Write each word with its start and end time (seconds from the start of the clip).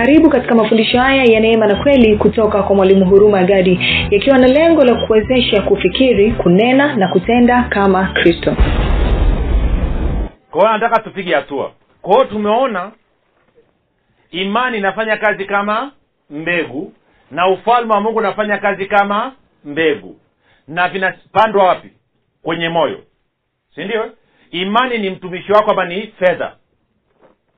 karibu 0.00 0.30
katika 0.30 0.54
mafundisho 0.54 0.98
haya 1.00 1.24
ya 1.24 1.40
neema 1.40 1.66
na 1.66 1.82
kweli 1.82 2.16
kutoka 2.16 2.62
kwa 2.62 2.76
mwalimu 2.76 3.04
huruma 3.04 3.44
gadi 3.44 3.80
yakiwa 4.10 4.38
na 4.38 4.46
lengo 4.46 4.84
la 4.84 5.06
kuwezesha 5.06 5.62
kufikiri 5.62 6.32
kunena 6.32 6.96
na 6.96 7.08
kutenda 7.08 7.62
kama 7.62 8.06
kristo. 8.12 8.56
Kwa 10.50 10.72
nataka 10.72 11.02
tupige 11.02 11.34
hatua. 11.34 11.72
Kwa 12.02 12.24
tumeona 12.24 12.92
imani 14.30 14.78
inafanya 14.78 15.16
kazi 15.16 15.44
kama 15.44 15.92
mbegu 16.30 16.92
na 17.30 17.48
ufalme 17.48 17.92
wa 17.94 18.00
mungu 18.00 18.18
unafanya 18.18 18.58
kazi 18.58 18.86
kama 18.86 19.32
mbegu. 19.64 20.16
Na 20.68 20.88
vinapandwa 20.88 21.64
wapi? 21.64 21.88
Kwenye 22.42 22.68
moyo. 22.68 23.00
Si 23.74 23.84
ndio? 23.84 24.10
Imani 24.50 24.98
ni 24.98 25.10
mtumishi 25.10 25.52
wako 25.52 25.70
ama 25.70 25.84
ni 25.84 26.06
fedha 26.06 26.52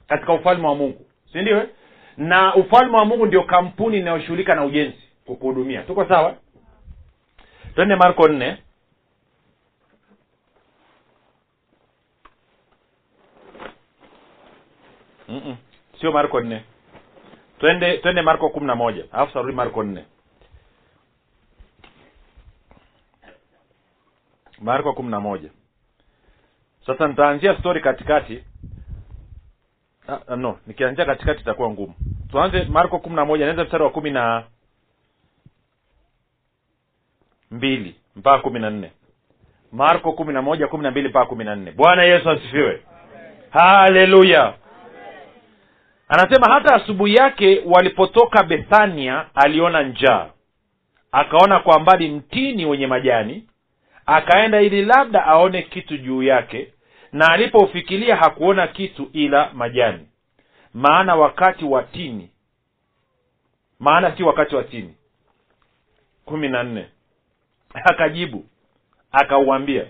katika 0.08 0.32
ufalme 0.32 0.66
wa 0.66 0.74
mungu. 0.74 1.06
Si 1.32 1.38
ndio 1.42 1.66
na 2.16 2.54
ufalme 2.54 2.96
wa 2.96 3.04
mungu 3.04 3.26
ndio 3.26 3.42
kampuni 3.42 3.98
inayoshughulika 3.98 4.54
na 4.54 4.64
ujenzi 4.64 4.98
kukuhudumia 5.26 5.82
tuko 5.82 6.04
sawa? 6.08 6.36
Twende 7.74 7.96
marko 7.96 8.28
nne. 8.28 8.56
Sio 16.00 16.12
marko 16.12 16.40
nne. 16.40 16.64
Twende 17.58 17.98
twende 17.98 18.22
marko 18.22 18.48
kumi 18.50 18.66
na 18.66 18.74
moja. 18.74 19.04
Alafu 19.12 19.32
tarudi 19.32 19.52
marko 19.54 19.82
nne. 19.82 20.04
Marko 24.60 24.92
kumi 24.92 25.10
na 25.10 25.20
moja. 25.20 25.50
Sasa 26.86 27.08
nitaanzia 27.08 27.58
stori 27.58 27.80
katikati 27.80 28.44
ah, 30.08 30.36
no. 30.36 30.58
Nikianzia 30.66 31.04
katikati 31.04 31.40
itakuwa 31.40 31.70
ngumu. 31.70 31.94
Tuanze 32.30 32.64
marko 32.64 32.98
kumi 32.98 33.16
na 33.16 33.24
moja 33.24 33.46
naanza 33.46 33.64
mstari 33.64 33.84
wa 33.84 33.90
kumi 33.90 34.10
na 34.10 34.44
mbili 37.50 37.94
mpaka 38.16 38.42
kumi 38.42 38.60
na 38.60 38.70
nne. 38.70 38.92
Marko 39.72 40.12
kumi 40.12 40.32
na 40.32 40.42
moja 40.42 40.68
kumi 40.68 40.82
na 40.82 40.90
mbili 40.90 41.08
mpaka 41.08 41.26
kumi 41.26 41.44
na 41.44 41.56
nne. 41.56 41.70
Bwana 41.72 42.02
yesu 42.02 42.30
asifiwe. 42.30 42.82
Haleluya. 43.50 44.54
Anasema 46.08 46.52
hata 46.52 46.74
asubuhi 46.74 47.14
yake 47.14 47.62
walipotoka 47.66 48.42
bethania 48.42 49.26
aliona 49.34 49.82
njaa. 49.82 50.26
Akaona 51.12 51.60
kwa 51.60 51.78
mbali 51.80 52.08
mtini 52.08 52.66
wenye 52.66 52.86
majani. 52.86 53.46
Akaenda 54.06 54.60
ili 54.60 54.84
labda 54.84 55.24
aone 55.26 55.62
kitu 55.62 55.96
juu 55.96 56.22
yake 56.22 56.72
na 57.12 57.28
alipofikilia 57.32 58.16
hakuona 58.16 58.66
kitu 58.66 59.10
ila 59.12 59.52
majani. 59.52 60.08
Maana 60.74 61.14
wakati 61.16 61.64
wa 61.64 61.82
tini. 61.82 62.30
Maana 63.78 64.16
si 64.16 64.22
wakati 64.22 64.54
wa 64.56 64.64
tini. 64.64 64.94
Kumi 66.24 66.48
na 66.48 66.62
nne. 66.62 66.88
Akajibu. 67.74 68.44
Akauambia 69.12 69.86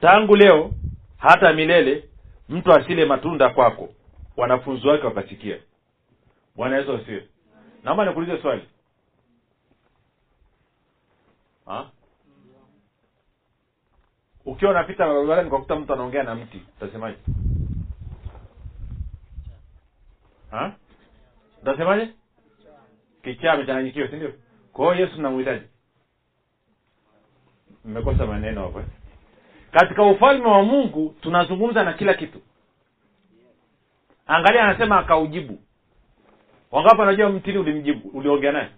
tangu 0.00 0.36
leo 0.36 0.70
hata 1.18 1.52
milele 1.52 2.04
mtu 2.48 2.72
asile 2.72 3.04
matunda 3.04 3.48
kwako. 3.50 3.88
Wanafunzi 4.36 4.88
wake 4.88 5.06
wakasikia. 5.06 5.58
Bwana 6.56 6.76
yesu 6.78 6.92
asiwe 6.92 7.28
naomba 7.84 8.04
nikuulize 8.04 8.42
swali. 8.42 8.62
Ha? 11.66 11.90
Ukiwa 14.48 14.70
unapita 14.70 15.06
barabarani 15.06 15.50
kwa 15.50 15.60
kuta 15.60 15.76
mtu 15.76 15.92
anaongea 15.92 16.22
na 16.22 16.34
mti 16.34 16.62
utasemaje? 16.76 17.16
Utasemaje? 21.62 22.08
Kichaa 23.22 23.52
amechanganyikiwa 23.52 24.08
si 24.08 24.16
kwa 24.72 24.94
hiyo 24.94 25.06
yesu 25.06 25.22
namuhitaji. 25.22 25.64
Mmekosa 27.84 28.26
maneno 28.26 28.62
hapo 28.62 28.80
eh? 28.80 28.86
katika 29.72 30.02
ufalme 30.02 30.44
wa 30.48 30.62
mungu 30.62 31.14
tunazungumza 31.20 31.82
na 31.84 31.92
kila 31.92 32.14
kitu. 32.14 32.40
Angalia 34.26 34.64
anasema 34.64 34.98
akaujibu. 34.98 35.58
Wangapi 36.70 37.02
anajua 37.02 37.30
mtini 37.30 37.58
ulimjibu 37.58 38.08
uliongea 38.08 38.52
naye? 38.52 38.68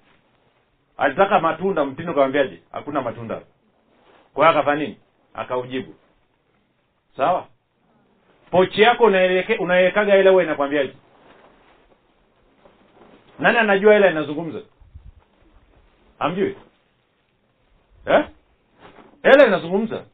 Alitaka 0.97 1.41
matunda 1.41 1.84
mtini 1.84 2.09
ukamwambiaje? 2.10 2.62
Hakuna 2.72 3.00
matunda. 3.03 3.42
Kwa 4.34 4.47
hiyo 4.47 4.59
akafanya 4.60 4.82
nini 4.82 4.98
akaujibu. 5.34 5.94
Sawa? 7.16 7.46
Pochi 8.50 8.82
yako 8.82 9.04
unaiwekaga 9.58 10.16
ile 10.16 10.30
huwa 10.30 10.42
inakwambiaje? 10.42 10.92
Nani 13.38 13.58
anajua 13.58 13.96
ile 13.96 14.10
inazungumza? 14.10 14.60
Amjui 16.18 16.56
eh? 18.06 18.24
inazungumza. 19.46 20.04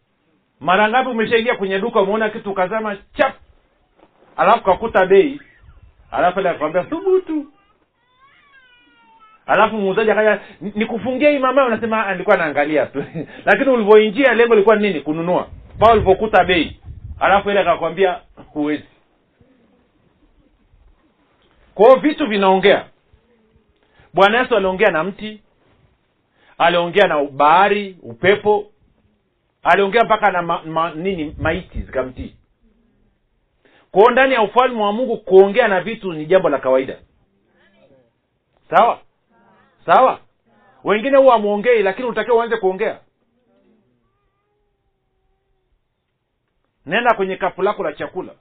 Mara 0.60 0.88
ngapi 0.88 1.08
umeshaingia 1.08 1.56
kwenye 1.56 1.78
duka 1.78 2.00
umeona 2.00 2.30
kitu 2.30 2.50
ukazama 2.50 2.96
chap! 3.16 3.34
Alafu 4.36 4.64
kakuta 4.64 5.06
bei. 5.06 5.40
Alafu 6.10 6.40
ile 6.40 6.50
akwambia 6.50 6.84
thubutu 6.84 7.46
alafu 9.46 9.76
muuzaji 9.76 10.10
akaja 10.10 10.40
nikufungia 10.60 11.30
hii 11.30 11.38
mama 11.38 11.66
unasema 11.66 12.12
nilikuwa 12.12 12.36
naangalia 12.36 12.86
tu. 12.86 13.04
Lakini 13.46 13.70
ulivyoingia 13.70 14.34
lengo 14.34 14.54
lilikuwa 14.54 14.76
nini? 14.76 15.00
Kununua. 15.00 15.48
Paa 15.78 15.92
ulivyokuta 15.92 16.44
bei. 16.44 16.80
Alafu 17.20 17.50
ile 17.50 17.60
akakwambia 17.60 18.20
huwezi. 18.52 18.84
Kwao 21.74 21.96
vitu 21.96 22.26
vinaongea. 22.26 22.84
Bwana 24.14 24.38
yesu 24.38 24.56
aliongea 24.56 24.90
na 24.90 25.04
mti 25.04 25.40
aliongea 26.58 27.08
na 27.08 27.24
bahari 27.24 27.96
upepo 28.02 28.66
aliongea 29.62 30.04
mpaka 30.04 30.32
na 30.32 30.42
ma, 30.42 30.62
ma, 30.62 30.90
nini 30.94 31.36
maiti 31.38 31.80
zikamtii 31.82 32.34
kwao 33.90 34.10
ndani 34.10 34.34
ya 34.34 34.42
ufalme 34.42 34.82
wa 34.82 34.92
mungu 34.92 35.16
kuongea 35.16 35.68
na 35.68 35.80
vitu 35.80 36.12
ni 36.12 36.26
jambo 36.26 36.48
la 36.48 36.58
kawaida. 36.58 36.96
Sawa 38.70 38.98
sawa? 39.86 40.18
Wengine 40.84 41.16
huwa 41.16 41.34
amwongei 41.34 41.82
lakini 41.82 42.08
utakiwa 42.08 42.36
uanze 42.36 42.56
kuongea. 42.56 42.98
Nenda 46.86 47.14
kwenye 47.14 47.36
kapu 47.36 47.62
lako 47.62 47.82
la 47.82 47.92
chakula. 47.92 48.32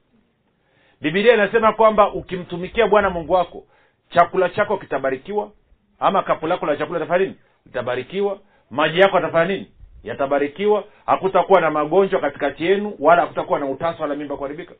Bibilia 1.01 1.33
inasema 1.33 1.73
kwamba 1.73 2.13
ukimtumikia 2.13 2.87
bwana 2.87 3.09
mungu 3.09 3.33
wako 3.33 3.63
chakula 4.09 4.49
chako 4.49 4.77
kitabarikiwa 4.77 5.51
ama 5.99 6.23
kapu 6.23 6.47
lako 6.47 6.65
la 6.65 6.77
chakula 6.77 6.99
litafanya 6.99 7.25
nini? 7.25 7.37
Litabarikiwa. 7.65 8.39
Maji 8.69 8.99
yako 8.99 9.17
atafanya 9.17 9.45
nini? 9.53 9.71
Yatabarikiwa. 10.03 10.83
Hakutakuwa 11.05 11.61
na 11.61 11.71
magonjwa 11.71 12.21
katikati 12.21 12.65
yenu 12.65 12.95
wala 12.99 13.21
hakutakuwa 13.21 13.59
na 13.59 13.65
utasa 13.65 14.01
wala 14.01 14.15
mimba 14.15 14.37
kuharibika. 14.37 14.73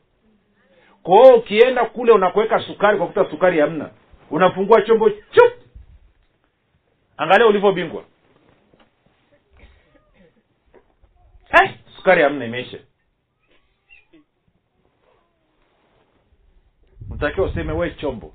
Kwao 1.02 1.34
ukienda 1.36 1.84
kule 1.84 2.12
unakuweka 2.12 2.60
sukari 2.60 2.98
kwa 2.98 3.06
kuta 3.06 3.30
sukari 3.30 3.60
hamna. 3.60 3.90
Unafungua 4.30 4.82
chombo 4.82 5.10
chup 5.10 5.52
angalia 7.16 7.46
ulivyobingwa 7.46 8.04
hey, 11.48 11.68
sukari 11.96 12.22
hamna 12.22 12.44
imeisha. 12.44 12.78
Mtakiwa 17.10 17.46
useme 17.46 17.72
we 17.72 17.90
chombo. 17.90 18.34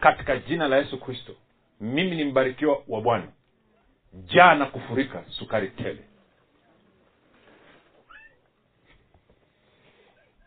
Katika 0.00 0.36
jina 0.36 0.68
la 0.68 0.76
yesu 0.76 1.00
kristo 1.00 1.36
mimi 1.80 2.16
ni 2.16 2.24
mbarikiwa 2.24 2.82
wa 2.88 3.00
bwana. 3.00 3.28
Jaa 4.12 4.54
na 4.54 4.66
kufurika 4.66 5.24
sukari 5.28 5.68
tele. 5.70 6.04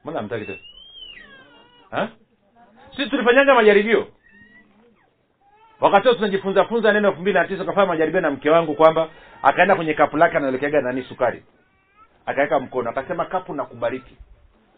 Mbona 0.03 0.19
amtaki 0.19 0.45
tena? 0.45 2.11
Sisi 2.95 3.09
tulifanyanga 3.09 3.55
majaribio 3.55 4.07
wakati 5.83 6.07
huo 6.07 6.15
tunajifunza 6.15 6.65
funza 6.65 6.93
neno 6.93 7.09
elfu 7.09 7.21
mbili 7.21 7.39
na 7.39 7.47
tisa 7.47 7.63
ukafanya 7.63 7.87
majaribio 7.87 8.21
na 8.21 8.31
mke 8.31 8.49
wangu 8.49 8.73
kwamba 8.75 9.09
akaenda 9.41 9.75
kwenye 9.75 9.93
kapu 9.93 10.17
lake 10.17 10.37
anaelekeaga 10.37 10.81
nani 10.81 11.03
sukari. 11.03 11.43
Akaweka 12.25 12.59
mkono 12.59 12.89
akasema 12.89 13.25
kapu 13.25 13.53
na 13.53 13.65
kubariki 13.65 14.15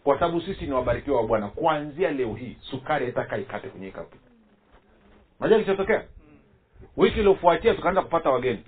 kwa 0.04 0.18
sababu 0.18 0.40
sisi 0.40 0.66
ni 0.66 0.72
wabarikiwa 0.72 1.16
wa 1.20 1.26
bwana. 1.26 1.48
Kuanzia 1.48 2.10
leo 2.10 2.34
hii 2.34 2.56
sukari 2.60 3.04
haitaka 3.04 3.38
ikate 3.38 3.68
kwenye 3.68 3.90
kapu. 3.90 4.16
Najua 5.40 5.58
kilichotokea? 5.58 6.02
Wiki 6.96 7.18
iliofuatia 7.20 7.74
tukaanza 7.74 8.02
kupata 8.02 8.30
wageni. 8.30 8.64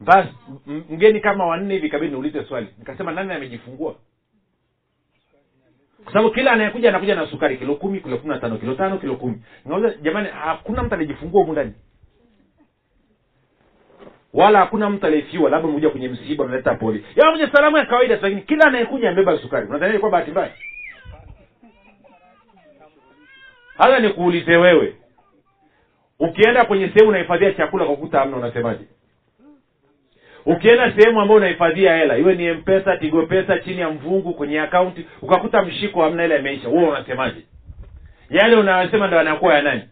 Basi 0.00 0.28
mgeni 0.66 1.20
kama 1.20 1.46
wanne 1.46 1.74
hivi 1.74 1.88
kabidi 1.88 2.12
niulize 2.12 2.44
swali. 2.44 2.68
Nikasema 2.78 3.12
nani 3.12 3.32
amejifungua 3.32 3.94
kwa 6.04 6.12
sababu 6.12 6.30
kila 6.34 6.52
anayekuja 6.52 6.88
anakuja 6.88 7.14
na 7.14 7.26
sukari 7.26 7.56
kilo 7.56 7.74
kumi 7.74 8.00
kilo 8.00 8.16
kumi 8.18 8.34
na 8.34 8.40
tano 8.40 8.56
kilo 8.58 8.74
tano 8.74 8.98
kilo 8.98 9.16
kumi. 9.16 9.42
Nauliza 9.64 9.94
jamani 10.02 10.28
hakuna 10.28 10.82
mtu 10.82 10.94
alijifungua 10.94 11.40
humu 11.40 11.52
ndani. 11.52 11.72
Wala 14.34 14.58
hakuna 14.58 14.90
mtu 14.90 15.06
aliyefiwa 15.06 15.50
labda 15.50 15.68
umekuja 15.68 15.90
kwenye 15.90 16.08
msiba 16.08 16.44
unaleta 16.44 16.74
poli 16.74 17.04
yakuja 17.16 17.52
salamu 17.52 17.76
ya 17.76 17.86
kawaida 17.86 18.18
lakini 18.22 18.42
kila 18.42 18.64
anayekuja 18.66 19.08
amebeba 19.10 19.38
sukari. 19.38 19.66
Unadhani 19.66 19.98
kwa 19.98 20.10
bahati 20.10 20.30
mbaya? 20.30 20.52
Hata 23.78 23.98
nikuulize 23.98 24.56
wewe. 24.56 24.96
Ukienda 26.18 26.64
kwenye 26.64 26.88
sehemu 26.88 27.08
unahifadhia 27.08 27.52
chakula 27.52 27.84
kwa 27.84 27.96
kuta 27.96 28.22
amna 28.22 28.36
unasemaje 28.36 28.84
ukienda 30.46 30.92
sehemu 30.96 31.20
ambayo 31.20 31.36
unahifadhia 31.38 31.96
hela 31.96 32.16
iwe 32.18 32.34
ni 32.34 32.52
mpesa 32.52 32.96
tigo 32.96 33.26
pesa 33.26 33.58
chini 33.58 33.80
ya 33.80 33.90
mvungu 33.90 34.34
kwenye 34.34 34.60
akaunti 34.60 35.06
ukakuta 35.22 35.62
mshiko 35.62 36.02
hamna 36.02 36.22
hela 36.22 36.36
imeisha. 36.38 36.68
Huo 36.68 36.88
unasemaje? 36.88 37.40
Yale 38.30 38.56
unayosema 38.56 39.06
ndo 39.06 39.16
yanakuwa 39.16 39.54
ya 39.54 39.62
nani? 39.62 39.82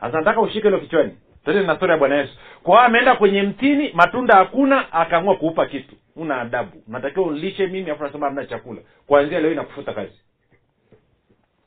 Hasa 0.00 0.18
nataka 0.18 0.40
ushike 0.40 0.62
hilo 0.68 0.78
kichwani. 0.80 1.16
Na 1.46 1.76
stori 1.76 1.92
ya 1.92 1.98
bwana 1.98 2.14
yesu. 2.16 2.32
Kwa 2.62 2.74
hiyo 2.74 2.86
ameenda 2.86 3.14
kwenye 3.16 3.42
mtini 3.42 3.90
matunda 3.94 4.34
hakuna 4.36 4.92
akaamua 4.92 5.36
kuupa 5.36 5.66
kitu. 5.66 5.96
Una 6.16 6.40
adabu. 6.40 6.82
Natakiwa 6.88 7.26
unlishe 7.26 7.66
mimi 7.66 7.90
afu 7.90 8.02
nasema 8.02 8.26
hamna 8.26 8.46
chakula. 8.46 8.80
Kuanzia 9.06 9.40
leo 9.40 9.52
inakufuta 9.52 9.92
kazi. 9.92 10.20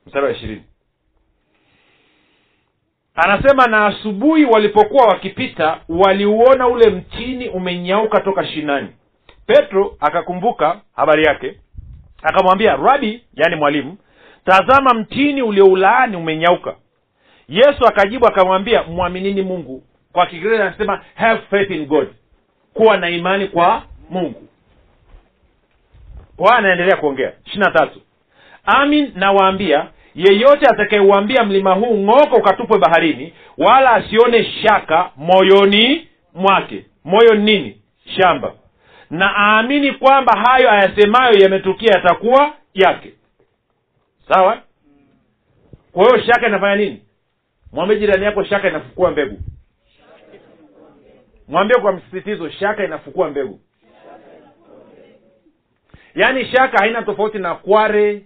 Mstari 0.05 0.25
wa 0.25 0.31
ishirini 0.31 0.63
anasema 3.15 3.67
na 3.67 3.85
asubuhi 3.85 4.45
walipokuwa 4.45 5.05
wakipita 5.05 5.79
waliuona 5.89 6.67
ule 6.67 6.89
mtini 6.89 7.49
umenyauka 7.49 8.19
toka 8.21 8.45
shinani. 8.47 8.87
Petro 9.45 9.95
akakumbuka 9.99 10.81
habari 10.95 11.23
yake 11.23 11.59
akamwambia 12.23 12.75
rabi 12.75 13.23
yaani 13.33 13.55
mwalimu 13.55 13.97
tazama 14.45 14.93
mtini 14.93 15.41
ulioulaani 15.41 16.15
umenyauka. 16.17 16.75
Yesu 17.49 17.85
akajibu 17.87 18.27
akamwambia 18.27 18.83
mwaminini 18.83 19.41
mungu. 19.41 19.83
Kwa 20.13 20.25
kiingereza 20.25 20.65
anasema 20.65 21.01
have 21.15 21.41
faith 21.49 21.71
in 21.71 21.85
god 21.85 22.07
kuwa 22.73 22.97
na 22.97 23.09
imani 23.09 23.47
kwa 23.47 23.83
mungu. 24.09 24.47
Kwa 26.37 26.57
anaendelea 26.57 26.95
kuongea 26.97 27.33
ishiri 27.45 27.59
na 27.65 27.71
tatu. 27.71 28.01
Amin 28.65 29.11
nawaambia 29.15 29.87
yeyote 30.15 30.65
atakayeuambia 30.65 31.43
mlima 31.43 31.73
huu 31.73 31.97
ng'oka 31.97 32.35
ukatupwe 32.37 32.77
baharini 32.79 33.33
wala 33.57 33.91
asione 33.91 34.43
shaka 34.43 35.11
moyoni 35.15 36.07
mwake. 36.33 36.85
Moyo 37.03 37.33
ni 37.35 37.43
nini? 37.43 37.81
Shamba. 38.05 38.53
Na 39.09 39.33
aamini 39.37 39.91
kwamba 39.91 40.33
hayo 40.47 40.71
ayasemayo 40.71 41.33
yametukia 41.39 41.91
yatakuwa 41.93 42.53
yake. 42.73 43.13
Sawa? 44.29 44.61
Kwa 45.91 46.03
hiyo 46.05 46.23
shaka 46.25 46.47
inafanya 46.47 46.75
nini? 46.75 47.01
Mwambie 47.71 47.99
jirani 47.99 48.25
yako 48.25 48.43
shaka 48.43 48.69
inafukua 48.69 49.11
mbegu. 49.11 49.39
Mwambie 51.47 51.81
kwa 51.81 51.91
msisitizo 51.91 52.49
shaka 52.49 52.83
inafukua 52.85 53.29
mbegu. 53.29 53.59
Yaani 56.15 56.45
shaka 56.45 56.77
haina 56.77 57.01
tofauti 57.01 57.37
na 57.37 57.55
kware 57.55 58.21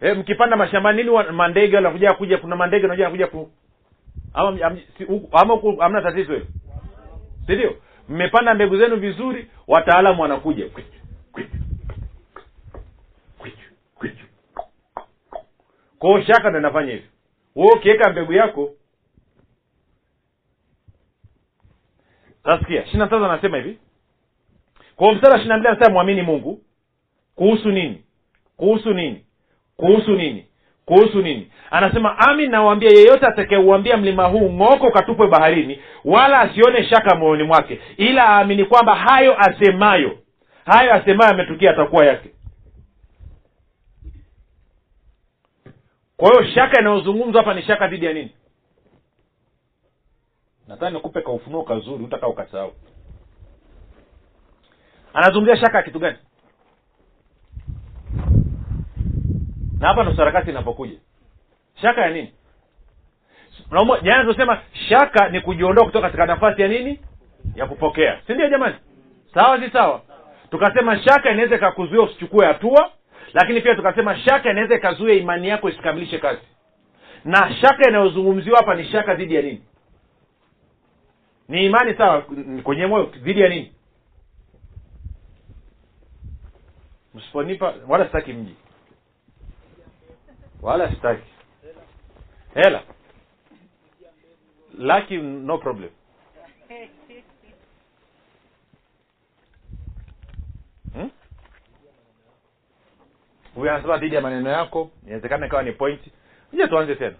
e, 0.00 0.14
mkipanda 0.14 0.56
mashambani 0.56 1.02
nini 1.02 1.16
mandege 1.32 1.76
wanakuja 1.76 2.12
kuja 2.14 2.38
kuna 2.38 2.56
mandege 2.56 2.86
wanakuja 2.86 3.10
kuja 3.10 3.26
ku 3.26 3.50
ama 4.34 4.66
am- 4.66 4.80
si- 4.98 5.04
u, 5.04 5.28
ama 5.32 5.54
huku 5.54 5.76
hamna 5.76 6.02
tatizo 6.02 6.32
hilo 6.34 6.46
si 7.46 7.52
ndio? 7.54 7.76
Mmepanda 8.08 8.54
mbegu 8.54 8.76
zenu 8.78 8.96
vizuri 8.96 9.50
wataalamu 9.66 10.22
wanakuja. 10.22 10.68
Kwichu, 10.68 10.88
kwichu, 11.32 11.56
kwichu, 13.38 13.70
kwichu. 13.94 14.24
kwa 15.98 16.22
shaka 16.22 16.50
ndo 16.50 16.58
inafanya 16.58 16.92
hivyo. 16.92 17.08
Wewe 17.56 17.72
ukiweka 17.72 18.10
mbegu 18.10 18.32
yako 18.32 18.70
tasikia 22.44 22.82
ishiri 22.82 22.98
na 22.98 23.06
tatu 23.06 23.24
anasema 23.24 23.56
hivi. 23.56 23.78
Kwa 24.96 25.14
mstari 25.14 25.32
wa 25.32 25.36
ishiri 25.38 25.48
na 25.48 25.56
mbili 25.58 25.68
anasema 25.68 25.92
mwamini 25.94 26.22
mungu. 26.22 26.62
Kuhusu 27.34 27.70
nini? 27.70 28.04
Kuhusu 28.56 28.94
nini 28.94 29.24
kuhusu 29.80 30.10
nini? 30.10 30.46
Kuhusu 30.84 31.22
nini? 31.22 31.52
Anasema 31.70 32.18
ami 32.18 32.46
nawambia 32.46 32.90
yeyote 32.90 33.26
atakayeuambia 33.26 33.96
mlima 33.96 34.24
huu 34.26 34.50
ng'oko 34.52 34.86
ukatupwe 34.86 35.26
baharini 35.28 35.80
wala 36.04 36.40
asione 36.40 36.84
shaka 36.84 37.16
moyoni 37.16 37.42
mwake 37.42 37.80
ila 37.96 38.28
aamini 38.28 38.64
kwamba 38.64 38.94
hayo 38.94 39.36
asemayo 39.38 40.18
hayo 40.64 40.94
asemayo 40.94 41.30
ametukia 41.30 41.70
atakuwa 41.70 42.06
yake. 42.06 42.30
Kwa 46.16 46.30
hiyo 46.30 46.52
shaka 46.54 46.80
inayozungumzwa 46.80 47.40
hapa 47.42 47.54
ni 47.54 47.62
shaka 47.62 47.88
dhidi 47.88 48.06
ya 48.06 48.12
nini? 48.12 48.30
Nadhani 50.68 50.94
nikupe 50.96 51.22
kaufunuo 51.22 51.62
kazuri 51.62 52.04
utakaa 52.04 52.26
ukasahau. 52.26 52.72
Anazungumzia 55.14 55.56
shaka 55.56 55.76
ya 55.78 55.82
kitu 55.84 55.98
gani 55.98 56.16
na 59.80 59.88
hapa 59.88 60.02
ndo 60.02 60.16
sarakasi 60.16 60.50
inapokuja. 60.50 60.98
Shaka 61.82 62.00
ya 62.00 62.10
nini? 62.10 62.32
Jana 64.02 64.22
tunasema 64.22 64.60
shaka 64.88 65.28
ni 65.28 65.40
kujiondoa 65.40 65.84
kutoka 65.84 66.06
katika 66.06 66.26
nafasi 66.26 66.62
ya 66.62 66.68
nini? 66.68 67.00
Ya 67.54 67.66
kupokea. 67.66 68.20
Si 68.26 68.32
ndio 68.34 68.48
jamani? 68.48 68.74
Sawa 69.34 69.60
si 69.60 69.70
sawa? 69.70 70.02
Tukasema 70.50 70.98
shaka 71.02 71.30
inaweza 71.30 71.56
ikakuzuia 71.56 72.02
usichukue 72.02 72.46
hatua 72.46 72.90
lakini 73.34 73.60
pia 73.60 73.74
tukasema 73.74 74.18
shaka 74.18 74.50
inaweza 74.50 74.74
ikazuia 74.74 75.14
imani 75.14 75.48
yako 75.48 75.68
isikamilishe 75.70 76.18
kazi. 76.18 76.40
Na 77.24 77.54
shaka 77.54 77.88
inayozungumziwa 77.88 78.58
hapa 78.58 78.74
ni 78.74 78.84
shaka 78.84 79.14
dhidi 79.14 79.34
ya 79.34 79.42
nini? 79.42 79.62
Ni 81.48 81.64
imani 81.66 81.94
sawa 81.94 82.22
kwenye 82.62 82.86
moyo? 82.86 83.04
Dhidi 83.04 83.40
ya 83.40 83.48
nini? 83.48 83.72
Msiponipa 87.14 87.74
wala 87.88 88.06
sitaki 88.06 88.32
mji 88.32 88.54
wala 90.62 90.90
sitaki 90.90 91.22
hela. 92.54 92.82
Laki 94.78 95.16
no 95.18 95.58
problem. 95.58 95.90
Hmm? 100.94 101.10
anasema 103.68 103.98
dhidi 103.98 104.14
ya 104.14 104.20
maneno 104.20 104.50
yako 104.50 104.90
inawezekana 105.06 105.46
ikawa 105.46 105.62
ni 105.62 105.72
point. 105.72 106.00
Ije 106.52 106.66
tuanze 106.66 106.94
tena. 106.94 107.16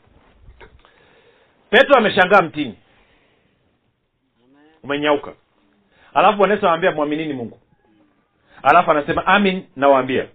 Petro 1.70 1.94
ameshangaa 1.96 2.42
mtini. 2.42 2.78
Umenyauka. 4.82 5.32
Alafu 6.14 6.38
bwana 6.38 6.54
yesu 6.54 6.66
anawambia 6.66 6.90
mwaminini 6.92 7.32
mungu. 7.32 7.60
Alafu 8.62 8.90
anasema 8.90 9.26
amin 9.26 9.66
nawaambia 9.76 10.28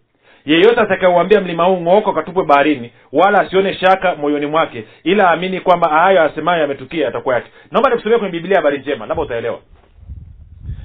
yeyote 0.46 0.82
atakayeuambia 0.82 1.42
mlima 1.42 1.64
huu 1.64 1.82
ng'ooka 1.82 2.10
ukatupwe 2.10 2.46
baharini 2.46 2.92
wala 3.14 3.40
asione 3.40 3.74
shaka 3.74 4.16
moyoni 4.16 4.46
mwake 4.46 4.86
ila 5.04 5.30
aamini 5.32 5.60
kwamba 5.60 5.90
hayo 5.90 6.22
asemayo 6.24 6.62
yametukia 6.62 7.06
yatakuwa 7.06 7.36
yake. 7.36 7.52
Naomba 7.72 7.90
nikusomea 7.90 8.20
kwenye 8.20 8.32
biblia 8.32 8.56
habari 8.58 8.78
njema 8.78 9.06
labda 9.06 9.24
utaelewa. 9.24 9.60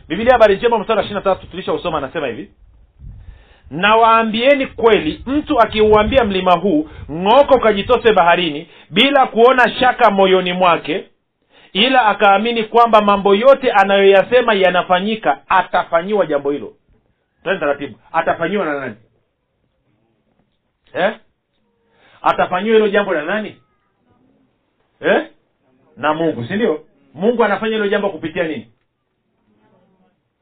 Biblia 0.09 0.33
habari 0.33 0.57
njema 0.57 0.79
mstari 0.79 1.00
ishiri 1.00 1.14
na 1.14 1.21
tatu 1.21 1.47
tulishausoma 1.47 1.99
anasema 1.99 2.26
hivi. 2.26 2.50
Nawaambieni 3.71 4.67
kweli 4.67 5.23
mtu 5.26 5.61
akiuambia 5.61 6.25
mlima 6.25 6.52
huu 6.52 6.88
ng'oko 7.12 7.55
ukajitose 7.55 8.12
baharini 8.12 8.69
bila 8.90 9.26
kuona 9.26 9.71
shaka 9.81 10.11
moyoni 10.11 10.52
mwake 10.52 11.05
ila 11.73 12.07
akaamini 12.07 12.64
kwamba 12.64 13.00
mambo 13.00 13.35
yote 13.35 13.71
anayoyasema 13.73 14.55
yanafanyika 14.55 15.38
atafanyiwa 15.49 16.26
jambo 16.26 16.50
hilo. 16.50 16.73
Tani 17.45 17.61
taratibu. 17.61 17.99
Atafanyiwa 18.12 18.64
na 18.67 18.81
nani 18.81 18.95
eh? 20.94 21.12
atafanyiwa 22.23 22.76
hilo 22.76 22.88
jambo 22.88 23.14
na 23.14 23.23
nani? 23.25 23.56
Eh? 25.00 25.26
na 25.97 26.14
mungu 26.14 26.44
si 26.44 26.54
ndio? 26.54 26.85
Mungu 27.14 27.44
anafanya 27.44 27.73
hilo 27.73 27.88
jambo 27.88 28.11
kupitia 28.11 28.49
nini? 28.49 28.68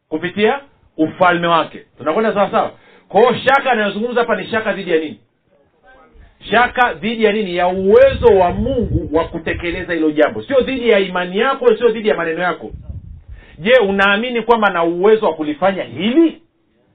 Kupitia 0.08 0.60
ufalme 0.96 1.46
wake. 1.46 1.78
Tunakwenda 1.98 2.34
sawa 2.34 2.50
sawa? 2.50 2.72
Kwa 3.08 3.38
shaka 3.38 3.72
anayozungumza 3.72 4.20
hapa 4.20 4.36
ni 4.36 4.46
shaka 4.46 4.72
dhidi 4.72 4.90
ya 4.90 4.98
nini? 4.98 5.20
Shaka 6.50 6.94
dhidi 6.94 7.24
ya 7.24 7.32
nini? 7.32 7.56
Ya 7.56 7.68
uwezo 7.68 8.26
wa 8.26 8.50
mungu 8.52 9.16
wa 9.16 9.24
kutekeleza 9.28 9.92
hilo 9.94 10.10
jambo. 10.10 10.42
Sio 10.42 10.60
dhidi 10.60 10.88
ya 10.88 10.98
imani 10.98 11.38
yako 11.38 11.76
sio 11.76 11.88
dhidi 11.88 12.08
ya 12.08 12.14
maneno 12.16 12.42
yako. 12.42 12.70
Je 13.58 13.72
unaamini 13.88 14.42
kwamba 14.42 14.70
na 14.70 14.84
uwezo 14.84 15.26
wa 15.26 15.34
kulifanya 15.34 15.82
hili? 15.82 16.42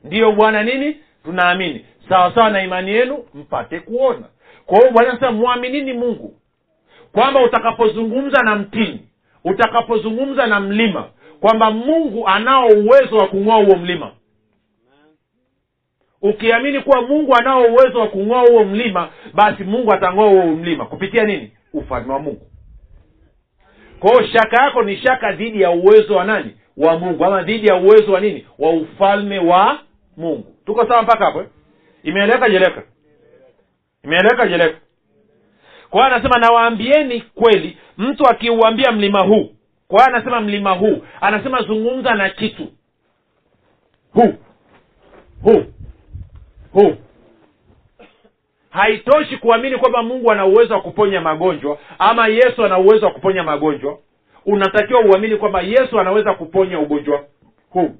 Ndiyo 0.03 0.31
bwana 0.31 0.63
nini? 0.63 0.97
Tunaamini 1.23 1.85
sawa 2.09 2.35
sawa 2.35 2.49
na 2.49 2.63
imani 2.63 2.91
yenu 2.91 3.25
mpate 3.33 3.79
kuona. 3.79 4.25
Kwa 4.65 4.77
hiyo 4.79 4.91
bwana 4.91 5.11
sasa 5.11 5.31
mwaminini 5.31 5.93
mungu 5.93 6.33
kwamba 7.11 7.43
utakapozungumza 7.43 8.41
na 8.43 8.55
mtini 8.55 9.07
utakapozungumza 9.43 10.47
na 10.47 10.59
mlima 10.59 11.09
kwamba 11.41 11.71
mungu 11.71 12.27
anao 12.27 12.67
uwezo 12.67 13.17
wa 13.17 13.27
kung'oa 13.27 13.55
huo 13.65 13.75
mlima. 13.75 14.11
Ukiamini 16.21 16.79
kuwa 16.79 17.01
mungu 17.01 17.35
anao 17.35 17.61
uwezo 17.63 17.99
wa 17.99 18.07
kung'oa 18.07 18.41
huo 18.41 18.63
mlima 18.63 19.09
basi 19.33 19.63
mungu 19.63 19.93
atang'oa 19.93 20.29
huo 20.29 20.45
mlima. 20.45 20.85
Kupitia 20.85 21.23
nini? 21.23 21.51
Ufalme 21.73 22.13
wa 22.13 22.19
mungu. 22.19 22.47
Kwa 23.99 24.11
hiyo 24.11 24.27
shaka 24.27 24.63
yako 24.63 24.83
ni 24.83 24.97
shaka 24.97 25.31
dhidi 25.31 25.61
ya 25.61 25.71
uwezo 25.71 26.15
wa 26.15 26.23
nani? 26.23 26.55
Wa 26.77 26.99
mungu. 26.99 27.25
Ama 27.25 27.43
dhidi 27.43 27.67
ya 27.67 27.75
uwezo 27.75 28.11
wa 28.13 28.19
nini? 28.19 28.45
Wa 28.59 28.69
ufalme 28.69 29.39
wa 29.39 29.79
mungu. 30.17 30.55
Tuko 30.65 30.87
sawa 30.87 31.01
mpaka 31.03 31.25
hapo 31.25 31.39
eh? 31.41 31.47
Imeeleweka 32.03 32.49
jeleka 32.49 32.83
imeeleweka 34.03 34.47
jeleka 34.47 34.77
kwa 35.89 36.03
hiyo 36.03 36.15
anasema 36.15 36.39
nawaambieni 36.39 37.21
kweli 37.21 37.77
mtu 37.97 38.27
akiuambia 38.27 38.91
mlima 38.91 39.19
huu 39.19 39.49
kwa 39.87 39.99
hiyo 40.03 40.15
anasema 40.15 40.41
mlima 40.41 40.71
huu 40.71 41.01
anasema 41.21 41.61
zungumza 41.61 42.15
na 42.15 42.29
kitu. 42.29 42.67
Huu. 44.13 44.33
Huu. 45.43 45.63
Huu. 46.73 46.95
Haitoshi 48.69 49.37
kuamini 49.37 49.77
kwamba 49.77 50.03
mungu 50.03 50.31
ana 50.31 50.45
uwezo 50.45 50.73
wa 50.73 50.81
kuponya 50.81 51.21
magonjwa 51.21 51.77
ama 51.99 52.27
yesu 52.27 52.65
ana 52.65 52.77
uwezo 52.77 53.05
wa 53.05 53.11
kuponya 53.11 53.43
magonjwa. 53.43 53.99
Unatakiwa 54.45 55.01
uamini 55.01 55.37
kwamba 55.37 55.61
yesu 55.61 55.99
anaweza 55.99 56.33
kuponya 56.33 56.79
ugonjwa 56.79 57.25
huu 57.69 57.91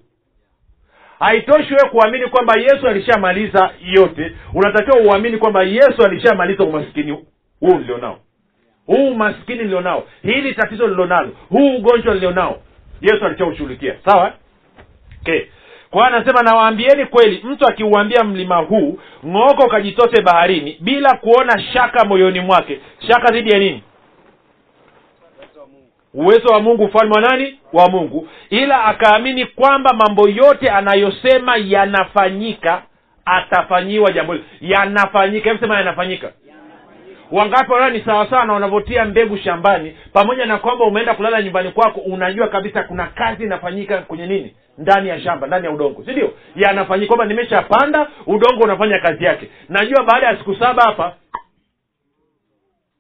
haitoshi 1.24 1.74
wewe 1.74 1.90
kuamini 1.90 2.26
kwamba 2.28 2.54
yesu 2.60 2.88
alishamaliza 2.88 3.70
yote. 3.86 4.32
Unatakiwa 4.54 4.98
uamini 4.98 5.38
kwamba 5.38 5.64
yesu 5.64 6.04
alishamaliza 6.06 6.64
umaskini 6.64 7.12
huu 7.60 7.78
nilionao. 7.78 8.20
Huu 8.86 9.08
umaskini 9.12 9.64
nilionao. 9.64 10.04
Hili 10.22 10.54
tatizo 10.54 10.88
lilionalo 10.88 11.30
huu 11.50 11.76
ugonjwa 11.76 12.14
nilionao. 12.14 12.62
Yesu 13.02 13.26
alishaushughulikia. 13.26 13.96
Sawa? 14.06 14.34
Okay. 15.22 15.42
Kwa 15.92 16.08
anasema 16.08 16.42
nawaambieni 16.44 17.06
kweli 17.06 17.42
mtu 17.44 17.68
akiuambia 17.68 18.24
mlima 18.24 18.56
huu 18.58 19.00
ng'oko 19.28 19.66
ukajitote 19.66 20.22
baharini 20.22 20.78
bila 20.80 21.18
kuona 21.18 21.62
shaka 21.74 22.06
moyoni 22.06 22.40
mwake. 22.40 22.80
Shaka 23.08 23.34
dhidi 23.34 23.50
ya 23.52 23.60
nini 23.60 23.84
uwezo 26.14 26.48
wa 26.54 26.60
mungu 26.60 26.84
ufalme 26.84 27.14
wa 27.16 27.22
nani? 27.22 27.60
Wa 27.74 27.90
mungu. 27.90 28.28
Ila 28.50 28.86
akaamini 28.86 29.46
kwamba 29.46 29.94
mambo 29.94 30.30
yote 30.30 30.70
anayosema 30.70 31.58
yanafanyika 31.58 32.84
atafanyiwa 33.26 34.12
jambo 34.12 34.34
hilo. 34.34 34.46
Yanafanyika. 34.62 35.50
Hebu 35.50 35.60
sema 35.62 35.78
yanafanyika. 35.78 36.32
Wangapi 37.32 37.72
wanaona 37.72 37.94
ni 37.98 38.04
sawasawa 38.06 38.46
na 38.46 38.54
wanavyotia 38.54 39.06
mbegu 39.06 39.38
shambani 39.38 39.98
pamoja 40.14 40.46
na 40.46 40.58
kwamba 40.58 40.86
umeenda 40.86 41.14
kulala 41.16 41.42
nyumbani 41.42 41.72
kwako 41.72 42.00
unajua 42.00 42.48
kabisa 42.48 42.84
kuna 42.84 43.06
kazi 43.08 43.44
inafanyika 43.44 43.98
kwenye 43.98 44.26
nini? 44.28 44.56
Ndani 44.78 45.10
ya 45.10 45.22
shamba 45.22 45.48
ndani 45.48 45.66
ya 45.66 45.72
udongo. 45.72 46.04
Si 46.06 46.12
ndio? 46.12 46.34
Yanafanyika. 46.56 47.08
Kwamba 47.16 47.26
nimeshapanda 47.26 48.08
udongo 48.28 48.64
unafanya 48.64 49.00
kazi 49.00 49.24
yake. 49.24 49.50
Najua 49.70 50.04
baada 50.04 50.28
ya 50.28 50.38
siku 50.38 50.56
saba 50.56 50.84
hapa. 50.84 51.14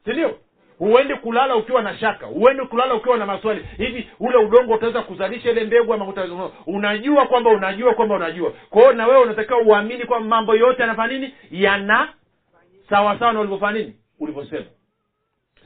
Si 0.06 0.12
ndio 0.12 0.36
huendi 0.84 1.16
kulala 1.16 1.56
ukiwa 1.56 1.82
na 1.82 1.98
shaka 1.98 2.26
huendi 2.26 2.66
kulala 2.66 2.94
ukiwa 2.94 3.18
na 3.18 3.26
maswali. 3.26 3.66
Hivi 3.78 4.08
ule 4.20 4.38
udongo 4.38 4.74
utaweza 4.74 5.02
kuzalisha 5.02 5.52
ile 5.52 5.64
mbegu 5.64 5.94
ama 5.94 6.08
utaweza 6.08 6.50
unajua 6.68 7.26
kwamba 7.26 7.50
unajua 7.50 7.94
kwamba 7.94 8.16
unajua. 8.16 8.54
Kwa 8.70 8.82
hiyo 8.82 8.94
na 8.94 9.08
wewe 9.08 9.22
unatakiwa 9.22 9.60
uamini 9.62 10.06
kwamba 10.06 10.30
mambo 10.36 10.56
yote 10.56 10.82
yanafanya 10.82 11.14
nini? 11.14 11.34
Yana 11.52 12.10
sawasawa 12.90 13.34
na 13.34 13.40
ulivyofanya 13.40 13.80
nini? 13.80 13.94
Ulivyosema. 14.20 14.66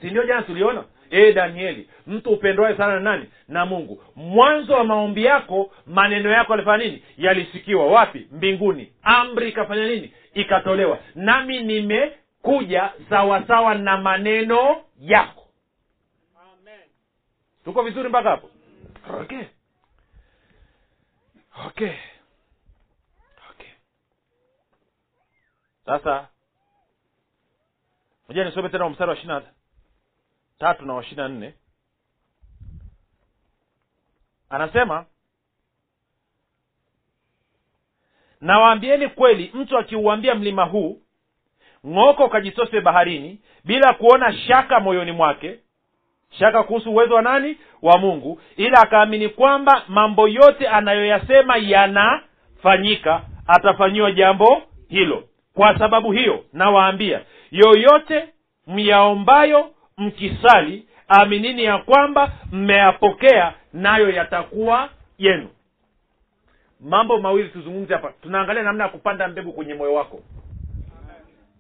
Si 0.02 0.08
ndio 0.10 0.24
jana 0.24 0.42
tuliona? 0.42 0.84
E 1.12 1.32
danieli 1.34 1.90
mtu 2.08 2.30
upendwae 2.30 2.78
sana 2.78 2.94
na 2.94 3.00
nani? 3.00 3.26
Na 3.48 3.66
mungu. 3.66 4.04
Mwanzo 4.16 4.74
wa 4.74 4.84
maombi 4.84 5.26
yako 5.26 5.72
maneno 5.86 6.30
yako 6.30 6.54
alifanya 6.54 6.84
nini? 6.86 7.04
Yalisikiwa 7.18 7.88
wapi? 7.88 8.28
Mbinguni. 8.32 8.92
Amri 9.04 9.50
ikafanya 9.50 9.86
nini? 9.88 10.14
Ikatolewa. 10.34 11.00
Nami 11.16 11.60
nimekuja 12.48 12.94
sawasawa 13.10 13.76
na 13.76 13.98
maneno 13.98 14.84
yako. 15.00 15.44
Tuko 17.64 17.84
vizuri 17.84 18.10
mpaka 18.10 18.30
hapo? 18.30 18.50
Okay. 19.22 19.44
Okay. 21.68 21.94
Okay. 23.52 23.72
Sasa 25.86 26.28
moja 28.28 28.44
nisome 28.46 28.70
tena 28.70 28.90
mstari 28.90 29.10
wa 29.12 29.18
ishiri 29.18 29.42
tatu 30.60 30.86
na 30.86 30.94
wa 30.94 31.04
ishiri 31.04 31.18
na 31.22 31.28
nne. 31.28 31.54
Anasema 34.50 35.06
nawaambieni 38.42 39.10
kweli 39.10 39.52
mtu 39.54 39.78
akiuambia 39.78 40.36
mlima 40.36 40.64
huu 40.66 41.02
ng'oka 41.88 42.26
ukajitose 42.26 42.82
baharini 42.82 43.40
bila 43.66 43.94
kuona 43.94 44.34
shaka 44.34 44.80
moyoni 44.80 45.12
mwake. 45.12 45.60
Shaka 46.40 46.64
kuhusu 46.64 46.92
uwezo 46.92 47.16
wa 47.16 47.22
nani? 47.22 47.58
Wa 47.82 47.98
mungu. 47.98 48.42
Ila 48.58 48.82
akaamini 48.82 49.30
kwamba 49.30 49.84
mambo 49.88 50.28
yote 50.28 50.68
anayoyasema 50.68 51.58
yanafanyika 51.58 53.22
atafanyiwa 53.48 54.12
jambo 54.12 54.62
hilo. 54.90 55.24
Kwa 55.54 55.80
sababu 55.80 56.12
hiyo 56.12 56.44
nawaambia 56.54 57.22
yoyote 57.52 58.26
myaombayo 58.68 59.70
mkisali 59.98 60.88
aminini 61.08 61.64
ya 61.64 61.78
kwamba 61.78 62.32
mmeyapokea 62.52 63.54
nayo 63.74 64.10
yatakuwa 64.10 64.90
yenu. 65.18 65.50
Mambo 66.82 67.20
mawili 67.20 67.50
tuzungumze 67.50 67.94
hapa. 67.94 68.14
Tunaangalia 68.22 68.64
namna 68.64 68.84
ya 68.84 68.90
kupanda 68.90 69.28
mbegu 69.28 69.52
kwenye 69.54 69.74
moyo 69.74 69.94
wako 69.94 70.20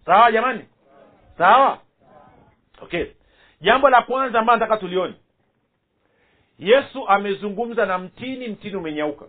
sawa 0.08 0.32
jamani? 0.32 0.66
Sawa? 1.38 1.80
Okay. 2.82 3.06
Jambo 3.62 3.90
la 3.90 4.02
kwanza 4.02 4.40
ambayo 4.40 4.60
nataka 4.60 4.78
tulione. 4.80 5.14
Yesu 6.60 7.08
amezungumza 7.08 7.86
na 7.86 7.98
mtini 7.98 8.48
mtini 8.48 8.76
umenyauka. 8.76 9.26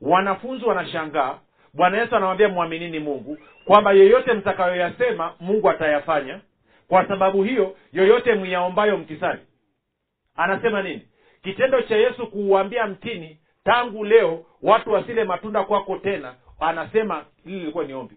Wanafunzi 0.00 0.64
wanashangaa. 0.64 1.38
Bwana 1.74 1.98
yesu 1.98 2.16
anawambia 2.16 2.48
mwaminini 2.48 2.98
mungu 2.98 3.38
kwamba 3.64 3.92
yoyote 3.92 4.32
mtakayoyasema 4.32 5.34
mungu 5.40 5.70
atayafanya. 5.70 6.40
Kwa 6.88 7.08
sababu 7.08 7.42
hiyo 7.42 7.76
yoyote 7.92 8.34
myaombayo 8.34 8.98
mkisali. 8.98 9.40
Anasema 10.36 10.82
nini? 10.82 11.08
Kitendo 11.42 11.82
cha 11.82 11.96
yesu 11.96 12.26
kuuambia 12.26 12.86
mtini 12.86 13.38
tangu 13.64 14.04
leo 14.04 14.44
watu 14.62 14.92
wasile 14.92 15.24
matunda 15.24 15.64
kwako 15.64 15.96
tena 15.98 16.34
anasema 16.60 17.24
hili 17.44 17.58
lilikuwa 17.58 17.84
ni 17.84 17.94
ombi 17.94 18.14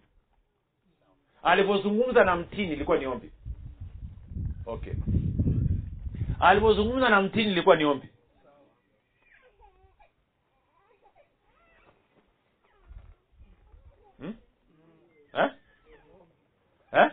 alivyozungumza 1.46 2.24
na 2.24 2.36
mtini 2.36 2.74
ilikuwa 2.74 2.98
ni 2.98 3.06
ombi 3.06 3.32
okay 4.66 4.94
alivyozungumza 6.40 7.10
na 7.10 7.22
mtini 7.22 7.52
ilikuwa 7.52 7.76
ni 7.76 7.86
ombi 7.86 8.08
hmm? 14.20 14.36
eh? 15.34 15.50
Eh? 16.94 17.12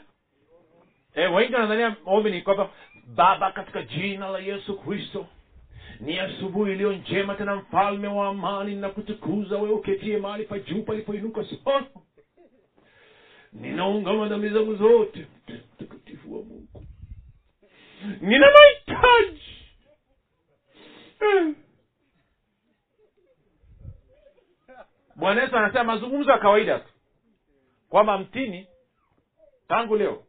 Eh, 1.15 1.35
wengi 1.35 1.55
wanadhania 1.55 1.97
ombi 2.07 2.31
ni 2.31 2.43
kwamba 2.43 2.71
baba 3.07 3.53
katika 3.53 3.83
jina 3.83 4.29
la 4.29 4.39
yesu 4.39 4.79
kristo 4.79 5.27
ni 6.01 6.19
asubuhi 6.19 6.73
iliyo 6.73 6.93
njema 6.93 7.35
tena 7.35 7.57
mfalme 7.57 8.09
wa 8.09 8.29
amani 8.29 8.75
na 8.75 8.89
kutukuza 8.89 9.57
wewe 9.57 9.71
uketie 9.71 10.19
mahali 10.19 10.45
pa 10.45 10.59
juu 10.59 10.83
palipoinuka 10.83 11.45
sana 11.45 11.87
ninaungama 13.53 14.29
dhambi 14.29 14.49
zangu 14.49 14.75
zote. 14.77 15.27
Mtakatifu 15.49 16.35
wa 16.37 16.43
mungu. 16.43 16.85
Nina 18.21 18.47
mahitaji. 18.51 19.43
Bwana 25.17 25.43
yesu 25.43 25.57
anasema 25.57 25.85
mazungumzo 25.85 26.31
ya 26.31 26.39
kawaida 26.39 26.79
tu. 26.79 26.89
Kwamba 27.89 28.19
mtini 28.19 28.67
tangu 29.69 29.97
leo 29.97 30.25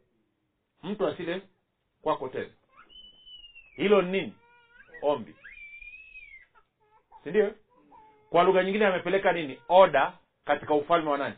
mtu 0.82 1.06
asile 1.06 1.42
kwako 2.02 2.28
tena. 2.28 2.50
Hilo 3.76 4.02
nini? 4.02 4.34
Ombi. 5.02 5.34
Si 7.24 7.30
ndio? 7.30 7.54
Kwa 8.30 8.42
lugha 8.42 8.64
nyingine 8.64 8.86
amepeleka 8.86 9.32
nini? 9.32 9.60
Oda 9.68 10.12
katika 10.44 10.74
ufalme 10.74 11.10
wa 11.10 11.18
nani 11.18 11.34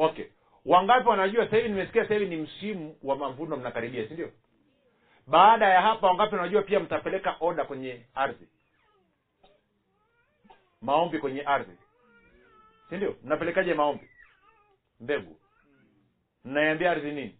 okay. 0.00 0.24
Wangapi 0.64 1.08
wanajua 1.08 1.44
sasa 1.44 1.56
hivi 1.56 1.68
nimesikia 1.68 2.02
sasa 2.02 2.14
hivi 2.14 2.26
ni 2.36 2.42
msimu 2.42 2.96
wa 3.02 3.16
mavuno 3.16 3.56
mnakaribia 3.56 4.08
si 4.08 4.14
ndio? 4.14 4.32
Baada 5.26 5.68
ya 5.68 5.80
hapa 5.82 6.06
wangapi 6.06 6.34
wanajua 6.34 6.62
pia 6.62 6.80
mtapeleka 6.80 7.36
oda 7.40 7.64
kwenye 7.64 8.06
ardhi? 8.14 8.48
Maombi 10.80 11.18
kwenye 11.18 11.42
ardhi. 11.42 11.76
Si 12.88 12.96
ndio? 12.96 13.16
Mnapelekaje 13.24 13.74
maombi? 13.74 14.08
Mbegu. 15.00 15.36
Mnaiambia 16.44 16.90
ardhi 16.90 17.12
nini? 17.12 17.38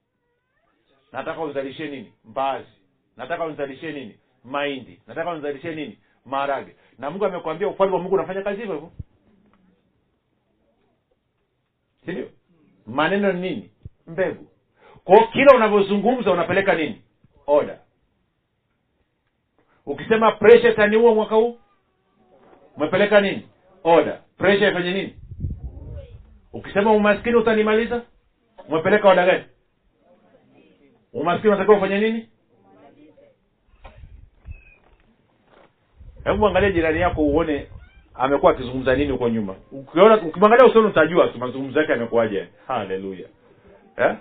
Nataka 1.12 1.40
uzalishe 1.42 1.88
nini? 1.88 2.12
Mbaazi. 2.24 2.72
Nataka 3.16 3.44
unizalishie 3.44 3.92
nini? 3.92 4.18
Mahindi. 4.44 5.02
Nataka 5.06 5.30
unizalishie 5.30 5.74
nini? 5.74 5.98
Maharage. 6.24 6.76
Na 6.98 7.10
mungu 7.10 7.24
amekwambia 7.24 7.68
ufalme 7.68 7.94
wa 7.94 8.02
mungu 8.02 8.14
unafanya 8.14 8.42
kazi 8.42 8.60
hivyo 8.60 8.74
hivyo. 8.74 8.92
Si 12.04 12.10
ndio 12.12 12.30
maneno 12.90 13.32
ni 13.32 13.40
nini? 13.40 13.70
Mbegu. 14.06 14.46
Kwao 15.04 15.26
kila 15.26 15.56
unavyozungumza 15.56 16.32
unapeleka 16.32 16.74
nini? 16.74 17.02
Oda 17.46 17.78
ukisema 19.86 20.32
presha 20.32 20.68
itaniua 20.70 21.14
mwaka 21.14 21.34
huu 21.34 21.58
umepeleka 22.76 23.20
nini? 23.20 23.48
Oda 23.84 24.20
presha 24.38 24.68
ifanye 24.70 24.92
nini? 24.92 25.16
Ukisema 26.52 26.92
umaskini 26.92 27.36
utanimaliza 27.36 28.02
umepeleka 28.68 29.08
oda 29.08 29.26
gani? 29.26 29.44
Umaskini 31.12 31.48
unatakiwa 31.48 31.76
ufanye 31.76 31.98
nini? 31.98 32.28
Hebu 36.24 36.46
angalia 36.46 36.70
jirani 36.72 37.00
yako 37.00 37.22
uone 37.22 37.66
amekuwa 38.20 38.52
akizungumza 38.52 38.94
nini 38.96 39.12
huko 39.12 39.28
nyuma? 39.28 39.54
Ukiona 39.72 40.16
ukimwangalia 40.22 40.66
usoni 40.66 40.86
utajua 40.86 41.28
tu 41.28 41.38
mazungumzo 41.38 41.80
yake 41.80 41.92
amekuwaje 41.92 42.48
haleluya. 42.66 43.28
Eh? 43.96 44.14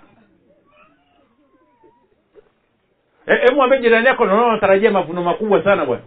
hebu 3.26 3.56
mwambie 3.56 3.80
jirani 3.80 4.06
yako 4.06 4.26
naona 4.26 4.46
unatarajia 4.46 4.90
mavuno 4.90 5.22
makubwa 5.22 5.64
sana 5.64 5.86
bwana. 5.86 6.02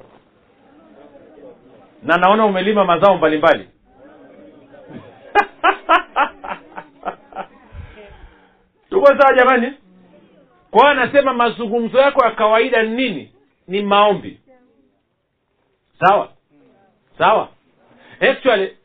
Na 2.03 2.17
naona 2.17 2.45
umelima 2.45 2.85
mazao 2.85 3.17
mbalimbali. 3.17 3.69
Tuko 8.89 9.07
sawa 9.07 9.33
jamani? 9.37 9.73
Kwa 10.71 10.91
anasema 10.91 11.33
mazungumzo 11.33 11.99
yako 11.99 12.25
ya 12.25 12.31
kawaida 12.31 12.83
ni 12.83 12.89
nini? 12.95 13.33
Ni 13.67 13.81
maombi. 13.81 14.39
Sawa? 15.99 16.29
Sawa 17.17 17.49
actually 18.29 18.77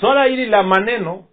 swala 0.00 0.24
hili 0.24 0.46
la 0.46 0.62
maneno 0.62 1.24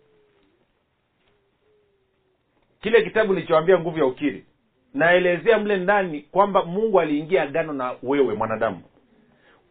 kile 2.81 3.03
kitabu 3.03 3.33
nilichoambia 3.33 3.79
nguvu 3.79 3.99
ya 3.99 4.05
ukiri 4.05 4.45
naelezea 4.93 5.57
mle 5.59 5.77
ndani 5.77 6.21
kwamba 6.21 6.65
mungu 6.65 6.99
aliingia 6.99 7.43
agano 7.43 7.73
na 7.73 7.95
wewe 8.03 8.33
mwanadamu. 8.33 8.81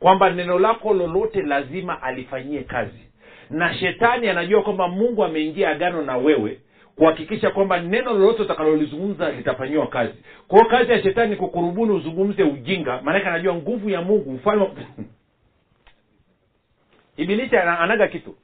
Kwamba 0.01 0.31
neno 0.31 0.59
lako 0.59 0.95
lolote 0.95 1.43
lazima 1.43 2.03
alifanyie 2.03 2.63
kazi. 2.63 3.01
Na 3.51 3.75
shetani 3.75 4.29
anajua 4.29 4.63
kwamba 4.63 4.89
mungu 4.89 5.25
ameingia 5.25 5.71
agano 5.71 6.03
na 6.03 6.17
wewe 6.17 6.61
kuhakikisha 6.97 7.51
kwamba 7.51 7.81
neno 7.81 8.13
lolote 8.13 8.43
utakalolizungumza 8.43 9.31
litafanyiwa 9.31 9.87
kazi. 9.87 10.15
Kwao 10.49 10.65
kazi 10.65 10.93
ya 10.93 11.03
shetani 11.03 11.37
kukurubuni 11.37 11.93
uzungumze 11.93 12.43
ujinga 12.43 13.03
maanake 13.03 13.27
anajua 13.27 13.55
nguvu 13.55 13.91
ya 13.91 14.03
mungu 14.03 14.31
mfano 14.33 14.71
ibilisi 17.21 17.57
anaga 17.57 18.09
kitu. 18.09 18.37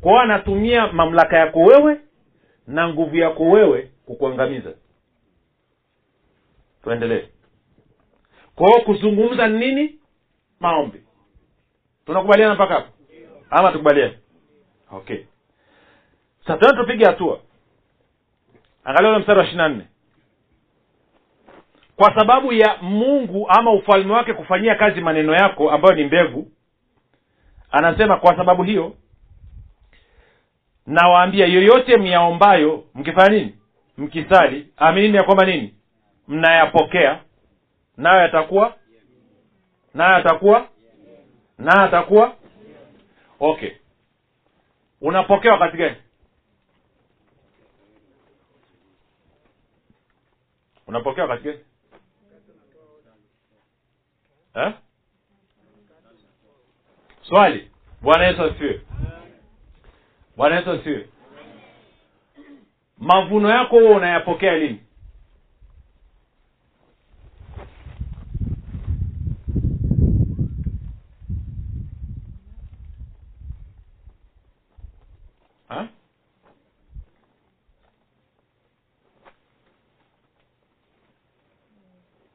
Kwao, 0.00 0.18
anatumia 0.20 0.92
mamlaka 0.92 1.36
yako 1.38 1.60
wewe 1.60 2.00
na 2.66 2.88
nguvu 2.88 3.16
yako 3.16 3.44
wewe 3.50 3.90
kukuangamiza. 4.06 4.72
Tuendelee. 6.82 7.26
Kwao 8.54 8.80
kuzungumza 8.80 9.48
ni 9.48 9.58
nini? 9.58 9.98
Maombi. 10.60 11.02
Tunakubaliana 12.06 12.54
mpaka 12.54 12.74
hapo? 12.74 12.88
Ama 13.50 13.72
tukubaliane? 13.72 14.18
Okay. 14.90 15.24
Sasa 16.46 16.72
tupige 16.76 17.04
hatua. 17.04 17.40
Angalia 18.84 19.10
ule 19.10 19.18
mstari 19.18 19.38
wa 19.38 19.44
ishiri 19.44 19.58
na 19.58 19.68
nne. 19.68 19.86
Kwa 21.96 22.14
sababu 22.14 22.52
ya 22.52 22.76
mungu 22.82 23.46
ama 23.48 23.72
ufalme 23.72 24.12
wake 24.12 24.34
kufanyia 24.34 24.74
kazi 24.74 25.00
maneno 25.00 25.34
yako 25.34 25.70
ambayo 25.70 25.94
ni 25.94 26.04
mbegu 26.04 26.50
anasema 27.70 28.16
kwa 28.16 28.36
sababu 28.36 28.62
hiyo 28.62 28.96
nawaambia 30.86 31.46
yoyote 31.46 31.96
myaombayo 31.96 32.84
mkifanya 32.94 33.28
nini? 33.28 33.58
Mkisali 33.98 34.72
aminini 34.76 35.16
ya 35.16 35.22
kwamba 35.22 35.46
nini? 35.46 35.74
Mnayapokea 36.28 37.20
nayo 37.96 38.20
yatakuwa 38.20 38.74
nayo 39.94 40.12
yatakuwa 40.12 40.68
nayo 41.58 41.82
yatakuwa. 41.82 42.36
Okay. 43.40 43.70
Unapokea 45.00 45.52
wakati 45.52 45.76
gani? 45.76 45.96
Unapokea 50.86 51.24
wakati 51.24 51.44
gani? 51.44 51.58
Eh? 54.54 54.72
Swali. 57.28 57.70
Bwana 58.02 58.26
yesu 58.26 58.42
asifiwe. 58.42 58.80
Bwana 60.36 60.56
yesu 60.56 60.70
asifiwe. 60.70 61.08
Mavuno 62.98 63.50
yako 63.50 63.78
huo 63.80 63.90
unayapokea 63.96 64.56
lini? 64.58 64.80
Ha? 75.68 75.88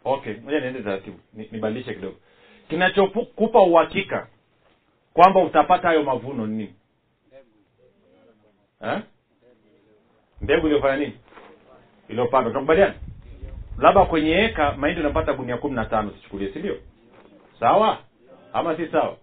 okay 0.03 0.35
moja 0.43 0.59
niende 0.59 0.81
taratibu. 0.83 1.19
Nibadilishe 1.33 1.93
kidogo. 1.93 2.17
Kinachokupa 2.69 3.61
uhakika 3.61 4.27
kwamba 5.13 5.39
utapata 5.39 5.87
hayo 5.87 6.03
mavuno 6.03 6.47
ni 6.47 6.55
nini? 6.57 6.75
Eh? 8.83 8.99
mbegu 10.41 10.65
iliyofanya 10.67 10.95
nini? 10.95 11.13
Iliyopandwa. 12.09 12.51
Tunakubaliana? 12.51 12.93
Labda 13.77 14.05
kwenye 14.05 14.31
eka 14.31 14.71
mahindi 14.71 15.01
unapata 15.01 15.33
gunia 15.33 15.57
kumi 15.57 15.75
na 15.75 15.85
tano 15.85 16.11
sichukulie 16.11 16.53
si 16.53 16.63
sawa? 17.59 17.97
Ama 18.53 18.77
si 18.77 18.87
sawa? 18.87 19.17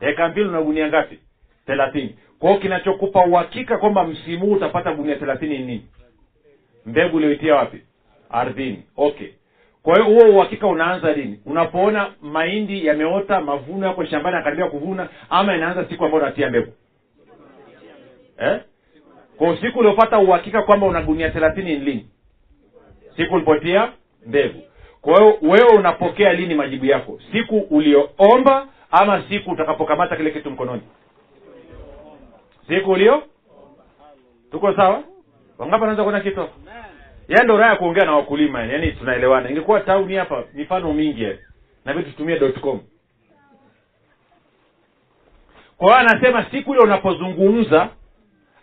Eka 0.00 0.28
mbili 0.28 0.48
una 0.48 0.62
gunia 0.62 0.88
ngapi? 0.88 1.18
Thelathini. 1.66 2.18
Kwao 2.38 2.58
kinachokupa 2.58 3.24
uhakika 3.26 3.78
kwamba 3.78 4.04
msimu 4.04 4.46
huu 4.46 4.52
utapata 4.52 4.94
gunia 4.94 5.16
thelathini 5.16 5.58
ni 5.58 5.64
nini? 5.64 5.86
Mbegu 6.86 7.16
ulioitia 7.16 7.54
wapi? 7.54 7.82
Ardhini. 8.30 8.82
Okay 8.96 9.28
kwa 9.82 9.94
hiyo 9.94 10.04
huo 10.06 10.36
uhakika 10.36 10.66
unaanza 10.66 11.12
lini? 11.12 11.40
Unapoona 11.46 12.12
mahindi 12.22 12.86
yameota 12.86 13.40
mavuno 13.40 13.86
yako 13.86 14.04
shambani 14.04 14.36
akaribia 14.36 14.66
kuvuna 14.66 15.08
ama 15.30 15.56
inaanza 15.56 15.84
siku 15.84 16.04
ambayo 16.04 16.22
unatia 16.22 16.48
mbegu? 16.48 16.72
Eh? 18.38 18.60
kwa 19.36 19.56
siku 19.60 19.78
uliopata 19.78 20.18
uhakika 20.18 20.62
kwamba 20.62 20.86
una 20.86 21.02
gunia 21.02 21.30
thelathini 21.30 21.70
ni 21.78 21.84
lini? 21.84 22.06
Siku 23.16 23.34
ulipotia 23.34 23.92
mbegu. 24.26 24.62
Kwa 25.00 25.18
hiyo 25.18 25.38
wewe 25.42 25.76
unapokea 25.78 26.32
lini 26.32 26.54
majibu 26.54 26.86
yako? 26.86 27.18
Siku 27.32 27.58
ulioomba 27.58 28.66
ama 28.90 29.22
siku 29.28 29.50
utakapokamata 29.50 30.16
kile 30.16 30.30
kitu 30.30 30.50
mkononi? 30.50 30.82
Siku 32.68 32.90
ulio 32.90 33.22
tuko 34.50 34.74
sawa? 34.76 35.02
Wangapi 35.58 35.82
anaweza 35.82 36.02
kuona 36.02 36.20
kitu 36.20 36.40
hapo 36.40 36.52
yaani 37.32 37.44
ndo 37.44 37.56
raha 37.56 37.70
ya 37.70 37.76
kuongea 37.76 38.04
na 38.04 38.16
wakulima 38.16 38.60
yani 38.60 38.72
yaani 38.72 38.92
tunaelewana. 38.92 39.50
Ingekuwa 39.50 39.80
tauni 39.80 40.14
hapa 40.14 40.44
mifano 40.54 40.92
mingi 40.92 41.22
yani. 41.22 41.38
Nabidi 41.84 42.10
tutumie 42.10 42.38
dot 42.38 42.60
com. 42.60 42.80
Kwa 45.76 45.86
hiyo 45.88 45.98
anasema 46.10 46.46
siku 46.50 46.74
ile 46.74 46.82
unapozungumza 46.82 47.88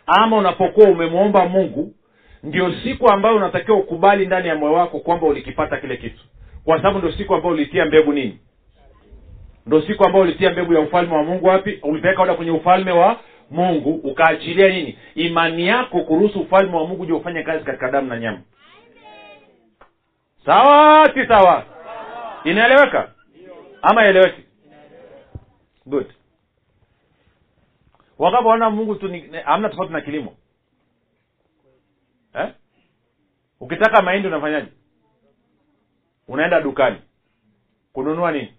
ama 0.06 0.36
unapokuwa 0.36 0.88
umemwomba 0.88 1.48
mungu 1.48 1.94
ndio 2.42 2.74
siku 2.84 3.08
ambayo 3.12 3.36
unatakiwa 3.36 3.78
ukubali 3.78 4.26
ndani 4.26 4.48
ya 4.48 4.54
moyo 4.54 4.72
wako 4.72 4.98
kwamba 4.98 5.26
ulikipata 5.26 5.76
kile 5.76 5.96
kitu. 5.96 6.24
Kwa 6.64 6.76
sababu 6.76 6.98
ndio 6.98 7.12
siku 7.12 7.34
ambayo 7.34 7.54
ulitia 7.54 7.84
mbegu 7.84 8.12
nini? 8.12 8.38
Ndio 9.66 9.82
siku 9.82 10.04
ambayo 10.04 10.24
ulitia 10.24 10.50
mbegu 10.50 10.72
ya 10.74 10.80
ufalme 10.80 11.14
wa 11.14 11.22
mungu 11.22 11.46
wapi? 11.46 11.78
Ulipeleka 11.82 12.22
oda 12.22 12.34
kwenye 12.34 12.50
ufalme 12.50 12.92
wa 12.92 13.20
mungu 13.50 13.90
ukaachilia 13.90 14.68
nini? 14.68 14.98
Imani 15.14 15.66
yako 15.66 16.00
kuruhusu 16.00 16.40
ufalme 16.40 16.76
wa 16.76 16.86
mungu 16.86 17.06
je 17.06 17.12
ufanye 17.12 17.42
kazi 17.42 17.64
katika 17.64 17.90
damu 17.90 18.08
na 18.08 18.18
nyama 18.20 18.38
sawa 20.44 21.10
si 21.14 21.26
sawa? 21.26 21.64
Inaeleweka? 22.44 23.12
Ama 23.82 24.04
eleweki? 24.04 24.44
Good. 25.86 26.12
Wakati 28.18 28.44
waona 28.44 28.70
mungu 28.70 28.94
tu 28.94 29.10
amna 29.44 29.68
tofauti 29.68 29.92
na 29.92 30.00
kilimo. 30.00 30.36
Eh? 32.34 32.48
ukitaka 33.60 34.02
mahindi 34.02 34.28
unafanyaje? 34.28 34.68
Unaenda 36.28 36.60
dukani. 36.60 36.96
Kununua 37.92 38.32
nini? 38.32 38.54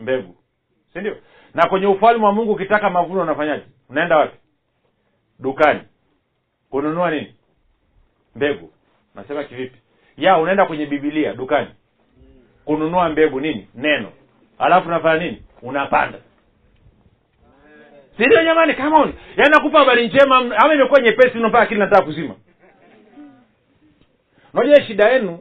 Mbegu. 0.00 0.36
Si 0.92 0.98
ndio? 0.98 1.16
Na 1.54 1.68
kwenye 1.68 1.86
ufalme 1.86 2.24
wa 2.24 2.32
mungu 2.32 2.52
ukitaka 2.52 2.90
mavuno 2.90 3.20
unafanyaje? 3.22 3.64
Unaenda 3.88 4.16
wapi? 4.16 4.36
Dukani. 5.38 5.80
Kununua 6.70 7.10
nini? 7.10 7.34
Mbegu. 8.34 8.72
Nasema 9.14 9.44
kivipi 9.44 9.78
ya 10.16 10.38
unaenda 10.38 10.66
kwenye 10.66 10.86
bibilia 10.86 11.32
dukani. 11.34 11.68
Kununua 12.64 13.08
mbegu 13.08 13.40
nini? 13.40 13.68
Neno. 13.74 14.12
Alafu 14.58 14.88
unafanya 14.88 15.24
nini? 15.24 15.42
Unapanda. 15.62 16.18
Sindio 18.16 18.44
jamani? 18.44 18.74
Come 18.74 18.96
on. 18.96 19.12
Yaani 19.36 19.70
habari 19.72 20.06
njema 20.08 20.36
ama 20.36 20.74
imekuwa 20.74 21.00
nyepesi 21.00 21.38
mpaka 21.38 21.60
akili 21.60 21.80
nataka 21.80 22.02
kuzima. 22.02 22.34
Unajua 24.54 24.82
shida 24.82 25.08
yenu 25.08 25.38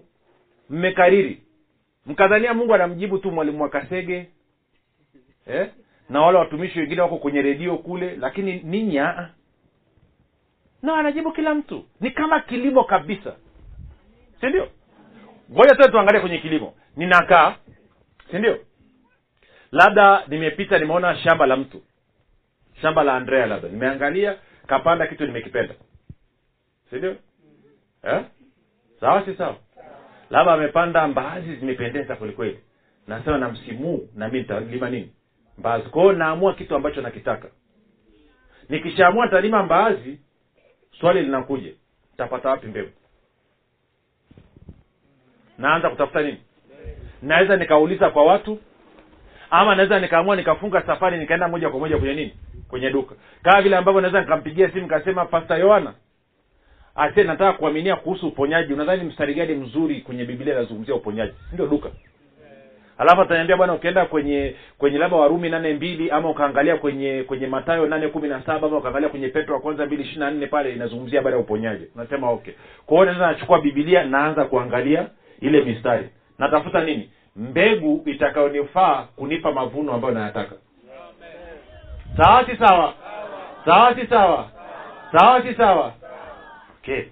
mmekariri. 0.70 1.42
Mkadhania 2.06 2.54
mungu 2.54 2.74
anamjibu 2.74 3.18
tu 3.18 3.32
mwalimu 3.32 3.64
wa 3.64 3.70
kasege 3.70 4.30
eh? 5.48 5.68
na 6.10 6.22
wale 6.22 6.38
watumishi 6.38 6.80
wengine 6.80 7.02
wako 7.02 7.18
kwenye 7.18 7.42
redio 7.42 7.78
kule 7.78 8.16
lakini 8.16 8.62
ninyi 8.64 9.00
aa 9.00 9.30
no 10.84 10.96
anajibu 10.96 11.32
kila 11.32 11.56
mtu. 11.56 11.86
Ni 12.02 12.12
kama 12.12 12.40
kilimo 12.40 12.84
kabisa 12.84 13.36
si 14.40 14.46
ndio? 14.46 14.70
Ngoja 15.52 15.76
tena 15.76 15.88
tuangalie 15.92 16.22
kwenye 16.22 16.38
kilimo. 16.38 16.74
Ninakaa. 16.96 17.56
Si 18.32 18.40
ndio? 18.40 18.60
Labda 19.72 20.24
nimepita 20.28 20.80
nimeona 20.80 21.16
shamba 21.18 21.46
la 21.46 21.58
mtu. 21.58 21.82
Shamba 22.82 23.04
la 23.04 23.16
andrea 23.16 23.46
labda. 23.46 23.70
Nimeangalia 23.70 24.38
kapanda 24.68 25.08
kitu 25.08 25.26
nimekipenda. 25.26 25.76
Si 26.90 26.96
ndio? 26.96 27.16
Eh? 28.04 28.22
sawa 29.00 29.26
si 29.26 29.36
sawa? 29.36 29.56
Labda 30.30 30.54
amepanda 30.54 31.08
mbaazi 31.08 31.56
zimependeza 31.56 32.16
kwelikweli 32.16 32.60
nasema 33.08 33.38
na 33.38 33.50
msimu 33.50 34.10
na 34.16 34.30
mi 34.30 34.38
nitalima 34.40 34.90
nini? 34.90 35.12
Mbaazi. 35.58 35.90
Kwao 35.90 36.12
naamua 36.14 36.54
kitu 36.54 36.76
ambacho 36.76 37.02
nakitaka. 37.02 37.48
Nikishaamua 38.70 39.26
nitalima 39.26 39.64
mbaazi 39.64 40.20
swali 41.00 41.22
linakuja. 41.22 41.72
Tapata 42.18 42.50
wapi 42.50 42.68
mbegu 42.68 42.90
naanza 45.58 45.90
kutafuta 45.90 46.22
nini? 46.22 46.38
Naweza 47.22 47.56
nikauliza 47.58 48.10
kwa 48.10 48.26
watu 48.26 48.60
ama 49.50 49.76
naweza 49.76 50.00
nikaamua 50.00 50.36
nikafunga 50.36 50.82
safari 50.82 51.18
nikaenda 51.18 51.48
moja 51.48 51.70
kwa 51.70 51.80
moja 51.80 51.98
kwenye 51.98 52.14
nini? 52.14 52.34
Kwenye 52.70 52.90
duka. 52.90 53.16
Kama 53.44 53.62
vile 53.62 53.76
ambavyo 53.78 54.02
naweza 54.02 54.22
nikampigia 54.22 54.70
simu 54.70 54.82
nikasema 54.82 55.26
pasta 55.26 55.58
yohana 55.58 55.94
ase 56.96 57.24
nataka 57.24 57.54
kuaminia 57.58 57.96
kuhusu 57.96 58.28
uponyaji. 58.28 58.74
Unadhani 58.74 59.04
mstari 59.04 59.34
gani 59.34 59.54
mzuri 59.54 60.02
kwenye 60.02 60.26
biblia 60.26 60.54
inazungumzia 60.54 60.96
uponyaji? 60.96 61.34
Sindio 61.50 61.68
duka? 61.68 61.90
Alafu 62.98 63.22
ataniambia 63.22 63.58
bwana 63.58 63.74
ukienda 63.74 64.06
kwenye 64.06 64.56
kwenye 64.78 64.98
labda 64.98 65.18
warumi 65.18 65.50
nane 65.50 65.74
mbili 65.74 66.12
ama 66.12 66.30
ukaangalia 66.30 66.78
kwenye 66.78 67.24
kwenye 67.24 67.48
matayo 67.48 67.88
nane 67.88 68.08
kumi 68.08 68.28
na 68.28 68.42
saba 68.42 68.68
ama 68.68 68.78
ukaangalia 68.78 69.10
kwenye 69.10 69.28
petro 69.28 69.56
wa 69.56 69.62
kwanza 69.62 69.86
mbili 69.86 70.04
ishiri 70.04 70.20
na 70.20 70.32
nne 70.32 70.48
pale 70.48 70.74
inazungumzia 70.74 71.20
habari 71.20 71.36
ya 71.36 71.42
uponyaji. 71.42 71.86
Unasema 71.96 72.30
okay. 72.32 72.54
Kwa 72.86 72.96
hiyo 72.98 73.06
naweza 73.06 73.28
nachukua 73.28 73.62
bibilia 73.62 74.04
naanza 74.04 74.46
kuangalia 74.46 75.08
ile 75.42 75.62
mistari. 75.62 76.10
Natafuta 76.38 76.84
nini? 76.84 77.10
Mbegu 77.36 78.04
itakayonifaa 78.06 79.04
kunipa 79.04 79.52
mavuno 79.52 79.94
ambayo 79.94 80.14
nayataka. 80.14 80.56
Sawa 82.18 82.46
si 82.46 82.58
sawa? 82.58 82.94
Sawa 83.66 83.96
si 83.96 84.08
sawa? 84.08 84.52
Sawa 85.12 85.42
si 85.42 85.54
sawa? 85.56 85.94
Okay. 86.80 87.04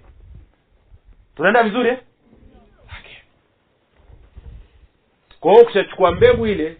Tunaenda 1.36 1.62
vizuri 1.62 1.88
eh? 1.88 1.98
okay. 3.00 3.16
kwa 5.40 5.50
hiyo 5.52 5.64
ukishachukua 5.64 6.12
mbegu 6.12 6.46
ile 6.46 6.76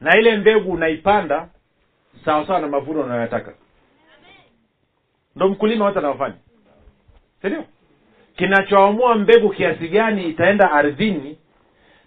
na 0.00 0.18
ile 0.18 0.36
mbegu 0.36 0.72
unaipanda 0.72 1.48
sawa 2.24 2.46
sawa 2.46 2.60
na 2.60 2.68
mavuno 2.68 3.00
unayoyataka. 3.00 3.54
Ndo 5.36 5.48
mkulima 5.48 5.84
wote 5.84 5.98
anaofanya 5.98 6.34
sindio 7.42 7.64
kinachoamua 8.36 9.14
mbegu 9.14 9.50
kiasi 9.50 9.88
gani 9.88 10.24
itaenda 10.28 10.72
ardhini 10.72 11.38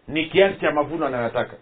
ni 0.07 0.25
kiasi 0.25 0.59
cha 0.59 0.71
mavuno 0.71 1.05
anayoyataka 1.05 1.53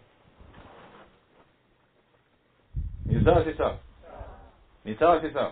ni 3.05 3.25
sawa 3.25 3.45
si 3.45 3.53
sawa? 3.53 3.77
Ni 4.85 4.95
sawa 4.95 5.21
si 5.21 5.31
sawa? 5.33 5.51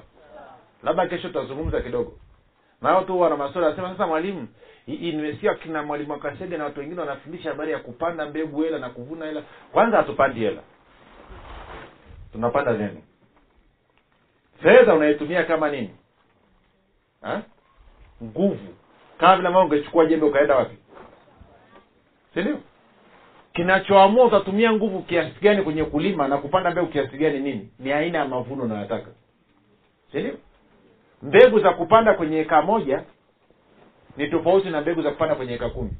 Labda 0.83 1.07
kesho 1.07 1.27
tutazungumza 1.27 1.81
kidogo. 1.81 2.13
Nao 2.81 3.03
tu 3.03 3.19
wana 3.19 3.37
maswali 3.37 3.67
anasema 3.67 3.91
sasa 3.91 4.07
mwalimu 4.07 4.47
nimesikia 4.87 5.55
kina 5.55 5.83
mwalimu 5.83 6.13
akasege 6.13 6.57
na 6.57 6.63
watu 6.63 6.79
wengine 6.79 6.99
wanafundisha 7.01 7.49
habari 7.49 7.71
ya 7.71 7.79
kupanda 7.79 8.25
mbegu 8.25 8.61
hela 8.61 8.79
na 8.79 8.89
kuvuna 8.89 9.25
hela. 9.25 9.43
Kwanza 9.71 9.97
hatupandi 9.97 10.39
hela. 10.39 10.61
Tunapanda 12.31 12.73
neno 12.73 13.01
fedha 14.63 14.93
unaitumia 14.95 15.43
kama 15.43 15.69
nini? 15.71 15.95
Nguvu 18.23 18.73
kama 19.21 19.35
vile 19.35 19.47
ambavyo 19.47 19.69
ungechukua 19.69 20.05
jembe 20.05 20.25
ukaenda 20.25 20.55
wapi? 20.55 20.77
Sindio 22.33 22.59
kinachoamua 23.53 24.25
utatumia 24.25 24.73
nguvu 24.73 25.01
kiasi 25.01 25.35
gani 25.41 25.63
kwenye 25.63 25.83
kulima 25.83 26.27
na 26.27 26.37
kupanda 26.37 26.71
mbegu 26.71 26.87
kiasi 26.87 27.17
gani 27.17 27.39
nini? 27.39 27.69
Ni 27.79 27.91
aina 27.91 28.17
ya 28.17 28.25
mavuno 28.25 28.63
unayotaka. 28.63 29.11
Sindio 30.11 30.33
mbegu 31.21 31.59
za 31.59 31.73
kupanda 31.73 32.13
kwenye 32.13 32.39
eka 32.39 32.61
moja 32.61 33.03
ni 34.17 34.27
tofauti 34.27 34.69
na 34.69 34.81
mbegu 34.81 35.01
za 35.01 35.11
kupanda 35.11 35.35
kwenye 35.35 35.53
eka 35.53 35.69
kumi. 35.69 35.91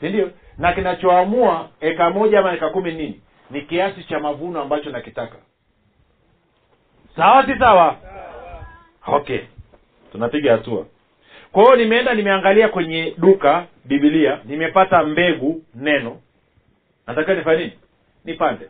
Sindio 0.00 0.30
na 0.58 0.72
kinachoamua 0.72 1.68
eka 1.80 2.10
moja 2.10 2.38
ama 2.40 2.52
eka 2.54 2.70
kumi 2.70 2.92
nini? 2.94 3.20
Ni 3.50 3.62
kiasi 3.62 4.04
cha 4.04 4.18
mavuno 4.20 4.60
ambacho 4.62 4.90
nakitaka. 4.90 5.36
Sawa 7.16 7.46
si 7.46 7.58
sawa. 7.58 7.96
Okay. 9.06 9.40
Tunapiga 10.12 10.52
hatua 10.52 10.86
kwa 11.54 11.62
hiyo 11.64 11.76
nimeenda 11.76 12.14
nimeangalia 12.14 12.68
kwenye 12.68 13.14
duka 13.18 13.66
bibilia 13.84 14.40
nimepata 14.44 15.02
mbegu 15.04 15.62
neno. 15.74 16.20
Nataka 17.06 17.34
nifanye 17.34 17.58
nini? 17.58 17.72
Nipande. 18.24 18.68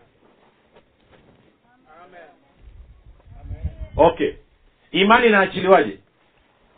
Okay. 3.97 4.33
Imani 4.93 5.27
inaachiliwaje? 5.27 5.99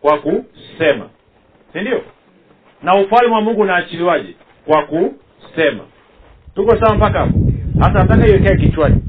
Kwa 0.00 0.18
kusema. 0.18 1.08
Si 1.72 1.80
ndio? 1.80 2.02
Na 2.82 2.94
ufalme 2.94 3.34
wa 3.34 3.40
mungu 3.40 3.60
unaachiliwaje? 3.60 4.34
Kwa 4.66 4.86
kusema. 4.86 5.84
Tuko 6.54 6.76
sawa 6.80 6.94
mpaka 6.94 7.18
hapo? 7.18 7.38
Hasa 7.78 7.92
nataka 7.92 8.26
iwekee 8.26 8.56
kichwani. 8.56 9.02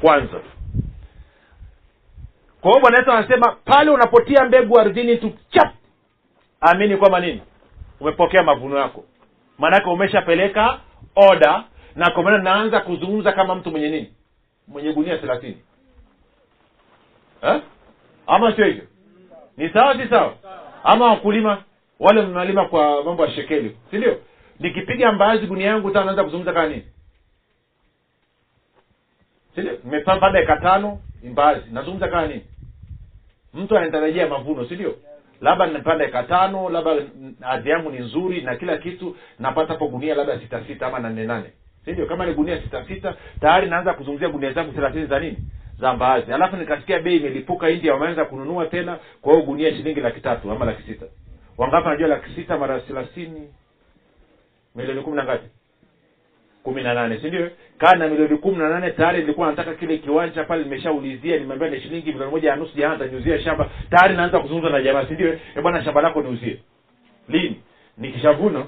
Kwanza. 0.00 0.40
Kwa 2.60 2.70
hiyo 2.70 2.80
bwana 2.80 2.98
yesu 2.98 3.12
anasema 3.12 3.56
pale 3.64 3.90
unapotia 3.90 4.44
mbegu 4.44 4.80
ardhini 4.80 5.16
tu 5.16 5.32
chap 5.50 5.74
amini 6.64 6.96
kwamba 6.96 7.20
nini? 7.20 7.42
Umepokea 8.00 8.42
mavuno 8.42 8.78
yako. 8.78 9.04
Maanake 9.58 9.88
umeshapeleka 9.88 10.80
oda 11.16 11.64
na 11.96 12.10
kwa 12.10 12.38
naanza 12.38 12.80
kuzungumza 12.80 13.32
kama 13.32 13.54
mtu 13.54 13.70
mwenye 13.70 13.88
nini? 13.88 14.12
Mwenye 14.68 14.92
gunia 14.92 15.18
thelathini. 15.18 15.58
Eh? 17.42 17.60
ama 18.26 18.56
sio 18.56 18.64
hivyo? 18.64 18.84
Ni 19.56 19.68
sawa 19.68 19.96
si 19.96 20.08
sawa? 20.08 20.34
Ama 20.84 21.06
wakulima 21.06 21.62
wale 22.00 22.22
mnalima 22.22 22.64
kwa 22.68 23.04
mambo 23.04 23.26
ya 23.26 23.32
shekeli 23.32 23.76
si 23.90 23.96
ndio? 23.96 24.20
Nikipiga 24.60 25.12
mbaazi 25.12 25.46
gunia 25.46 25.66
yangu 25.66 25.90
tano 25.90 26.04
naanza 26.04 26.24
kuzungumza 26.24 26.52
kama 26.52 26.68
nini? 26.68 26.84
Sindio 29.54 29.78
nimepanda 29.84 30.40
eka 30.40 30.56
tano 30.56 30.98
mbaazi. 31.24 31.70
Nazungumza 31.70 32.08
kama 32.08 32.26
nini? 32.26 32.44
Mtu 33.54 33.78
anatarajia 33.78 34.26
mavuno 34.26 34.68
si 34.68 34.74
ndio 34.74 34.96
labda 35.44 35.66
nimepanda 35.66 36.04
eka 36.04 36.22
tano 36.22 36.68
labda 36.70 36.90
ardhi 37.42 37.70
yangu 37.70 37.90
ni 37.90 37.98
nzuri 37.98 38.40
na 38.40 38.56
kila 38.56 38.76
kitu 38.78 39.16
napata 39.38 39.72
hapo 39.72 39.88
gunia 39.88 40.14
labda 40.14 40.38
sita 40.40 40.64
sita 40.66 40.86
ama 40.86 40.98
nane 40.98 41.24
nane. 41.26 41.50
Sindio 41.84 42.06
kama 42.06 42.26
ni 42.26 42.34
gunia 42.34 42.62
sita 42.62 42.84
sita 42.88 43.14
tayari 43.40 43.68
naanza 43.70 43.94
kuzungumzia 43.94 44.28
gunia 44.28 44.52
zangu 44.52 44.72
thelathini 44.72 45.06
za 45.06 45.20
nini? 45.20 45.36
Za 45.80 45.94
mbaazi. 45.94 46.32
Alafu 46.32 46.56
nikasikia 46.56 46.98
bei 46.98 47.16
imelipuka 47.16 47.70
india 47.70 47.92
wameanza 47.94 48.24
kununua 48.24 48.66
tena 48.66 48.98
kwa 49.22 49.32
hiyo 49.32 49.44
gunia 49.46 49.70
shilingi 49.76 50.00
laki 50.00 50.20
tatu 50.20 50.50
ama 50.50 50.64
laki 50.64 50.82
sita. 50.82 51.06
Wangapi 51.58 51.88
najua 51.88 52.08
laki 52.08 52.30
sita 52.34 52.58
mara 52.58 52.80
thelathini? 52.80 53.48
Milioni 54.74 55.00
kumi 55.00 55.16
na 55.16 55.24
ngapi 55.24 55.48
kumi 56.64 56.82
na 56.82 56.94
nane 56.94 57.18
si 57.20 57.26
ndio? 57.26 57.50
Kaa 57.78 57.96
na 57.96 58.08
milioni 58.08 58.36
kumi 58.38 58.56
na 58.56 58.68
nane 58.68 58.90
tayari 58.90 59.20
nilikuwa 59.20 59.46
nataka 59.46 59.74
kile 59.74 59.98
kiwanja 59.98 60.44
pale 60.44 60.62
nimeshaulizia 60.64 61.36
nimeambia 61.38 61.68
ni 61.68 61.80
shilingi 61.80 62.12
milioni 62.12 62.30
moja 62.32 62.50
ya 62.50 62.56
nusu 62.56 62.76
jana 62.76 62.96
taniuzia 62.96 63.40
shamba. 63.40 63.70
Tayari 63.90 64.16
naanza 64.16 64.40
kuzungumza 64.40 64.70
na 64.70 64.82
jamaa 64.82 65.06
si 65.06 65.14
eh 65.22 65.38
bwana 65.62 65.84
shamba 65.84 66.00
lako 66.02 66.22
niuzie. 66.22 66.58
Lini? 67.28 67.60
Nikishavuna. 67.98 68.64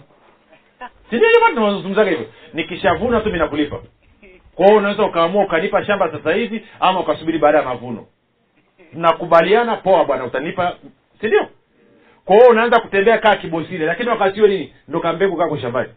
Si 1.10 1.16
ndio 1.16 1.28
tunazungumzaga 1.54 2.10
hivyo? 2.10 2.26
Nikishavuna 2.54 3.20
tu 3.20 3.30
mimi 3.32 3.66
kwa 4.54 4.66
hiyo 4.66 4.78
unaweza 4.78 5.04
ukaamua 5.04 5.44
ukanipa 5.44 5.84
shamba 5.84 6.10
sasa 6.12 6.32
hivi 6.32 6.64
ama 6.80 7.00
ukasubiri 7.00 7.38
baada 7.38 7.58
ya 7.58 7.64
mavuno. 7.64 8.06
Nakubaliana 8.92 9.76
poa 9.76 10.04
bwana 10.04 10.24
utanipa 10.24 10.76
si 11.20 11.30
kwa 12.24 12.36
hiyo 12.36 12.48
unaanza 12.50 12.80
kutembea 12.80 13.18
kaa 13.18 13.36
kibosile 13.36 13.86
lakini 13.86 14.08
wakati 14.08 14.40
huo 14.40 14.48
nini? 14.48 14.72
Ndo 14.88 15.00
kambegu 15.00 15.36
kako 15.36 15.58
shambani 15.58 15.88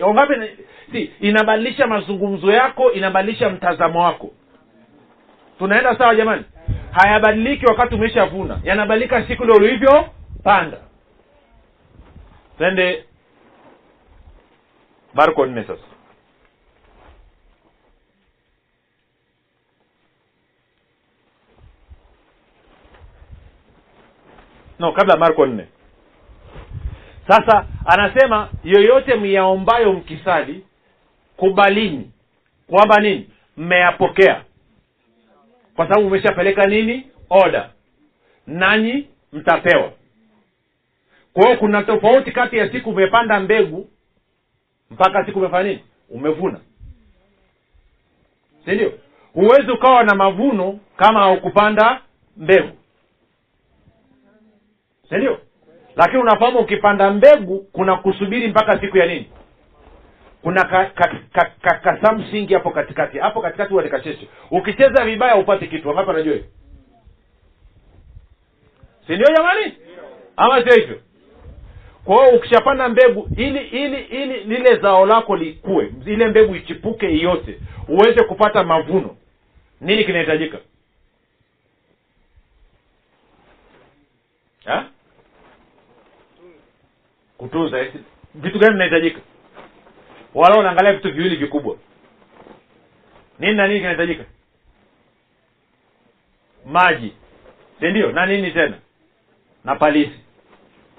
wangapi 0.00 0.34
si 0.92 1.12
inabadilisha 1.20 1.86
mazungumzo 1.86 2.52
yako 2.52 2.92
inabadilisha 2.92 3.50
mtazamo 3.50 4.02
wako. 4.04 4.30
Tunaenda 5.58 5.98
sawa 5.98 6.14
jamani? 6.14 6.44
Hayabadiliki 6.90 7.66
wakati 7.66 7.94
umeshavuna. 7.94 8.60
Yanabadilika 8.64 9.26
siku 9.26 9.44
ile 9.44 9.52
ulivyopanda. 9.52 10.78
Twende 12.58 13.04
marko 15.14 15.46
nne 15.46 15.64
sasa. 15.64 15.82
No 24.78 24.92
kabla 24.92 25.16
marko 25.16 25.46
nne 25.46 25.66
sasa 27.28 27.66
anasema 27.86 28.48
yoyote 28.64 29.14
myaombayo 29.14 29.92
mkisali 29.92 30.64
kubalini 31.36 32.10
kwamba 32.66 33.00
nini? 33.00 33.30
Mmeyapokea. 33.56 34.44
Kwa 35.76 35.88
sababu 35.88 36.06
umeshapeleka 36.06 36.66
nini? 36.66 37.06
Oda 37.30 37.70
nanyi 38.46 39.08
mtapewa. 39.32 39.92
Kwa 41.32 41.44
hiyo 41.44 41.56
kuna 41.58 41.82
tofauti 41.82 42.32
kati 42.32 42.56
ya 42.56 42.72
siku 42.72 42.90
umepanda 42.90 43.40
mbegu 43.40 43.88
mpaka 44.90 45.26
siku 45.26 45.38
umefanya 45.38 45.68
nini? 45.68 45.84
Umevuna. 46.10 46.60
Si 48.64 48.70
ndio? 48.70 48.92
Huwezi 49.32 49.70
ukawa 49.70 50.04
na 50.04 50.14
mavuno 50.14 50.78
kama 50.96 51.20
haukupanda 51.20 52.00
mbegu. 52.36 52.76
Si 55.08 55.14
ndio 55.14 55.40
lakini 55.96 56.22
unafahamu 56.22 56.58
ukipanda 56.58 57.10
mbegu 57.10 57.58
kuna 57.72 57.96
kusubiri 57.96 58.48
mpaka 58.48 58.80
siku 58.80 58.98
ya 58.98 59.06
nini? 59.06 59.30
Kuna 60.42 60.64
ka, 60.64 60.84
ka, 60.84 61.16
ka, 61.32 61.50
ka, 61.62 61.74
hapo 62.54 62.70
katikati. 62.70 63.18
Hapo 63.18 63.40
katikati 63.40 63.70
huwa 63.70 63.82
ukicheza 64.50 65.04
vibaya 65.04 65.36
upate 65.36 65.66
kitu. 65.66 65.90
Ambapo 65.90 66.10
anajua 66.10 66.34
hiyo? 66.34 66.46
Si 69.06 69.16
jamani? 69.36 69.72
Ama 70.36 70.62
sio 70.64 70.74
hivyo? 70.74 71.00
Kwa 72.04 72.24
hiyo 72.24 72.36
ukishapanda 72.38 72.88
mbegu 72.88 73.28
ili 73.36 73.58
ili 73.60 74.00
ili 74.02 74.40
lile 74.44 74.76
zao 74.76 75.06
lako 75.06 75.36
likue 75.36 75.92
ile 76.06 76.26
mbegu 76.28 76.54
ichipuke 76.54 77.10
iyote 77.10 77.60
uweze 77.88 78.24
kupata 78.24 78.64
mavuno. 78.64 79.16
Nini 79.80 80.04
kinahitajika? 80.04 80.58
Ha? 84.64 84.84
Kutunza 87.44 87.84
vitu 88.34 88.58
gani 88.58 88.72
vinahitajika? 88.72 89.20
Wala 90.34 90.56
unaangalia 90.58 90.92
vitu 90.92 91.12
viwili 91.12 91.36
vikubwa. 91.36 91.76
Nini 93.38 93.54
na 93.54 93.66
nini 93.68 93.80
kinahitajika? 93.80 94.24
Maji. 96.66 97.12
Si 97.80 97.86
ndio? 97.88 98.12
Na 98.12 98.26
nini 98.26 98.50
tena? 98.50 98.76
Na 99.64 99.76
palisi 99.76 100.20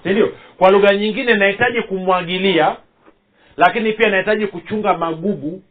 si 0.02 0.08
ndio? 0.08 0.32
Kwa 0.58 0.70
lugha 0.70 0.94
nyingine 0.96 1.34
nahitaji 1.34 1.82
kumwagilia 1.82 2.76
lakini 3.56 3.92
pia 3.92 4.10
nahitaji 4.10 4.46
kuchunga 4.46 4.94
magugu 4.98 5.62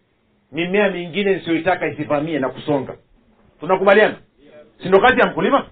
mimea 0.51 0.89
mingine 0.89 1.33
nisiyoitaka 1.35 1.87
isivamie 1.87 2.39
na 2.39 2.49
kusonga. 2.49 2.95
Tunakubaliana? 3.59 4.15
Si 4.83 4.87
ndo 4.89 4.99
kazi 4.99 5.19
ya 5.19 5.27
mkulima? 5.27 5.65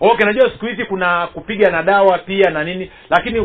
Okay 0.00 0.26
najua 0.26 0.50
siku 0.50 0.66
hizi 0.66 0.84
kuna 0.84 1.26
kupiga 1.26 1.70
na 1.70 1.82
dawa 1.82 2.18
pia 2.18 2.50
na 2.50 2.64
nini 2.64 2.90
lakini 3.10 3.40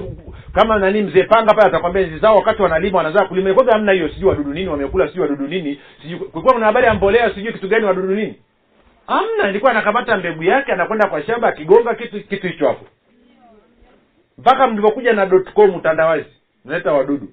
kama 0.54 0.80
nani 0.80 1.02
mzee 1.02 1.24
panga 1.24 1.54
pale 1.54 1.68
atakwambia 1.68 2.08
nzi 2.08 2.20
zao 2.20 2.36
wakati 2.36 2.62
wanalima 2.62 2.98
wanazaa 2.98 3.26
kulima. 3.26 3.54
Kwanza 3.54 3.72
hamna 3.74 3.92
hiyo 3.92 4.10
sijui 4.10 4.30
wadudu 4.30 4.54
nini 4.54 4.68
wamekula 4.70 5.08
sijui 5.08 5.22
wadudu 5.22 5.48
nini 5.48 5.82
sijui 6.02 6.20
kulikuwa 6.20 6.54
kuna 6.54 6.66
habari 6.66 6.86
ya 6.86 6.94
mbolea 6.94 7.34
sijui 7.34 7.54
kitu 7.54 7.68
gani 7.68 7.86
wadudu 7.86 8.16
nini. 8.16 8.36
Hamna 9.08 9.50
ilikuwa 9.50 9.72
anakamata 9.72 10.18
mbegu 10.18 10.44
yake 10.44 10.72
anakwenda 10.72 11.08
kwa 11.10 11.24
shamba 11.24 11.48
akigonga 11.48 11.96
kitu 11.96 12.24
kitu 12.28 12.48
hicho 12.48 12.68
hapo. 12.68 12.86
Mpaka 14.38 14.68
mlivyokuja 14.68 15.14
na 15.14 15.26
dot 15.26 15.54
com 15.54 15.76
utandawazi 15.76 16.26
naleta 16.66 16.92
wadudu. 16.94 17.28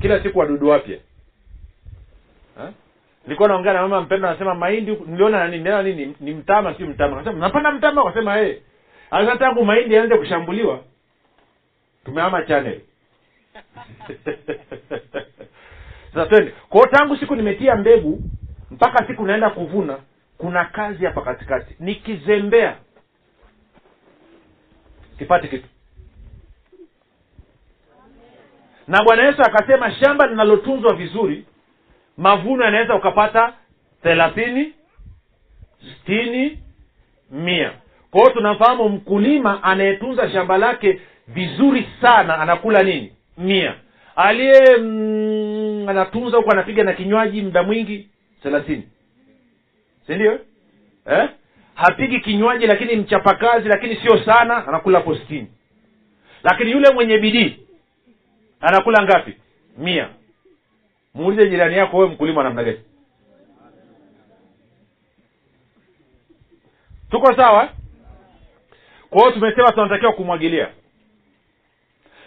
Kila 0.00 0.22
siku 0.22 0.38
wadudu 0.38 0.68
wapya. 0.68 0.98
Nilikuwa 3.24 3.48
naongea 3.48 3.72
na 3.72 3.82
mama 3.82 4.00
mpendo 4.00 4.28
anasema 4.28 4.54
mahindi 4.54 4.98
niliona 5.06 5.38
nani 5.38 5.58
nena 5.58 5.82
nini 5.82 6.16
ni 6.20 6.34
mtama 6.34 6.74
si 6.74 6.84
mtama. 6.84 7.16
Akasema 7.16 7.36
mnapanda 7.36 7.72
mtama? 7.72 8.00
Akasema 8.02 8.40
eh. 8.40 8.58
Sasa 9.10 9.36
tangu 9.36 9.64
mahindi 9.64 9.94
yaanze 9.94 10.16
kushambuliwa 10.16 10.80
tumehama 12.04 12.42
channel. 12.42 12.80
Sasa 16.14 16.26
twende. 16.26 16.54
Kwao 16.68 16.86
tangu 16.86 17.16
siku 17.16 17.36
nimetia 17.36 17.76
mbegu 17.76 18.22
mpaka 18.70 19.06
siku 19.06 19.26
naenda 19.26 19.50
kuvuna 19.50 19.98
kuna 20.38 20.64
kazi 20.64 21.04
hapa 21.04 21.22
katikati. 21.22 21.76
Nikizembea 21.80 22.76
sipati 25.18 25.48
kitu. 25.48 25.68
Na 28.88 29.04
bwana 29.04 29.24
yesu 29.24 29.42
akasema 29.42 29.90
shamba 29.94 30.26
linalotunzwa 30.26 30.94
vizuri 30.94 31.44
mavuno 32.16 32.64
yanaweza 32.64 32.94
ukapata 32.94 33.54
thelathini 34.02 34.72
sitini 35.80 36.62
mia. 37.30 37.72
Kwa 38.10 38.20
hiyo 38.20 38.32
tunafahamu 38.32 38.88
mkulima 38.88 39.62
anayetunza 39.62 40.30
shamba 40.30 40.58
lake 40.58 41.00
vizuri 41.28 41.88
sana 42.00 42.38
anakula 42.38 42.82
nini? 42.82 43.12
Mia. 43.38 43.74
Aliye 44.16 44.76
mm, 44.76 45.88
anatunza 45.88 46.36
huku 46.36 46.50
anapiga 46.52 46.84
na 46.84 46.92
kinywaji 46.92 47.42
muda 47.42 47.62
mwingi 47.62 48.08
thelathini. 48.42 48.88
Sindio 50.06 50.40
eh? 51.06 51.28
hapigi 51.74 52.20
kinywaji 52.20 52.66
lakini 52.66 52.96
mchapakazi 52.96 53.68
lakini 53.68 53.96
sio 53.96 54.24
sana 54.24 54.66
anakula 54.68 54.98
hapo 54.98 55.14
sitini. 55.16 55.46
Lakini 56.42 56.70
yule 56.70 56.90
mwenye 56.90 57.18
bidii 57.18 57.58
anakula 58.60 59.02
ngapi? 59.02 59.36
Mia. 59.78 60.08
Muulize 61.14 61.48
jirani 61.50 61.76
yako 61.76 61.96
wewe 61.98 62.10
mkulima 62.10 62.42
namna 62.42 62.64
gani? 62.64 62.80
Tuko 67.10 67.36
sawa? 67.36 67.68
Kwa 69.10 69.20
hiyo 69.20 69.32
tumesema 69.32 69.72
tunatakiwa 69.72 70.12
kumwagilia 70.12 70.68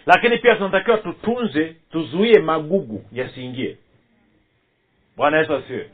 lakini 0.08 0.38
pia 0.38 0.54
tunatakiwa 0.56 0.98
tutunze 0.98 1.76
tuzuie 1.92 2.38
magugu 2.40 3.04
yasiingie. 3.12 3.76
Bwana 5.16 5.38
yesu 5.38 5.54
asiwe 5.54 5.90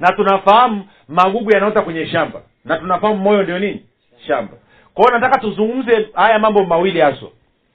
na 0.00 0.12
tunafahamu 0.12 0.88
magugu 1.08 1.50
yanaota 1.54 1.82
kwenye 1.82 2.06
shamba. 2.06 2.42
Na 2.64 2.76
tunafahamu 2.78 3.20
moyo 3.20 3.42
ndio 3.42 3.58
nini? 3.58 3.86
Shamba. 4.26 4.54
Kwa 4.94 5.10
nataka 5.12 5.40
tuzungumze 5.40 6.08
haya 6.14 6.38
mambo 6.38 6.64
mawili 6.64 7.00
haswa 7.00 7.30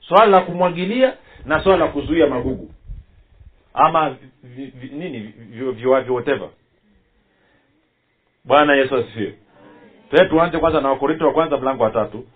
swala 0.08 0.26
la 0.26 0.42
kumwagilia 0.42 1.14
na 1.46 1.64
swala 1.64 1.86
la 1.86 1.92
kuzuia 1.92 2.28
magugu. 2.28 2.72
Ama 3.74 4.16
vi, 4.44 4.66
vi, 4.66 4.96
nini? 4.96 5.20
Vi- 5.20 5.72
viwavi 5.72 6.12
whatever. 6.12 6.50
Bwana 8.44 8.76
yesu 8.76 8.96
asifiwe. 8.96 9.36
Tee 10.12 10.26
tuanze 10.26 10.58
kwanza 10.60 10.82
na 10.82 10.90
wakorinto 10.90 11.28
wa 11.28 11.34
kwanza 11.34 11.58
mlango 11.58 11.84
wa 11.84 11.90
tatu. 11.92 12.28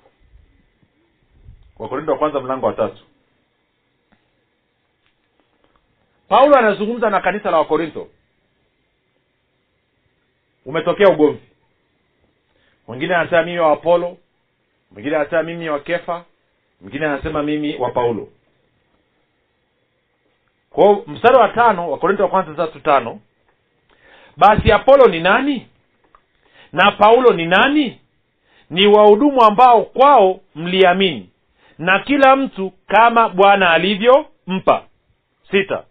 Wakorinto 1.79 2.11
wa 2.11 2.17
kwanza 2.17 2.39
mlango 2.39 2.65
wa 2.65 2.73
tatu 2.73 3.03
paulo 6.29 6.55
anazungumza 6.57 7.09
na 7.09 7.19
kanisa 7.21 7.51
la 7.51 7.57
wakorinto. 7.57 8.07
Umetokea 10.65 11.07
ugomvi. 11.09 11.41
Mwingine 12.87 13.15
anasema 13.15 13.43
mimi 13.43 13.59
wa 13.59 13.71
apolo 13.71 14.17
mwingine 14.91 15.15
anasema 15.15 15.43
mimi 15.43 15.69
wa 15.69 15.79
kefa 15.79 16.25
mwingine 16.81 17.05
anasema 17.05 17.43
mimi 17.43 17.75
wa 17.75 17.91
paulo. 17.91 18.27
Kwao 20.69 21.03
mstari 21.07 21.37
wa 21.37 21.49
tano 21.49 21.91
wa 21.91 21.97
korinto 21.97 22.23
wa 22.23 22.29
kwanza 22.29 22.53
tatu 22.53 22.79
tano. 22.79 23.19
Basi 24.37 24.71
apolo 24.71 25.05
ni 25.07 25.19
nani? 25.19 25.67
Na 26.73 26.91
paulo 26.91 27.33
ni 27.33 27.45
nani? 27.45 27.99
Ni 28.69 28.87
wahudumu 28.87 29.43
ambao 29.43 29.83
kwao 29.83 30.39
mliamini. 30.55 31.29
Na 31.77 31.99
kila 31.99 32.35
mtu 32.35 32.71
kama 32.87 33.29
bwana 33.29 33.69
alivyompa. 33.71 34.83
Sita 35.51 35.83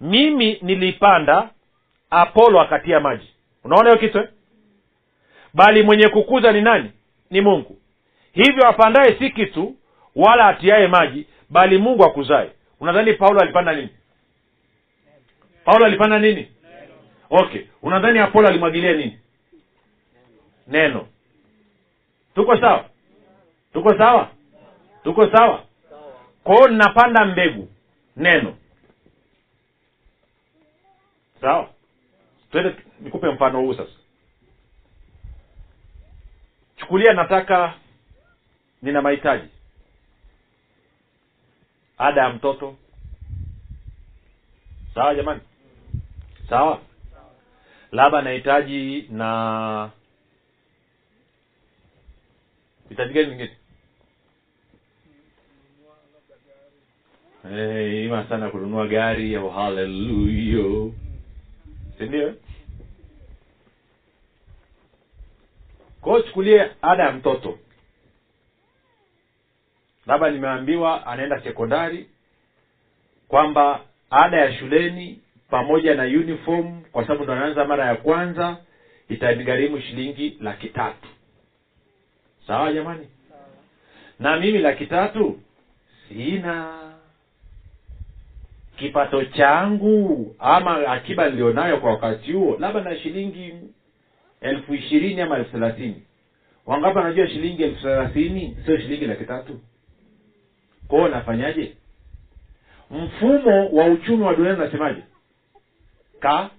mimi 0.00 0.58
nilipanda 0.62 1.50
apolo 2.10 2.60
akatia 2.60 3.00
maji. 3.00 3.34
Unaona 3.64 3.90
hiyo 3.90 4.00
kitu 4.00 4.18
eh? 4.18 4.28
bali 5.54 5.82
mwenye 5.82 6.08
kukuza 6.08 6.52
ni 6.52 6.60
nani? 6.60 6.92
Ni 7.30 7.40
mungu. 7.40 7.78
Hivyo 8.32 8.68
apandaye 8.68 9.18
si 9.18 9.30
kitu 9.30 9.76
wala 10.16 10.46
atiaye 10.46 10.86
maji 10.86 11.26
bali 11.50 11.78
mungu 11.78 12.04
akuzaye. 12.04 12.50
Unadhani 12.80 13.12
paulo 13.12 13.40
alipanda 13.40 13.72
nini? 13.74 13.88
Paulo 15.64 15.86
alipanda 15.86 16.18
nini? 16.18 16.48
Okay. 17.30 17.62
Unadhani 17.82 18.18
apolo 18.18 18.48
alimwagilia 18.48 18.92
nini? 18.92 19.18
Neno. 20.66 21.06
Tuko 22.34 22.56
sawa? 22.60 22.84
Tuko 23.72 23.98
sawa? 23.98 24.28
Tuko 25.04 25.30
sawa? 25.30 25.62
Kwao 26.44 26.68
ninapanda 26.68 27.24
mbegu. 27.24 27.68
Neno 28.16 28.54
sawa. 31.40 31.70
Twende 32.50 32.74
nikupe 33.00 33.28
mfano 33.30 33.60
huu 33.60 33.74
sasa. 33.74 33.92
Chukulia 36.76 37.12
nataka 37.12 37.74
nina 38.82 39.02
mahitaji. 39.02 39.48
Ada 41.98 42.22
ya 42.22 42.30
mtoto. 42.30 42.76
Sawa 44.94 45.14
jamani? 45.14 45.40
Sawa. 46.48 46.80
Labda 47.92 48.22
nahitaji 48.22 49.06
na 49.10 49.90
hitaji 52.88 53.14
gani 53.14 53.26
lingine? 53.26 53.56
Hey, 57.48 58.04
ima 58.06 58.28
sana 58.28 58.50
kununua 58.50 58.86
gari 58.86 59.34
au 59.36 59.50
haleluya 59.50 60.92
sindio 61.98 62.34
kwao 66.00 66.20
chukulie 66.22 66.70
ada 66.82 67.04
ya 67.04 67.12
mtoto. 67.12 67.58
Labda 70.06 70.30
nimeambiwa 70.30 71.06
anaenda 71.06 71.40
sekondari 71.42 72.08
kwamba 73.28 73.80
ada 74.10 74.36
ya 74.40 74.52
shuleni 74.52 75.22
pamoja 75.50 75.94
na 75.94 76.02
uniform 76.02 76.82
kwa 76.92 77.02
sababu 77.02 77.24
ndo 77.24 77.32
anaanza 77.32 77.64
mara 77.64 77.86
ya 77.86 77.96
kwanza 77.96 78.56
itanigharimu 79.08 79.80
shilingi 79.80 80.36
laki 80.40 80.68
tatu. 80.68 81.08
Sawa 82.46 82.72
jamani? 82.72 83.08
Na 84.18 84.36
mimi 84.36 84.58
laki 84.58 84.86
tatu? 84.86 85.40
Sina 86.08 86.77
kipato 88.78 89.24
changu 89.24 90.36
ama 90.38 90.86
akiba 90.88 91.30
nilionayo 91.30 91.80
kwa 91.80 91.90
wakati 91.90 92.32
huo 92.32 92.56
labda 92.60 92.80
na 92.80 92.96
shilingi 92.96 93.54
elfu 94.40 94.74
ishirini 94.74 95.20
ama 95.20 95.38
elfu 95.38 95.50
thelathini. 95.52 96.02
Wangapi 96.66 96.98
anajua 96.98 97.28
shilingi 97.28 97.62
elfu 97.62 97.82
thelathini? 97.82 98.56
Sio 98.66 98.78
shilingi 98.80 99.06
laki 99.06 99.24
tatu. 99.24 99.60
Kwao 100.88 101.08
nafanyaje? 101.08 101.76
Mfumo 102.90 103.68
wa 103.68 103.84
uchumi 103.86 104.22
wa 104.24 104.34
dunia 104.34 104.52
unasemaje? 104.54 105.02
Ka 106.20 106.50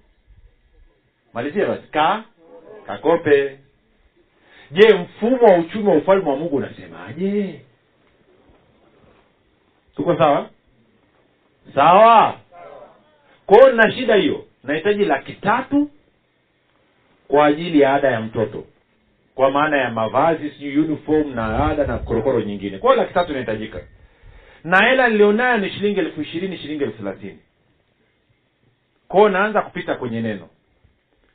malizia 1.32 1.66
basi. 1.66 1.82
Ka 1.90 2.24
kakope. 2.86 3.58
Je 4.70 4.94
mfumo 4.94 5.36
wa 5.46 5.56
uchumi 5.58 5.88
wa 5.88 5.94
ufalme 5.96 6.30
wa 6.30 6.36
mungu 6.36 6.56
unasemaje? 6.56 7.60
Tuko 9.96 10.16
sawa 10.16 10.50
sawa? 11.74 12.38
Kwao 13.46 13.70
nina 13.70 13.92
shida 13.92 14.14
hiyo. 14.14 14.44
Nahitaji 14.64 15.04
laki 15.04 15.32
tatu 15.32 15.90
kwa 17.28 17.46
ajili 17.46 17.80
ya 17.80 17.94
ada 17.94 18.10
ya 18.10 18.20
mtoto. 18.20 18.64
Kwa 19.34 19.50
maana 19.50 19.76
ya 19.76 19.90
mavazi 19.90 20.50
sijui 20.50 20.78
uniform 20.78 21.34
na 21.34 21.66
ada 21.70 21.86
na 21.86 21.98
korokoro 21.98 22.40
nyingine. 22.40 22.78
Kwao 22.78 22.94
laki 22.94 23.14
tatu 23.14 23.30
inahitajika. 23.30 23.80
Na 24.64 24.86
hela 24.88 25.08
nilionayo 25.08 25.56
ni 25.58 25.70
shilingi 25.70 26.00
elfu 26.00 26.20
ishirini 26.22 26.58
shilingi 26.58 26.84
elfu 26.84 26.96
thelathini. 26.98 27.38
Kwao 29.08 29.28
naanza 29.28 29.62
kupita 29.62 29.94
kwenye 29.94 30.20
neno 30.20 30.48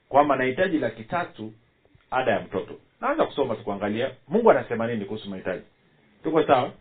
kwamba 0.09 0.35
nahitaji 0.35 0.77
laki 0.79 1.03
tatu 1.03 1.53
ada 2.11 2.31
ya 2.31 2.39
mtoto. 2.41 2.75
Naanza 3.01 3.25
kusoma 3.25 3.55
tukuangalia 3.55 4.11
mungu 4.27 4.51
anasema 4.51 4.87
nini 4.87 5.05
kuhusu 5.05 5.29
mahitaji. 5.29 5.63
Tuko 6.23 6.43
sawa? 6.43 6.71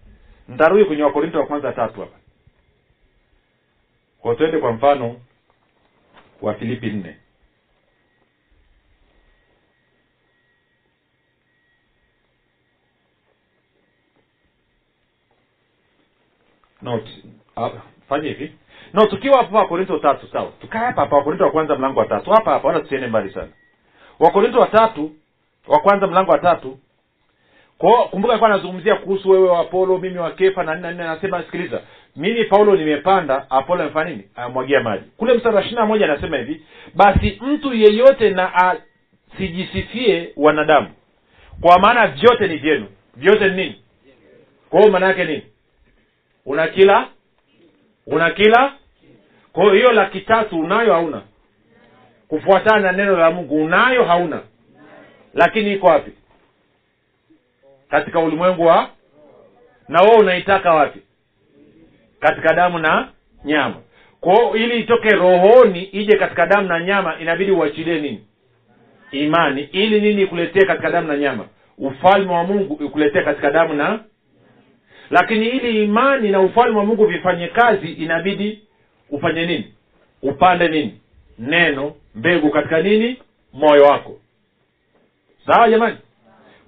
Ntarudi 0.49 0.85
kwenye 0.85 1.03
wakorinto 1.03 1.39
wa 1.41 1.47
kwanza 1.47 1.73
tatu 1.73 2.01
hapa 2.01 2.17
kwa 4.25 4.35
twende 4.35 4.59
kwa 4.59 4.73
mfano 4.73 5.21
wa 6.43 6.55
filipi 6.55 6.87
nne. 6.91 7.17
No 16.83 17.01
fanye 18.09 18.29
hivi. 18.29 18.53
No 18.93 19.07
tukiwa 19.07 19.37
hapa 19.37 19.59
wakorinto 19.59 19.99
tatu 19.99 20.27
sawa. 20.27 20.53
Tukae 20.61 20.85
hapa 20.87 21.01
hapa 21.01 21.17
wakorinto 21.17 21.45
wa 21.45 21.51
kwanza 21.51 21.77
mlango 21.77 22.01
wa 22.01 22.07
tatu. 22.07 22.31
Hapa 22.31 22.51
hapa 22.53 22.69
wala 22.69 22.81
tusiende 22.81 23.07
mbali 23.07 23.31
sana. 23.35 23.49
Wakorinto 24.19 24.61
wa 24.61 24.67
tatu 24.67 25.13
wa 25.67 25.79
kwanza 25.81 26.07
mlango 26.07 26.33
wa 26.33 26.39
tatu. 26.39 26.79
Kwao 27.79 28.09
kumbuka 28.09 28.33
alikuwa 28.35 28.51
anazungumzia 28.51 28.97
kuhusu 28.97 29.31
wewe 29.31 29.49
wa 29.49 29.61
apolo 29.61 29.99
mimi 29.99 30.19
wa 30.19 30.31
kefa 30.31 30.65
na 30.65 30.75
nini 30.75 30.83
na 30.83 30.91
nini 30.93 31.03
anasema 31.03 31.43
sikiliza 31.43 31.83
mimi 32.17 32.45
paulo 32.45 32.77
nimepanda 32.77 33.51
apolo 33.51 33.83
amefanya 33.83 34.11
nini? 34.11 34.29
Amwagia 34.35 34.81
maji. 34.81 35.05
Kule 35.17 35.35
mstari 35.35 35.59
ishiri 35.59 35.75
na 35.75 35.87
moja 35.87 36.05
anasema 36.05 36.37
hivi 36.37 36.67
basi 36.95 37.39
mtu 37.43 37.75
yeyote 37.75 38.31
na 38.31 38.53
asijisifie 38.55 40.33
wanadamu. 40.37 40.89
Kwa 41.61 41.79
maana 41.79 42.07
vyote 42.07 42.49
ni 42.49 42.57
vyenu. 42.57 42.87
Vyote 43.17 43.49
ni 43.49 43.57
nini? 43.57 43.83
Kwa 44.71 44.81
hiyo 44.81 44.93
maana 44.93 45.07
yake 45.07 45.25
nini? 45.25 45.43
Una 46.47 46.69
kila? 46.69 47.07
Una 48.07 48.31
kila? 48.31 48.73
Kwa 49.53 49.63
hiyo 49.63 49.75
hiyo 49.75 49.93
laki 49.93 50.21
tatu 50.21 50.61
unayo 50.61 50.93
hauna? 50.95 51.23
Kufuatana 52.29 52.81
na 52.81 52.93
neno 52.93 53.17
la 53.17 53.31
mungu 53.31 53.65
unayo 53.65 54.05
hauna? 54.05 54.43
Lakini 55.35 55.73
iko 55.73 55.87
wapi? 55.87 56.11
Katika 57.91 58.21
ulimwengu 58.21 58.67
wa? 58.67 58.91
Na 59.89 60.01
wewe 60.03 60.17
unaitaka 60.17 60.75
wapi 60.75 61.01
katika 62.25 62.55
damu 62.55 62.79
na 62.79 63.09
nyama. 63.45 63.77
Kwao 64.21 64.57
ili 64.57 64.81
itoke 64.81 65.09
rohoni 65.11 65.83
ije 65.83 66.17
katika 66.17 66.47
damu 66.47 66.69
na 66.69 66.81
nyama 66.85 67.19
inabidi 67.21 67.51
uachilie 67.53 68.01
nini? 68.01 68.25
Imani. 69.11 69.63
Ili 69.73 70.01
nini 70.01 70.23
ikuletee 70.23 70.67
katika 70.67 70.91
damu 70.91 71.09
na 71.09 71.17
nyama? 71.17 71.47
Ufalme 71.79 72.33
wa 72.33 72.45
mungu 72.45 72.85
ikuletee 72.85 73.23
katika 73.23 73.51
damu 73.51 73.75
na 73.75 74.01
lakini 75.11 75.47
ili 75.47 75.85
imani 75.85 76.29
na 76.31 76.41
ufalme 76.41 76.79
wa 76.79 76.85
mungu 76.85 77.07
vifanye 77.07 77.49
kazi 77.49 77.93
inabidi 77.93 78.63
ufanye 79.11 79.47
nini? 79.47 79.75
Upande 80.23 80.69
nini? 80.69 81.01
Neno 81.39 81.95
mbegu 82.15 82.51
katika 82.51 82.83
nini? 82.83 83.19
Moyo 83.53 83.83
wako. 83.85 84.19
Sawa 85.47 85.71
jamani? 85.71 85.97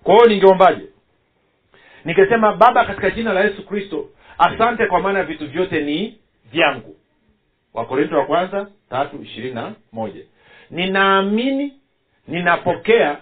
Kwa 0.03 0.15
hiyo 0.15 0.27
ningeombaje? 0.27 0.83
Nikisema 2.05 2.53
baba 2.53 2.85
katika 2.85 3.11
jina 3.11 3.33
la 3.33 3.41
yesu 3.45 3.67
kristo 3.67 4.09
asante 4.39 4.87
kwa 4.87 5.01
maana 5.01 5.23
vitu 5.23 5.47
vyote 5.51 5.81
ni 5.81 6.19
vyangu. 6.53 6.97
Wakorinto 7.75 8.17
wa 8.19 8.27
kwanza 8.27 8.71
tatu 8.91 9.23
ishirini 9.23 9.55
na 9.55 9.75
moja. 9.93 10.23
Ninaamini 10.71 11.73
ninapokea 12.29 13.19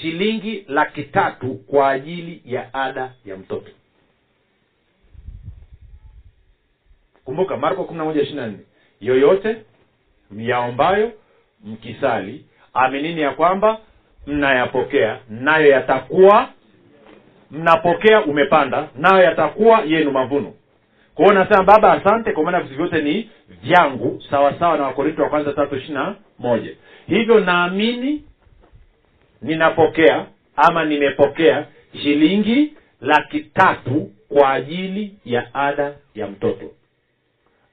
shilingi 0.00 0.64
laki 0.68 1.02
tatu 1.02 1.54
kwa 1.54 1.90
ajili 1.90 2.42
ya 2.44 2.74
ada 2.74 3.12
ya 3.24 3.36
mtoto. 3.36 3.70
Kumbuka 7.24 7.56
marko 7.56 7.84
kumi 7.84 7.98
na 7.98 8.04
moja 8.04 8.20
ishiri 8.22 8.36
na 8.36 8.46
nne. 8.46 8.58
Yoyote 9.00 9.56
myaombayo 10.30 11.12
mkisali 11.64 12.44
aminini 12.74 13.20
ya 13.20 13.30
kwamba 13.30 13.80
mnayapokea 14.26 15.18
nayo 15.28 15.66
yatakuwa 15.70 16.48
mnapokea 17.50 18.24
umepanda. 18.24 18.88
Nayo 18.96 19.22
yatakuwa 19.22 19.80
yenu 19.86 20.10
mavuno. 20.10 20.52
Kwa 21.14 21.24
hiyo 21.24 21.38
nasema 21.44 21.62
baba 21.64 21.92
asante 21.92 22.32
kwa 22.32 22.44
maana 22.44 22.60
vitu 22.60 22.74
vyote 22.76 23.02
ni 23.02 23.30
vyangu 23.62 24.22
sawa 24.30 24.58
sawa 24.58 24.76
na 24.76 24.82
wakorinto 24.84 25.22
wa 25.22 25.28
kwanza 25.28 25.52
tatu 25.52 25.76
ishiri 25.76 25.94
na 25.94 26.14
moja. 26.38 26.70
Hivyo 27.06 27.40
naamini 27.40 28.24
ninapokea 29.42 30.26
ama 30.56 30.84
nimepokea 30.84 31.66
shilingi 32.02 32.74
laki 33.00 33.40
tatu 33.40 34.10
kwa 34.28 34.50
ajili 34.52 35.14
ya 35.24 35.54
ada 35.54 35.94
ya 36.14 36.26
mtoto. 36.26 36.70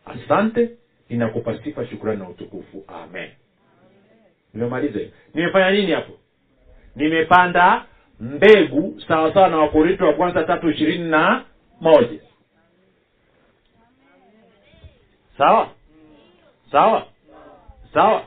Asante 0.05 0.69
ninakupa 1.09 1.57
sifa 1.63 1.85
shukrani 1.87 2.19
na 2.19 2.29
utukufu. 2.29 2.85
Amen. 2.87 3.29
Nimemaliza. 4.53 4.99
Nimefanya 5.33 5.71
nini 5.71 5.91
hapo? 5.91 6.13
Nimepanda 6.95 7.85
mbegu 8.19 9.01
sawa 9.07 9.33
sawa 9.33 9.47
na 9.47 9.57
wakorinto 9.57 10.05
wa 10.07 10.13
kwanza 10.13 10.43
tatu 10.43 10.69
ishirini 10.69 11.09
na 11.09 11.43
moja. 11.81 12.19
Sawa? 15.37 15.67
Sawa? 16.71 17.05
Sawa? 17.93 18.23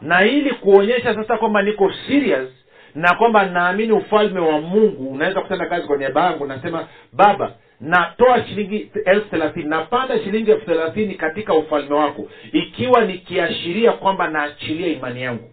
Na 0.00 0.24
ili 0.24 0.50
kuonyesha 0.50 1.14
sasa 1.14 1.36
kwamba 1.36 1.62
niko 1.62 1.92
serious 2.08 2.48
na 2.94 3.14
kwamba 3.14 3.46
naamini 3.46 3.92
ufalme 3.92 4.40
wa 4.40 4.60
mungu 4.60 5.08
unaweza 5.10 5.40
kutenda 5.40 5.66
kazi 5.66 5.86
kwa 5.86 5.96
niaba 5.96 6.24
yangu 6.24 6.46
nasema 6.46 6.88
baba 7.12 7.52
natoa 7.80 8.44
shilingi 8.44 8.90
elfu 9.04 9.28
thelathini 9.30 9.68
napanda 9.68 10.18
shilingi 10.18 10.50
elfu 10.50 10.66
thelathini 10.66 11.14
katika 11.14 11.54
ufalme 11.54 11.94
wako 11.94 12.28
ikiwa 12.52 13.04
nikiashiria 13.04 13.92
kwamba 13.92 14.28
naachilia 14.28 14.86
imani 14.88 15.22
yangu 15.22 15.50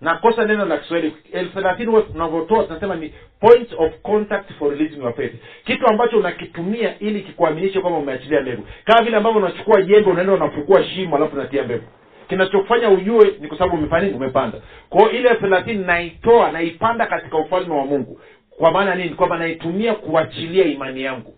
nakosa 0.00 0.44
neno 0.44 0.64
la 0.64 0.78
kiswahili. 0.78 1.16
Elfu 1.32 1.52
thelathini 1.52 1.90
huwa 1.90 2.02
tunavyotoa 2.02 2.64
tunasema 2.64 2.94
ni 2.96 3.14
point 3.40 3.72
of 3.78 3.92
contact 4.02 4.52
for 4.58 4.70
releasing 4.70 4.98
your 5.02 5.14
faith. 5.14 5.32
Kitu 5.64 5.86
ambacho 5.86 6.18
unakitumia 6.18 6.98
ili 6.98 7.20
kikuaminishe 7.22 7.80
kwamba 7.80 7.98
umeachilia 7.98 8.40
mbegu. 8.40 8.66
Kama 8.84 9.04
vile 9.04 9.16
ambavyo 9.16 9.40
unachukua 9.40 9.82
jembe 9.82 10.10
unaenda 10.10 10.32
unafukua 10.32 10.84
shimo 10.84 11.16
alafu 11.16 11.34
unatia 11.36 11.62
mbegu. 11.62 11.84
Kinachofanya 12.28 12.90
ujue 12.90 13.34
ni 13.40 13.48
kwa 13.48 13.58
sababu 13.58 13.76
umefanya 13.76 14.16
umepanda. 14.16 14.58
Kwao 14.88 15.10
ile 15.10 15.34
thelathini 15.34 15.84
naitoa 15.84 16.52
naipanda 16.52 17.06
katika 17.06 17.38
ufalme 17.38 17.74
wa 17.74 17.84
mungu. 17.86 18.20
Kwa 18.50 18.70
maana 18.72 18.94
nini? 18.94 19.08
Kwamba 19.10 19.38
naitumia 19.38 19.94
kuachilia 19.94 20.64
imani 20.64 21.02
yangu. 21.02 21.34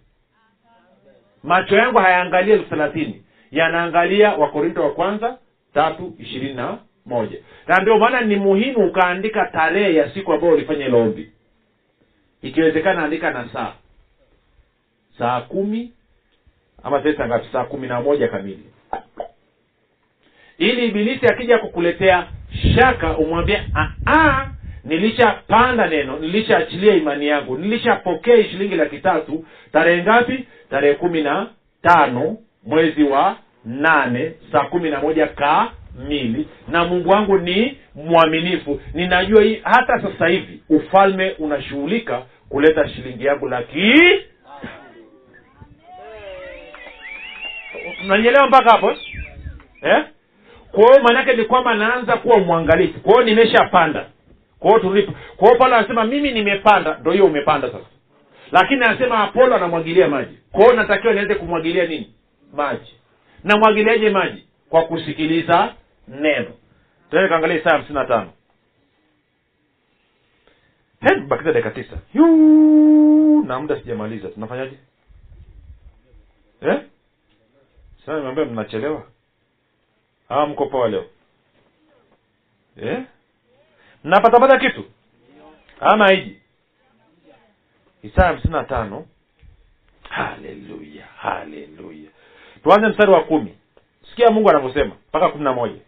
Macho 1.43 1.77
yangu 1.77 1.99
hayaangalia 1.99 2.55
elfu 2.55 2.69
thelathini. 2.71 3.23
Yanaangalia 3.51 4.35
wakorinto 4.35 4.83
wa 4.83 4.91
kwanza 4.91 5.39
tatu 5.75 6.15
ishirini 6.19 6.55
na 6.55 6.79
moja. 7.07 7.39
Na 7.67 7.79
ndio 7.83 7.99
maana 7.99 8.21
ni 8.21 8.37
muhimu 8.37 8.87
ukaandika 8.87 9.47
tarehe 9.47 9.95
ya 9.95 10.11
siku 10.11 10.33
ambayo 10.33 10.53
ulifanya 10.53 10.87
ile 10.87 10.97
ombi. 10.97 11.31
Ikiwezekana 12.43 13.05
andika 13.05 13.31
na 13.31 13.49
saa. 13.53 13.73
Saa 15.19 15.41
kumi 15.41 15.93
ama 16.83 17.03
sasa 17.03 17.27
ngapi? 17.27 17.47
Saa 17.53 17.65
kumi 17.65 17.89
na 17.89 18.01
moja 18.01 18.29
kamili. 18.29 18.63
Ili 20.59 20.87
ibilisi 20.87 21.27
akija 21.27 21.59
kukuletea 21.59 22.27
shaka 22.75 23.17
umwambie 23.19 23.63
"Ah, 23.75 23.89
ah, 24.07 24.47
nilishapanda 24.85 25.87
neno 25.87 26.19
nilishaachilia 26.19 26.95
imani 26.95 27.27
yangu 27.27 27.59
nilishapokea 27.59 28.45
shilingi 28.45 28.77
laki 28.77 28.99
tatu 28.99 29.45
tarehe 29.73 30.03
ngapi? 30.03 30.49
Tarehe 30.71 30.95
kumi 30.95 31.23
na 31.23 31.49
tano 31.83 32.37
mwezi 32.65 33.03
wa 33.05 33.37
nane 33.65 34.33
saa 34.53 34.65
kumi 34.65 34.91
na 34.91 35.01
moja 35.01 35.27
kamili 36.07 36.49
na 36.69 36.85
mungu 36.85 37.09
wangu 37.09 37.39
ni 37.39 37.79
mwaminifu. 37.95 38.81
Ninajua 38.95 39.43
hii 39.43 39.61
hata 39.65 40.03
sasa 40.03 40.27
hivi 40.29 40.61
ufalme 40.69 41.31
unashughulika 41.39 42.23
kuleta 42.49 42.89
shilingi 42.89 43.25
yangu 43.25 43.49
laki 43.49 43.93
nanyelewa 48.07 48.47
mpaka 48.47 48.71
hapo 48.71 48.91
eh? 48.91 48.97
eh? 49.83 50.05
kwa 50.73 50.83
hiyo 50.89 51.03
maanake 51.03 51.33
ni 51.37 51.45
kwamba 51.45 51.75
naanza 51.75 52.17
kuwa 52.17 52.39
mwangalifu. 52.39 53.01
Kwa 53.01 53.13
hiyo 53.13 53.25
nimeshapanda. 53.25 54.07
Kwa 54.59 54.71
hiyo 54.71 54.81
tulipo 54.83 55.13
kwa 55.37 55.49
hiyo 55.49 55.59
pale 55.61 55.75
anasema 55.75 56.05
mimi 56.05 56.33
nimepanda. 56.33 56.99
Ndo 57.01 57.13
hiyo 57.13 57.27
umepanda 57.27 57.69
sasa. 57.69 57.85
Lakini 58.53 58.85
anasema 58.85 59.19
apolo 59.25 59.57
anamwagilia 59.57 60.09
maji. 60.09 60.39
Kwa 60.53 60.61
hiyo 60.61 60.73
natakiwa 60.77 61.13
niweze 61.13 61.35
kumwagilia 61.35 61.87
nini? 61.87 62.15
Maji. 62.53 62.95
Namwagiliaje 63.45 64.11
maji? 64.11 64.45
Kwa 64.71 64.83
kusikiliza 64.83 65.73
neno 66.09 66.53
tuende 67.11 67.29
kaangalia 67.29 67.57
isaya 67.57 67.77
hamsini 67.77 67.95
na 67.99 68.05
tano. 68.05 68.33
Bakiza 71.29 71.53
dakika 71.53 71.71
tisa. 71.71 71.97
Na 73.47 73.61
muda 73.61 73.77
sijamaliza. 73.81 74.29
Tunafanyaje? 74.29 74.79
Eh? 76.61 76.81
sasa 78.01 78.17
nimeambia 78.17 78.45
mnachelewa. 78.45 79.07
Hawa 80.29 80.47
mko 80.47 80.67
poa 80.67 80.89
leo. 80.89 81.05
Eh? 82.83 83.03
mnapatapata 84.05 84.59
kitu? 84.59 84.85
Ama 85.81 86.13
iji 86.13 86.41
isaya 88.03 88.29
hamsini 88.29 88.53
na 88.53 88.65
tano. 88.65 89.07
Haleluya 90.09 91.07
haleluya. 91.07 92.11
Tuanze 92.63 92.89
mstari 92.89 93.11
wa 93.13 93.25
kumi. 93.25 93.57
Sikia 94.11 94.31
mungu 94.31 94.51
anavyosema 94.51 94.95
mpaka 95.09 95.29
kumi 95.29 95.45
na 95.45 95.53
moja 95.53 95.81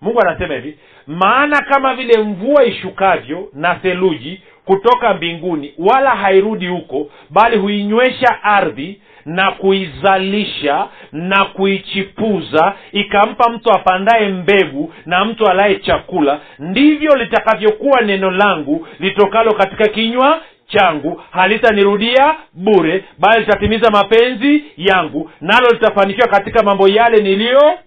mungu 0.00 0.20
anasema 0.20 0.54
hivi 0.54 0.78
maana 1.06 1.62
kama 1.62 1.94
vile 1.94 2.18
mvua 2.22 2.64
ishukavyo 2.64 3.48
na 3.52 3.74
theluji 3.74 4.40
kutoka 4.64 5.14
mbinguni 5.14 5.74
wala 5.78 6.10
hairudi 6.10 6.66
huko 6.66 7.06
bali 7.30 7.56
huinywesha 7.56 8.42
ardhi 8.42 9.00
na 9.24 9.50
kuizalisha 9.52 10.88
na 11.12 11.44
kuichipuza 11.44 12.74
ikampa 12.92 13.50
mtu 13.50 13.72
apandaye 13.72 14.28
mbegu 14.28 14.94
na 15.06 15.24
mtu 15.24 15.46
alaye 15.46 15.76
chakula 15.76 16.40
ndivyo 16.58 17.16
litakavyokuwa 17.16 18.00
neno 18.00 18.30
langu 18.30 18.86
litokalo 19.00 19.54
katika 19.54 19.88
kinywa 19.88 20.40
changu. 20.66 21.22
Halitanirudia 21.30 22.34
bure 22.52 23.04
bali 23.18 23.40
litatimiza 23.40 23.90
mapenzi 23.90 24.64
yangu 24.76 25.30
nalo 25.40 25.68
litafanikiwa 25.70 26.28
katika 26.28 26.62
mambo 26.62 26.88
yale 26.88 27.22
niliyo 27.22 27.78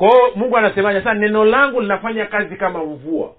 kwa 0.00 0.30
mungu 0.34 0.56
anasemaje? 0.56 0.98
Sasa 0.98 1.14
neno 1.14 1.44
langu 1.44 1.80
linafanya 1.80 2.26
kazi 2.26 2.56
kama 2.56 2.84
mvua. 2.84 3.34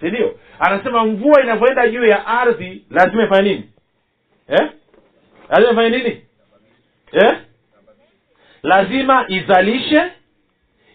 Sindio 0.00 0.38
anasema 0.58 1.04
mvua 1.06 1.42
inavyoenda 1.42 1.88
juu 1.88 2.04
ya 2.04 2.26
ardhi 2.26 2.84
lazima 2.90 3.24
ifanye 3.24 3.42
nini? 3.50 3.70
Eh? 4.48 4.70
lazima 5.48 5.72
ifanye 5.72 5.88
nini? 5.98 6.24
Eh? 7.12 7.36
lazima 8.62 9.24
izalishe 9.28 10.02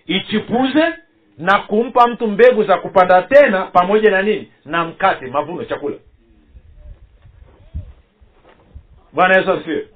ichipuze 0.05 0.93
na 1.38 1.59
kumpa 1.59 2.07
mtu 2.07 2.27
mbegu 2.27 2.63
za 2.63 2.77
kupanda 2.77 3.21
tena 3.21 3.65
pamoja 3.65 4.11
na 4.11 4.21
nini? 4.21 4.51
Na 4.65 4.86
mkate 4.86 5.27
mavuno 5.27 5.65
chakula. 5.65 5.95
Bwana 9.13 9.38
yesu 9.38 9.51
asifiwe. 9.51 9.88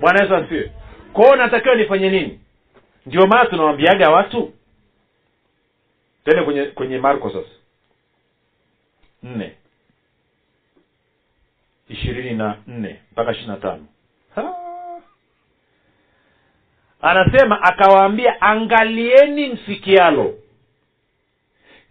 Bwana 0.00 0.22
yesu 0.22 0.34
asifiwe. 0.36 0.72
Kwao 1.12 1.36
natakiwa 1.36 1.74
nifanye 1.74 2.10
nini 2.10 2.40
ndio 3.06 3.26
maana 3.26 3.50
tunawambiaga 3.50 4.10
watu 4.10 4.52
tende 6.24 6.42
kwenye 6.42 6.64
kwenye 6.64 6.98
marko 6.98 7.30
sasa. 7.30 7.48
Nne. 9.22 9.52
Ishirini 11.88 12.30
na 12.34 12.56
nne 12.66 13.00
mpaka 13.12 13.30
ishiri 13.32 13.46
na 13.46 13.56
tano. 13.56 13.86
Anasema 17.02 17.62
akawaambia 17.62 18.40
angalieni 18.40 19.48
msikialo. 19.48 20.34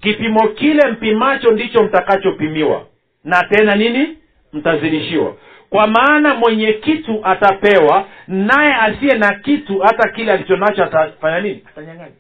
Kipimo 0.01 0.47
kile 0.47 0.91
mpimacho 0.91 1.51
ndicho 1.51 1.84
mtakachopimiwa 1.84 2.88
na 3.24 3.43
tena 3.43 3.76
nini? 3.76 4.18
Mtazidishiwa 4.53 5.36
kwa 5.70 5.88
maana 5.88 6.36
mwenye 6.36 6.74
kitu 6.74 7.20
atapewa 7.24 8.05
naye 8.28 8.74
asiye 8.74 9.17
na 9.17 9.34
kitu 9.36 9.80
hata 9.80 10.09
kile 10.09 10.32
alichonacho 10.32 10.84
atafanya 10.84 11.39
nini? 11.39 11.63
Atanyang'anya. 11.72 12.15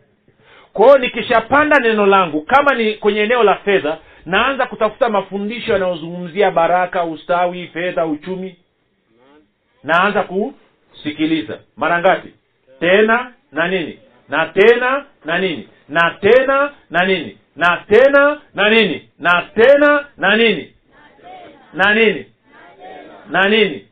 Kwa 0.73 0.85
hiyo 0.85 0.97
nikishapanda 0.97 1.79
neno 1.79 2.05
langu 2.05 2.41
kama 2.41 2.75
ni 2.75 2.93
kwenye 2.93 3.21
eneo 3.21 3.43
la 3.43 3.55
fedha 3.55 3.97
naanza 4.25 4.65
kutafuta 4.65 5.09
mafundisho 5.09 5.73
yanayozungumzia 5.73 6.51
baraka 6.51 7.03
ustawi 7.03 7.67
fedha 7.67 8.05
uchumi. 8.05 8.55
Naanza 9.83 10.23
kusikiliza. 10.23 11.59
Mara 11.77 11.99
ngapi? 11.99 12.33
Tena 12.79 13.31
na 13.51 13.67
nini? 13.67 13.99
Na 14.29 14.45
tena 14.45 15.05
na 15.25 15.37
nini? 15.39 15.67
Na 15.89 16.15
tena 16.21 16.71
na 16.89 17.05
nini? 17.05 17.37
Na 17.55 17.83
tena 17.89 18.41
na 18.53 18.69
nini? 18.69 19.09
Na 19.19 19.41
tena 19.55 20.05
na 20.17 20.35
nini? 20.35 20.73
Na 21.73 21.93
nini 21.93 22.25
na 23.29 23.49
nini? 23.49 23.87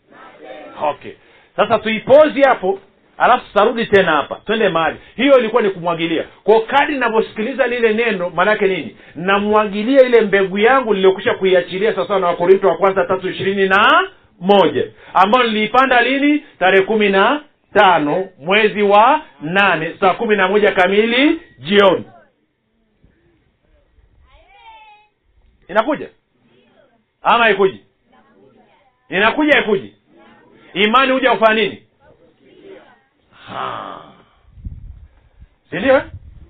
Okay. 0.82 1.12
Sasa 1.56 1.80
tuipozi 1.80 2.42
hapo 2.42 2.80
alafu 3.18 3.46
tutarudi 3.48 3.86
tena 3.86 4.12
hapa. 4.12 4.36
Twende 4.46 4.70
mahali. 4.70 4.98
Hiyo 5.16 5.40
ilikuwa 5.40 5.62
ni 5.62 5.70
kumwagilia. 5.70 6.26
Kwa 6.44 6.62
kadi 6.62 6.98
navyosikiliza 6.98 7.68
lile 7.68 7.94
neno 7.94 8.30
maanake 8.30 8.68
nini? 8.68 8.98
Namwagilia 9.16 10.02
ile 10.06 10.22
mbegu 10.22 10.58
yangu 10.58 10.94
niliyokwisha 10.94 11.34
kuiachilia 11.34 11.96
sawasawa 11.96 12.20
na 12.20 12.28
wakorinto 12.28 12.68
wa 12.68 12.78
kwanza 12.78 13.06
tatu 13.06 13.30
ishirini 13.30 13.68
na 13.70 14.10
moja 14.40 14.84
ambayo 15.14 15.48
niliipanda 15.48 16.02
lini? 16.02 16.44
Tarehe 16.60 16.84
kumi 16.86 17.10
na 17.10 17.42
tano 17.74 18.30
mwezi 18.40 18.82
wa 18.82 19.22
nane 19.42 19.96
saa 20.00 20.14
kumi 20.14 20.36
na 20.36 20.48
moja 20.48 20.72
kamili 20.72 21.42
jioni. 21.60 22.04
Inakuja? 25.68 26.10
Ama 27.22 27.44
haikuji 27.44 27.84
inakuja 29.10 29.53
haikuji 29.53 29.93
imani 30.74 31.12
huja 31.12 31.36
kufanya 31.36 31.62
nini? 31.62 31.84
Sindio 35.70 36.01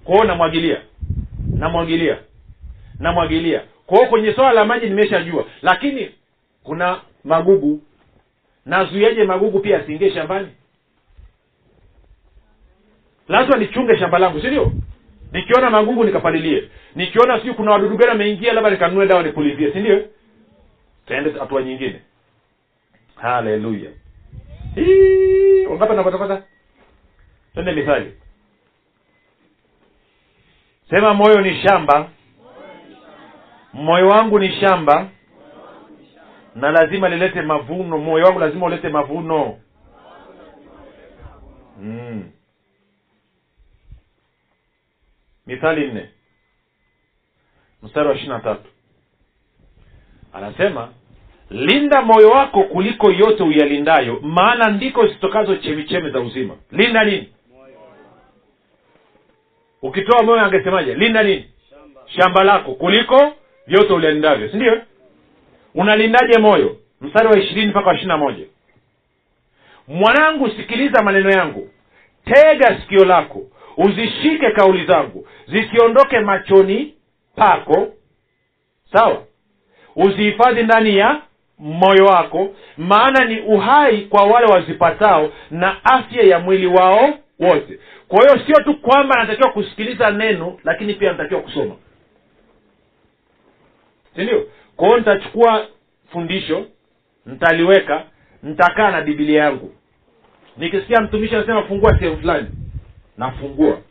kwao 0.04 0.24
namwagilia 0.24 0.82
namwagilia 1.58 2.18
namwagilia. 3.00 3.62
Kwao 3.86 4.06
kwenye 4.06 4.34
swala 4.34 4.52
la 4.54 4.66
maji 4.66 4.86
nimeshajua 4.86 5.46
lakini 5.62 6.12
kuna 6.64 7.02
magugu. 7.24 7.82
Nazuiaje 8.66 9.24
magugu 9.24 9.60
pia 9.60 9.80
asiingie 9.80 10.12
shambani? 10.14 10.48
Lazima 13.28 13.58
nichunge 13.58 13.98
shamba 13.98 14.20
langu 14.20 14.42
si 14.42 14.48
ndio? 14.48 14.72
Nikiona 15.32 15.70
magugu 15.70 16.04
nikapalilie. 16.04 16.70
Nikiona 16.96 17.40
sijui 17.40 17.54
kuna 17.54 17.72
wadudu 17.72 17.98
gani 17.98 18.12
ameingia 18.12 18.54
labda 18.54 18.70
nikanunue 18.70 19.08
dawa 19.08 19.24
nipulizie 19.24 19.72
si 19.72 19.80
ndio? 19.80 20.06
Taende 21.06 21.32
hatua 21.40 21.64
nyingine 21.64 22.02
haleluya 23.22 23.92
wangapi 25.70 25.94
napatapata 25.96 26.44
twende 27.54 27.72
mithali. 27.72 28.14
Sema 30.90 31.14
moyo 31.14 31.42
ni 31.42 31.62
shamba. 31.62 32.10
Moyo 33.74 34.08
wangu 34.08 34.40
ni 34.40 34.52
shamba. 34.60 35.10
Na 36.56 36.72
lazima 36.72 37.10
lilete 37.10 37.42
mavuno. 37.42 37.98
Moyo 37.98 38.26
wangu 38.26 38.40
lazima 38.40 38.66
ulete 38.66 38.90
mavuno. 38.90 39.60
Mm. 41.80 42.32
mithali 45.46 45.88
nne. 45.92 46.10
Mstari 47.84 48.08
wa 48.10 48.16
ishiri 48.16 48.30
na 48.30 48.40
tatu. 48.40 48.70
Anasema 50.34 50.94
linda 51.50 52.02
moyo 52.02 52.30
wako 52.30 52.64
kuliko 52.64 53.12
yote 53.12 53.44
uyalindayo 53.44 54.20
maana 54.22 54.68
ndiko 54.70 55.08
zitokazo 55.08 55.56
chemichemi 55.56 56.12
za 56.12 56.20
uzima. 56.20 56.56
Linda 56.72 57.04
nini? 57.04 57.30
Ukitoa 59.82 60.24
moyo 60.24 60.42
angesemaje? 60.46 60.94
Linda 60.96 61.24
nini? 61.24 61.46
Shamba 62.06 62.44
lako 62.44 62.72
kuliko 62.74 63.34
vyote 63.68 63.94
ulialindavyo 63.94 64.50
sindio 64.52 64.82
unalindaje 65.76 66.40
moyo? 66.40 66.78
Mstari 67.02 67.28
wa 67.28 67.40
ishirini 67.40 67.68
mpaka 67.68 67.88
wa 67.88 67.94
ishiri 67.94 68.08
na 68.08 68.18
moja. 68.18 68.46
Mwanangu 69.88 70.50
sikiliza 70.50 71.04
maneno 71.04 71.30
yangu. 71.30 71.70
Tega 72.26 72.80
sikio 72.82 73.06
lako 73.06 73.42
uzishike 73.78 74.52
kauli 74.52 74.86
zangu 74.86 75.28
zisiondoke 75.48 76.20
machoni 76.20 76.94
pako. 77.36 77.88
Sawa? 78.94 79.24
Uzihifadhi 79.96 80.64
ndani 80.64 80.98
ya 80.98 81.22
moyo 81.60 82.06
wako 82.06 82.56
maana 82.78 83.26
ni 83.26 83.40
uhai 83.40 84.02
kwa 84.02 84.24
wale 84.24 84.46
wazipatao 84.54 85.32
na 85.52 85.86
afya 85.86 86.24
ya 86.24 86.40
mwili 86.40 86.68
wao 86.68 87.14
wote. 87.40 87.80
Kwa 88.08 88.20
hiyo 88.22 88.46
sio 88.46 88.64
tu 88.64 88.76
kwamba 88.82 89.16
anatakiwa 89.16 89.52
kusikiliza 89.52 90.12
neno 90.12 90.60
lakini 90.64 90.94
pia 90.94 91.10
anatakiwa 91.10 91.42
kusoma. 91.42 91.76
Sindio 94.16 94.48
kwa 94.76 94.88
hiyo 94.88 95.00
nitachukua 95.00 95.68
fundisho 96.12 96.66
nitaliweka 97.26 98.04
nitakaa 98.44 98.92
na 98.92 99.02
bibilia 99.02 99.44
yangu. 99.44 99.74
Nikisikia 100.58 101.02
mtumishi 101.02 101.36
anasema 101.36 101.64
fungua 101.64 102.00
sehemu 102.00 102.18
fulani. 102.18 102.48
Nafungua. 103.18 103.82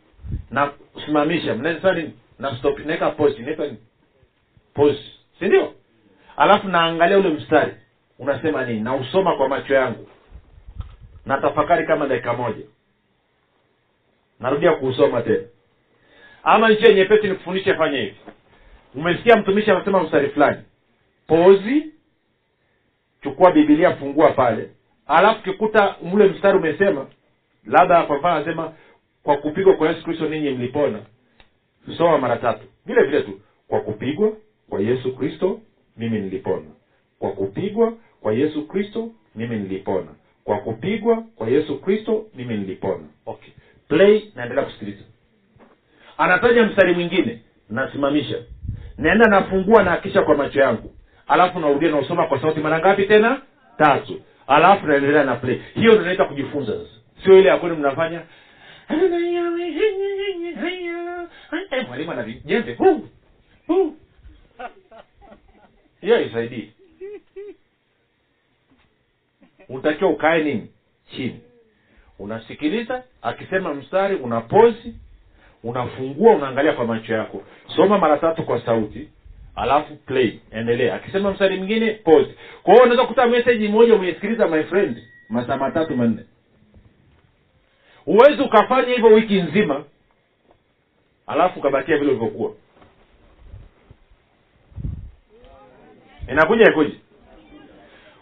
Nasimamisha. 0.51 1.55
Mnaesa 1.55 1.93
nini? 1.93 2.13
Na 2.39 2.57
stop. 2.57 2.79
Naweka 2.79 3.11
pause. 3.11 3.39
Naweka 3.41 3.65
nini? 3.65 3.77
Pause. 4.73 4.99
Si 5.39 5.45
ndio 5.45 5.73
alafu 6.37 6.67
naangalia 6.67 7.17
ule 7.17 7.29
mstari. 7.29 7.73
Unasema 8.19 8.65
nini? 8.65 8.79
Nausoma 8.79 9.35
kwa 9.37 9.49
macho 9.49 9.73
yangu. 9.73 10.09
Na 11.25 11.37
tafakari 11.37 11.87
kama 11.87 12.07
dakika 12.07 12.33
moja. 12.33 12.65
Narudia 14.39 14.71
kuusoma 14.71 15.21
tena. 15.21 15.43
Ama 16.43 16.69
njia 16.69 16.93
nyepesi 16.93 17.27
nikufundishe 17.27 17.73
fanya 17.75 17.97
hivi. 17.99 18.15
Umesikia 18.95 19.35
mtumishi 19.37 19.71
anasema 19.71 20.03
mstari 20.03 20.29
fulani. 20.29 20.61
Pozi 21.27 21.93
chukua 23.23 23.51
bibilia 23.51 23.95
fungua 23.95 24.31
pale. 24.31 24.69
Alafu 25.07 25.43
kikuta 25.43 25.95
ule 26.13 26.25
mstari 26.25 26.57
umesema 26.57 27.07
labda 27.65 28.03
kwa 28.03 28.17
mfano 28.17 28.35
anasema 28.35 28.73
kwa 29.23 29.37
kupigwa 29.37 29.75
kwa 29.75 29.89
yesu 29.89 30.03
kristo 30.03 30.29
ninyi 30.29 30.49
mlipona. 30.49 30.99
Soma 31.97 32.17
mara 32.17 32.37
tatu. 32.37 32.65
Vile 32.85 33.03
vile 33.03 33.21
tu. 33.21 33.41
Kwa 33.67 33.81
kupigwa 33.81 34.31
kwa 34.69 34.79
yesu 34.81 35.15
kristo 35.15 35.61
mimi 35.97 36.19
nilipona. 36.19 36.65
Kwa 37.19 37.31
kupigwa 37.31 37.93
kwa 38.21 38.33
yesu 38.33 38.67
kristo 38.67 39.11
mimi 39.35 39.55
nilipona. 39.55 40.07
Kwa 40.43 40.57
kupigwa 40.57 41.23
kwa 41.35 41.47
yesu 41.47 41.81
kristo 41.81 42.25
mimi 42.35 42.57
nilipona. 42.57 43.03
Okay. 43.25 43.49
Play 43.87 44.31
naendelea 44.35 44.63
kusikiliza. 44.65 45.03
Anataja 46.17 46.63
mstari 46.65 46.93
mwingine. 46.93 47.41
Nasimamisha. 47.69 48.37
Naenda 48.97 49.25
nafungua 49.29 49.83
naakisha 49.83 50.21
kwa 50.21 50.35
macho 50.35 50.59
yangu. 50.59 50.93
Alafu 51.27 51.59
narudia 51.59 51.91
nausoma 51.91 52.27
kwa 52.27 52.41
sauti 52.41 52.59
mara 52.59 52.79
ngapi 52.79 53.03
tena? 53.07 53.41
Tatu. 53.77 54.21
Alafu 54.47 54.87
naendelea 54.87 55.23
na 55.23 55.35
play. 55.35 55.61
Hiyo 55.75 55.93
ndo 55.93 56.05
naita 56.05 56.25
kujifunza 56.25 56.71
sasa. 56.73 56.89
Sio 57.23 57.39
ile 57.39 57.49
yakwenu 57.49 57.75
mnafanya 57.75 58.21
mwalimu 61.87 62.11
ana 62.11 62.23
vijembe. 62.23 62.77
Hiyo 66.07 66.17
haisaidii. 66.17 66.71
Unatakiwa 69.69 70.09
ukae 70.09 70.43
nini? 70.43 70.71
Chini. 71.11 71.39
Unasikiliza 72.19 73.03
akisema 73.21 73.73
mstari 73.73 74.15
una 74.15 74.41
pozi 74.41 74.95
unafungua 75.63 76.35
unaangalia 76.35 76.73
kwa 76.73 76.85
macho 76.85 77.13
yako. 77.13 77.43
Soma 77.75 77.97
mara 77.97 78.17
tatu 78.17 78.43
kwa 78.43 78.65
sauti 78.65 79.09
alafu 79.55 79.95
play 79.95 80.39
endelea. 80.51 80.95
Akisema 80.95 81.31
mstari 81.31 81.57
mwingine 81.57 81.91
pause. 81.93 82.35
Kwa 82.63 82.73
hiyo 82.73 82.83
unaweza 82.83 83.03
kukuta 83.03 83.27
message 83.27 83.67
moja 83.67 83.95
umeisikiliza 83.95 84.47
my 84.47 84.63
friend 84.63 84.97
masaa 85.29 85.57
matatu 85.57 85.95
manne. 85.97 86.23
Huwezi 88.05 88.41
ukafanya 88.41 88.93
hivyo 88.93 89.09
wiki 89.13 89.41
nzima 89.41 89.83
alafu 91.27 91.59
ukabakia 91.59 91.97
vile 91.97 92.11
ulivyokuwa 92.11 92.51
inakuja 96.31 96.69
ikuja 96.69 96.95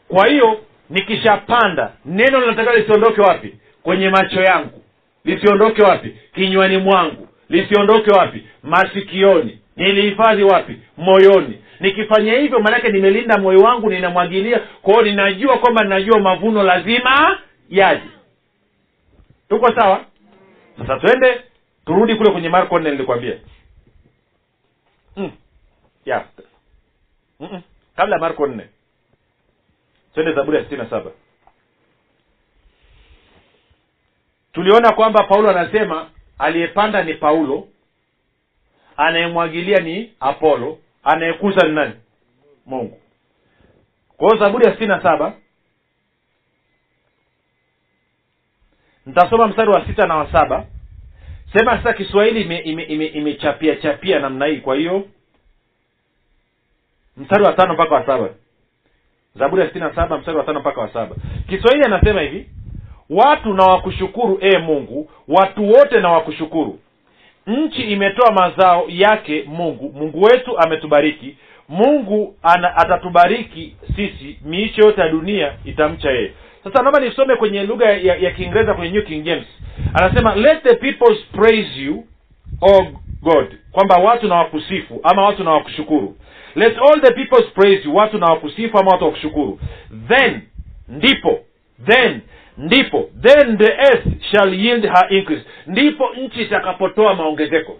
kwa 0.07 0.27
hiyo 0.27 0.59
nikishapanda 0.89 1.93
neno 2.05 2.39
linataka 2.39 2.73
lisiondoke 2.75 3.21
wapi? 3.21 3.55
Kwenye 3.83 4.09
macho 4.09 4.41
yangu. 4.41 4.83
Lisiondoke 5.23 5.81
wapi? 5.83 6.15
Kinywani 6.35 6.77
mwangu. 6.77 7.27
Lisiondoke 7.49 8.11
wapi? 8.11 8.47
Masikioni. 8.63 9.59
Nilihifadhi 9.75 10.43
wapi? 10.43 10.79
Moyoni. 10.97 11.61
Nikifanya 11.79 12.33
hivyo 12.33 12.59
maanake 12.59 12.89
nimelinda 12.89 13.37
moyo 13.37 13.59
wangu 13.59 13.89
ninamwagilia. 13.89 14.59
Kwao 14.81 15.01
ninajua 15.01 15.57
kwamba 15.57 15.83
ninajua 15.83 16.19
mavuno 16.19 16.63
lazima 16.63 17.39
yaje. 17.69 18.09
Tuko 19.49 19.75
sawa? 19.75 20.05
Sasa 20.77 20.99
twende 20.99 21.41
turudi 21.85 22.15
kule 22.15 22.31
kwenye 22.31 22.49
marko 22.49 22.79
nne 22.79 22.91
nilikwambia. 22.91 23.37
Mm. 25.17 25.31
yeah. 26.05 26.25
Mm-mm. 27.39 27.61
Kabla 27.95 28.15
ya 28.15 28.21
marko 28.21 28.47
nne. 28.47 28.69
Twende 30.13 30.33
zaburi 30.33 30.57
ya 30.57 30.63
sitini 30.63 30.83
na 30.83 30.89
saba. 30.89 31.11
Tuliona 34.53 34.93
kwamba 34.95 35.23
paulo 35.23 35.49
anasema 35.49 36.09
aliyepanda 36.39 37.03
ni 37.03 37.13
paulo 37.13 37.67
anayemwagilia 38.97 39.77
ni 39.77 40.13
apolo 40.19 40.79
anayekuza 41.03 41.67
ni 41.67 41.75
nani? 41.75 41.93
Mungu. 42.65 43.01
Kwa 44.17 44.29
hiyo 44.29 44.45
zaburi 44.45 44.65
ya 44.65 44.71
sitini 44.71 44.89
na 44.89 45.03
saba 45.03 45.33
nitasoma 49.05 49.47
mstari 49.47 49.69
wa 49.69 49.85
sita 49.87 50.07
na 50.07 50.15
wa 50.15 50.31
saba. 50.31 50.65
Sema 51.53 51.77
sasa 51.77 51.93
kiswahili 51.93 52.41
imechapia 52.41 52.63
ime, 52.63 53.05
ime, 53.05 53.05
ime 53.05 53.75
chapia 53.75 54.19
namna 54.19 54.45
hii 54.45 54.57
kwa 54.57 54.75
hiyo 54.75 55.07
mstari 57.17 57.43
wa 57.43 57.53
tano 57.53 57.73
mpaka 57.73 57.95
wa 57.95 58.05
saba. 58.05 58.29
Zaburi 59.35 59.61
ya 59.61 59.67
sitini 59.67 59.85
saba 59.95 60.17
mstari 60.17 60.37
wa 60.37 60.43
tano 60.43 60.59
mpaka 60.59 60.81
wa 60.81 60.93
saba. 60.93 61.15
Kiswahili 61.49 61.83
anasema 61.85 62.21
hivi 62.21 62.49
watu 63.09 63.53
na 63.53 63.63
wakushukuru 63.63 64.37
e 64.41 64.57
mungu 64.57 65.09
watu 65.27 65.69
wote 65.71 65.99
na 65.99 66.09
wakushukuru. 66.11 66.79
Nchi 67.47 67.81
imetoa 67.81 68.31
mazao 68.31 68.85
yake 68.87 69.43
mungu 69.47 69.91
mungu 69.95 70.21
wetu 70.21 70.57
ametubariki. 70.59 71.37
Mungu 71.69 72.35
ana, 72.43 72.77
atatubariki 72.77 73.75
sisi 73.95 74.39
miisho 74.45 74.81
yote 74.81 75.01
ya 75.01 75.09
dunia 75.09 75.53
itamcha 75.65 76.11
yeye. 76.11 76.31
Sasa 76.63 76.81
naomba 76.83 76.99
nisome 76.99 77.35
kwenye 77.35 77.63
lugha 77.63 77.85
ya, 77.91 78.15
ya 78.15 78.31
kiingereza 78.31 78.73
kwenye 78.73 78.91
new 78.93 79.03
king 79.03 79.23
james. 79.23 79.45
Anasema 79.93 80.35
let 80.35 80.63
the 80.63 80.75
peoples 80.75 81.19
praise 81.31 81.81
you 81.81 82.05
o 82.61 82.85
god. 83.21 83.55
Kwamba 83.71 83.95
watu 83.97 84.27
na 84.27 84.35
wakusifu 84.35 84.99
ama 85.03 85.25
watu 85.25 85.43
na 85.43 85.51
wakushukuru 85.51 86.15
let 86.55 86.77
all 86.77 87.01
the 87.01 87.13
peoples 87.13 87.45
praise 87.53 87.81
you. 87.85 87.95
Watu 87.95 88.17
na 88.17 88.25
wakusifu 88.25 88.77
ama 88.77 88.91
watu 88.91 89.05
wakushukuru 89.05 89.59
then 90.07 90.41
ndipo 90.87 91.39
then 91.85 92.21
ndipo 92.57 93.09
then 93.21 93.57
the 93.57 93.71
earth 93.73 94.05
shall 94.31 94.53
yield 94.53 94.83
her 94.83 95.07
increase. 95.13 95.45
Ndipo 95.67 96.09
nchi 96.21 96.41
itakapotoa 96.41 97.13
maongezeko. 97.15 97.77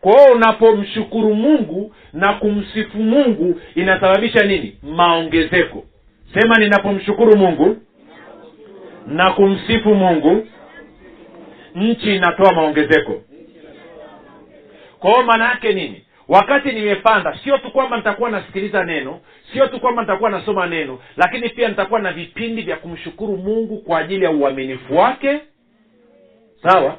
Kwa 0.00 0.12
hiyo 0.20 0.34
unapomshukuru 0.34 1.34
mungu 1.34 1.94
na 2.12 2.32
kumsifu 2.32 2.98
mungu 2.98 3.60
inasababisha 3.74 4.44
nini? 4.46 4.76
Maongezeko. 4.82 5.84
Sema 6.34 6.54
ninapomshukuru 6.58 7.36
mungu 7.38 7.76
na 9.06 9.30
kumsifu 9.32 9.94
mungu 9.94 10.46
nchi 11.74 12.16
inatoa 12.16 12.52
maongezeko. 12.54 13.22
Kwa 14.98 15.10
hiyo 15.10 15.22
maana 15.22 15.44
yake 15.48 15.72
nini 15.72 16.02
wakati 16.28 16.72
nimepanda 16.72 17.38
sio 17.44 17.58
tu 17.58 17.70
kwamba 17.70 17.96
nitakuwa 17.96 18.30
nasikiliza 18.30 18.84
neno 18.84 19.20
sio 19.52 19.66
tu 19.66 19.80
kwamba 19.80 20.02
nitakuwa 20.02 20.30
nasoma 20.30 20.66
neno 20.66 20.98
lakini 21.16 21.48
pia 21.48 21.68
nitakuwa 21.68 22.00
na 22.00 22.12
vipindi 22.12 22.62
vya 22.62 22.76
kumshukuru 22.76 23.36
mungu 23.36 23.78
kwa 23.78 23.98
ajili 23.98 24.24
ya 24.24 24.30
uaminifu 24.30 24.96
wake. 24.96 25.40
Sawa? 26.62 26.96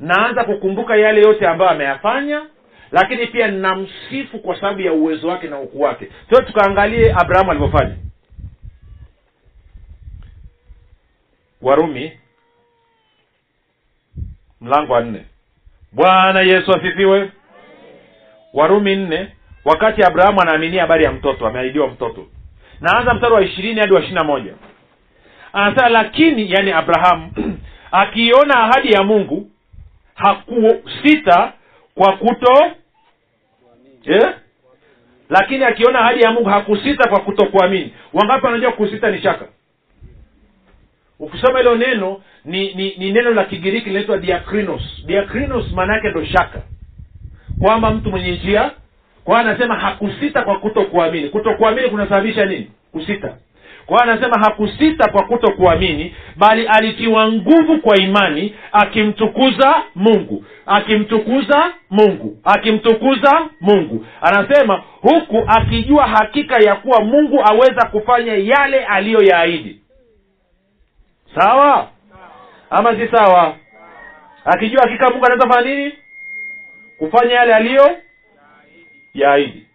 Naanza 0.00 0.44
kukumbuka 0.44 0.96
yale 0.96 1.20
yote 1.20 1.46
ambayo 1.46 1.70
ameyafanya 1.70 2.46
lakini 2.92 3.26
pia 3.26 3.48
namsifu 3.48 4.38
kwa 4.38 4.56
sababu 4.60 4.80
ya 4.80 4.92
uwezo 4.92 5.28
wake 5.28 5.48
na 5.48 5.58
ukuu 5.60 5.80
wake. 5.80 6.08
So 6.30 6.42
tukaangalie 6.42 7.12
abrahamu 7.12 7.50
alivyofanya. 7.50 7.96
Warumi 11.62 12.12
mlango 14.60 14.92
wa 14.92 15.00
nne. 15.00 15.24
Bwana 15.92 16.40
yesu 16.40 16.72
asifiwe 16.72 17.30
warumi 18.52 18.96
nne 18.96 19.28
wakati 19.64 20.02
abrahamu 20.02 20.40
anaaminia 20.40 20.80
habari 20.82 21.04
ya 21.04 21.12
mtoto 21.12 21.46
ameahidiwa 21.46 21.88
mtoto. 21.88 22.26
Naanza 22.80 23.14
mstari 23.14 23.34
wa 23.34 23.42
ishirini 23.42 23.80
hadi 23.80 23.92
wa 23.94 24.00
ishiri 24.00 24.14
na 24.14 24.24
moja. 24.24 24.54
Anasema 25.52 25.88
lakini 25.88 26.52
yani 26.52 26.72
abrahamu 26.72 27.32
akiiona 27.92 28.54
ahadi 28.56 28.92
ya 28.92 29.02
mungu 29.02 29.50
hakusita 30.14 31.52
kwa 31.94 32.16
kuto 32.16 32.72
eh? 34.04 34.34
lakini 35.30 35.64
akiona 35.64 36.00
ahadi 36.00 36.20
ya 36.22 36.30
mungu 36.30 36.48
hakusita 36.48 37.08
kwa 37.08 37.20
kutokuamini. 37.20 37.94
Wangapi 38.12 38.46
wanajua 38.46 38.72
kusita 38.72 39.10
ni 39.10 39.22
shaka? 39.22 39.44
Ukisoma 41.18 41.58
hilo 41.58 41.74
neno 41.74 42.20
ni, 42.44 42.74
ni 42.74 42.94
ni 42.96 43.12
neno 43.12 43.30
la 43.30 43.44
kigiriki 43.44 43.88
linaitwa 43.88 44.18
diakrinos. 44.18 44.82
Diakrinos 45.06 45.72
maana 45.72 45.94
yake 45.94 46.08
ndo 46.08 46.24
shaka 46.24 46.62
kwamba 47.62 47.90
mtu 47.90 48.10
mwenye 48.10 48.32
njia 48.32 48.70
kwa 49.24 49.38
anasema 49.40 49.74
hakusita 49.76 50.42
kwa 50.42 50.58
kuto 50.58 50.84
kuamini 50.84 51.28
kuto 51.28 51.54
kuamini 51.54 51.88
kunasababisha 51.88 52.44
nini? 52.44 52.70
Kusita. 52.92 53.34
Kwa 53.86 54.02
anasema 54.02 54.38
hakusita 54.40 55.10
kwa 55.12 55.22
kuto 55.24 55.52
kuamini 55.52 56.14
bali 56.36 56.66
alitiwa 56.66 57.32
nguvu 57.32 57.78
kwa 57.80 57.96
imani 57.96 58.54
akimtukuza 58.72 59.82
mungu. 59.94 60.44
Akimtukuza 60.66 61.72
mungu. 61.90 62.38
Akimtukuza 62.44 63.42
mungu. 63.60 64.06
Anasema 64.20 64.82
huku 65.00 65.44
akijua 65.46 66.06
hakika 66.06 66.58
ya 66.58 66.74
kuwa 66.76 67.00
mungu 67.04 67.40
aweza 67.44 67.86
kufanya 67.88 68.34
yale 68.34 68.84
aliyoyaahidi. 68.84 69.80
Sawa? 71.34 71.88
Ama 72.70 72.96
si 72.96 73.08
sawa? 73.08 73.54
Akijua 74.44 74.82
hakika 74.82 75.10
mungu 75.10 75.24
anaweza 75.26 75.48
fanya 75.48 75.74
nini 75.74 75.92
kufanya 77.02 77.34
yale 77.34 77.54
aliyo 77.54 77.96
yaahidi. 79.14 79.66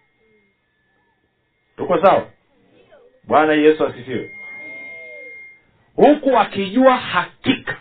Tuko 1.76 2.02
sawa? 2.02 2.26
Bwana 3.24 3.52
yesu 3.52 3.86
asifiwe. 3.86 4.30
Huku 5.96 6.38
akijua 6.38 6.96
hakika 6.96 7.76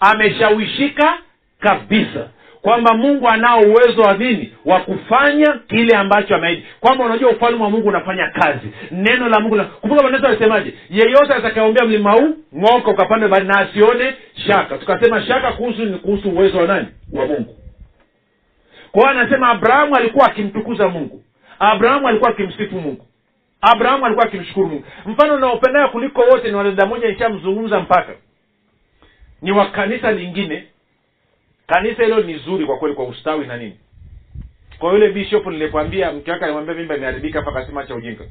ameshawishika 0.00 1.18
kabisa 1.60 2.28
kwamba 2.62 2.94
mungu 2.94 3.28
anao 3.28 3.60
uwezo 3.60 4.02
wa 4.02 4.14
nini? 4.16 4.52
Wa 4.64 4.80
kufanya 4.80 5.52
kile 5.68 5.96
ambacho 5.96 6.34
ameahidi. 6.36 6.66
Kwamba 6.80 7.04
unajua 7.04 7.30
ufalme 7.30 7.62
wa 7.64 7.70
mungu 7.70 7.88
unafanya 7.88 8.30
kazi. 8.30 8.68
Neno 8.90 9.28
la 9.28 9.40
mungu 9.40 9.64
kumbuka 9.80 10.02
maneno 10.02 10.28
alisemaje 10.28 10.74
yeyote 10.90 11.34
atakayeombea 11.34 11.84
mlima 11.84 12.12
huu 12.12 12.36
ng'oka 12.56 12.90
ukapande 12.90 13.28
na 13.28 13.58
asione 13.58 14.14
shaka. 14.46 14.78
Tukasema 14.78 15.22
shaka 15.22 15.52
kuhusu 15.52 15.84
ni 15.84 15.98
kuhusu 15.98 16.30
uwezo 16.30 16.58
wa 16.58 16.66
nani? 16.66 16.86
Wa 17.12 17.26
mungu 17.26 17.65
kwa 18.96 19.10
hiyo 19.10 19.20
anasema 19.20 19.48
abrahamu 19.48 19.96
alikuwa 19.96 20.26
akimtukuza 20.26 20.88
mungu. 20.88 21.24
Abrahamu 21.58 22.08
alikuwa 22.08 22.30
akimsifu 22.30 22.80
mungu. 22.80 23.06
Abrahamu 23.60 24.06
alikuwa 24.06 24.26
akimshukuru 24.26 24.66
mungu. 24.68 24.84
Mfano 25.06 25.34
unaopendayo 25.34 25.88
kuliko 25.88 26.20
wote 26.22 26.48
ni 26.50 26.56
wadada 26.56 26.86
moja 26.86 27.08
nishamzungumza 27.08 27.80
mpaka. 27.80 28.12
Ni 29.42 29.52
wa 29.52 29.66
kanisa 29.66 30.12
lingine. 30.12 30.66
Kanisa 31.66 32.02
hilo 32.02 32.20
ni 32.20 32.38
zuri 32.38 32.66
kwa 32.66 32.78
kweli 32.78 32.94
kwa 32.94 33.04
ustawi 33.04 33.46
na 33.46 33.56
nini. 33.56 33.78
Kwa 34.78 34.92
yule 34.92 35.08
bishop 35.08 35.46
nilikwambia 35.46 36.12
mke 36.12 36.30
wake 36.30 36.44
alimwambia 36.44 36.74
mimba 36.74 36.96
imeharibika 36.96 37.38
hapa 37.38 37.50
akasema 37.50 37.86
cha 37.86 37.94
ujinga. 37.94 38.24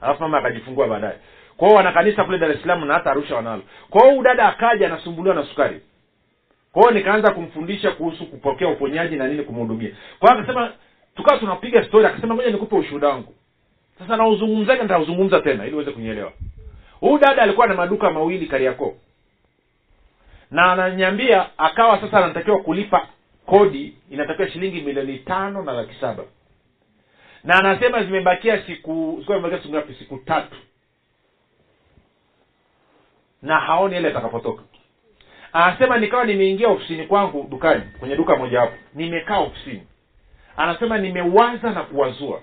Alafu 0.00 0.22
mama 0.22 0.38
akajifungua 0.38 0.88
baadaye. 0.88 1.16
Kwao 1.56 1.74
wana 1.74 1.92
kanisa 1.92 2.24
kule 2.24 2.38
dar 2.38 2.50
es 2.50 2.60
salaam 2.62 2.84
na 2.84 2.94
hata 2.94 3.10
arusha 3.10 3.36
wanalo. 3.36 3.62
Kwa 3.90 4.00
hiyo 4.00 4.12
huyu 4.12 4.22
dada 4.24 4.48
akaja 4.48 4.86
anasumbuliwa 4.86 5.34
na 5.34 5.44
sukari 5.44 5.80
kwa 6.76 6.92
nikaanza 6.92 7.30
kumfundisha 7.30 7.90
kuhusu 7.90 8.26
kupokea 8.26 8.68
uponyaji 8.68 9.16
na 9.16 9.28
nini 9.28 9.42
kumhudumia. 9.42 9.90
Kwa 10.18 10.32
akasema 10.32 10.72
tukawa 11.14 11.38
tunapiga 11.38 11.84
story 11.84 12.06
akasema 12.06 12.34
ngoja 12.34 12.50
nikupe 12.50 12.76
ushuhuda 12.76 13.08
wangu. 13.08 13.34
Sasa 13.98 14.16
nauzungumzaje? 14.16 14.82
Nitauzungumza 14.82 15.40
tena 15.40 15.66
ili 15.66 15.74
uweze 15.74 15.90
kunielewa. 15.90 16.32
Huyu 17.00 17.18
dada 17.18 17.42
alikuwa 17.42 17.66
na 17.66 17.74
maduka 17.74 18.10
mawili 18.10 18.46
kariakoo. 18.46 18.94
Na 20.50 20.72
ananiambia 20.72 21.58
akawa 21.58 22.00
sasa 22.00 22.24
anatakiwa 22.24 22.58
kulipa 22.62 23.08
kodi 23.46 23.96
inatakiwa 24.10 24.50
shilingi 24.50 24.80
milioni 24.80 25.18
tano 25.18 25.62
na 25.62 25.72
laki 25.72 25.94
saba. 26.00 26.24
Na 27.44 27.54
anasema 27.54 28.02
zimebakia 28.04 28.62
siku 28.66 29.24
zimebakia 29.26 29.58
siku 29.58 29.74
ngapi? 29.74 29.94
Siku 29.94 30.16
tatu. 30.18 30.56
Na 33.42 33.60
haoni 33.60 33.96
ile 33.96 34.08
atakapotoka 34.08 34.62
anasema 35.52 35.98
nikawa 35.98 36.24
nimeingia 36.24 36.68
ofisini 36.68 37.06
kwangu 37.06 37.46
dukani 37.50 37.82
kwenye 37.98 38.16
duka 38.16 38.36
moja 38.36 38.60
hapo. 38.60 38.72
Nimekaa 38.94 39.38
ofisini. 39.38 39.86
Anasema 40.56 40.98
nimewaza 40.98 41.70
na 41.70 41.82
kuwazua. 41.82 42.42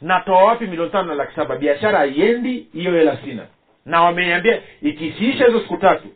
Natoa 0.00 0.44
wapi 0.44 0.66
milioni 0.66 0.90
tano 0.90 1.08
na 1.08 1.14
laki 1.14 1.34
saba? 1.34 1.56
Biashara 1.56 1.98
haiendi 1.98 2.66
hiyo 2.72 2.92
hela 2.92 3.16
sina. 3.24 3.46
Na 3.84 4.02
wameniambia 4.02 4.62
ikisiisha 4.82 5.46
hizo 5.46 5.60
siku 5.60 5.76
tatu 5.76 6.08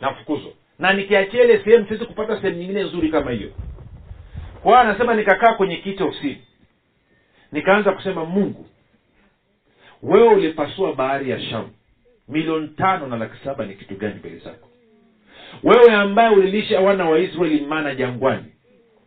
nafukuzwa. 0.00 0.52
Na 0.78 0.92
nikiachia 0.92 1.44
ile 1.44 1.64
sehemu 1.64 1.86
siwezi 1.86 2.04
kupata 2.04 2.40
sehemu 2.40 2.58
nyingine 2.58 2.82
nzuri 2.82 3.08
kama 3.08 3.30
hiyo. 3.30 3.50
Kwa 4.62 4.72
hiyo 4.72 4.78
anasema 4.90 5.14
nikakaa 5.14 5.54
kwenye 5.54 5.76
kiti 5.76 6.02
ofisini. 6.02 6.42
Nikaanza 7.52 7.92
kusema 7.92 8.24
mungu 8.24 8.66
wewe 10.02 10.28
ulipasua 10.28 10.92
bahari 10.92 11.30
ya 11.30 11.40
shamu 11.40 11.70
milioni 12.30 12.68
tano 12.68 13.06
na 13.06 13.16
laki 13.16 13.44
saba 13.44 13.66
ni 13.66 13.74
kitu 13.74 13.94
gani 13.94 14.14
mbele 14.14 14.38
zako? 14.38 14.68
Wewe 15.62 15.92
ambaye 15.94 16.28
ulilisha 16.36 16.80
wana 16.80 17.04
wa 17.04 17.18
israeli 17.18 17.66
mana 17.66 17.94
jangwani 17.94 18.44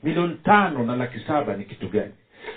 milioni 0.04 0.36
tano 0.44 0.84
na 0.84 0.96
laki 0.96 1.20
saba 1.20 1.56
ni 1.56 1.64
kitu 1.64 1.88
gani? 1.88 2.12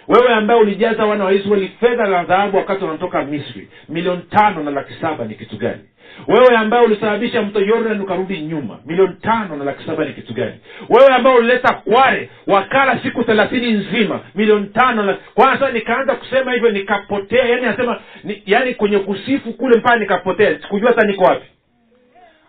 Wewe 0.09 0.35
ambaye 0.35 0.61
ulijaza 0.61 1.07
wana 1.07 1.25
wa 1.25 1.33
israeli 1.33 1.69
fedha 1.81 2.07
na 2.07 2.25
dhahabu 2.25 2.57
wakati 2.57 2.85
wanatoka 2.85 3.23
misri 3.25 3.69
milioni 3.89 4.23
tano 4.23 4.63
na 4.63 4.71
laki 4.71 4.93
saba 5.01 5.25
ni 5.25 5.35
kitu 5.35 5.57
gani 5.57 5.81
wewe 6.29 6.57
ambaye 6.57 6.85
ulisababisha 6.87 7.43
mto 7.43 7.61
yordan 7.61 8.01
ukarudi 8.01 8.41
nyuma 8.41 8.79
milioni 8.87 9.15
tano 9.15 9.57
na 9.57 9.65
laki 9.65 9.87
saba 9.87 10.05
ni 10.05 10.13
kitu 10.13 10.35
gani? 10.35 10.55
Wewe 10.89 11.15
ambaye 11.15 11.37
ulileta 11.39 11.75
kware 11.75 12.31
wakala 12.47 13.03
siku 13.03 13.25
thelathini 13.25 13.73
nzima 13.73 14.21
milioni 14.35 14.67
tano 14.67 15.03
na 15.03 15.15
kwanza 15.35 15.71
nikaanza 15.71 16.15
kusema 16.15 16.53
hivyo 16.53 16.71
nikapotea. 16.71 17.45
Yani 17.45 17.67
anasema 17.67 18.01
ni, 18.25 18.43
yani 18.47 18.75
kwenye 18.75 18.99
kusifu 18.99 19.53
kule 19.53 19.79
mpaka 19.79 19.97
nikapotea. 19.97 20.59
Sikujua 20.63 20.91
hata 20.91 21.07
niko 21.07 21.25
wapi. 21.25 21.47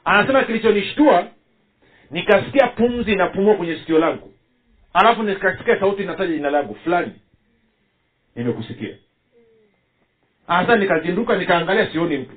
Anasema 0.06 0.44
kilichonishtua 0.44 1.28
nikasikia 2.12 2.68
pumzi 2.68 3.12
inapumua 3.12 3.56
kwenye 3.56 3.76
sikio 3.76 4.00
langu. 4.00 4.34
Alafu 4.94 5.24
nikasikia 5.24 5.80
sauti 5.80 6.04
inataja 6.04 6.34
jina 6.34 6.50
langu 6.50 6.76
fulani 6.76 7.12
nimekusikia. 8.36 8.96
Hasa 10.48 10.76
nikazinduka 10.76 11.38
nikaangalia 11.38 11.88
sioni 11.92 12.18
mtu 12.18 12.36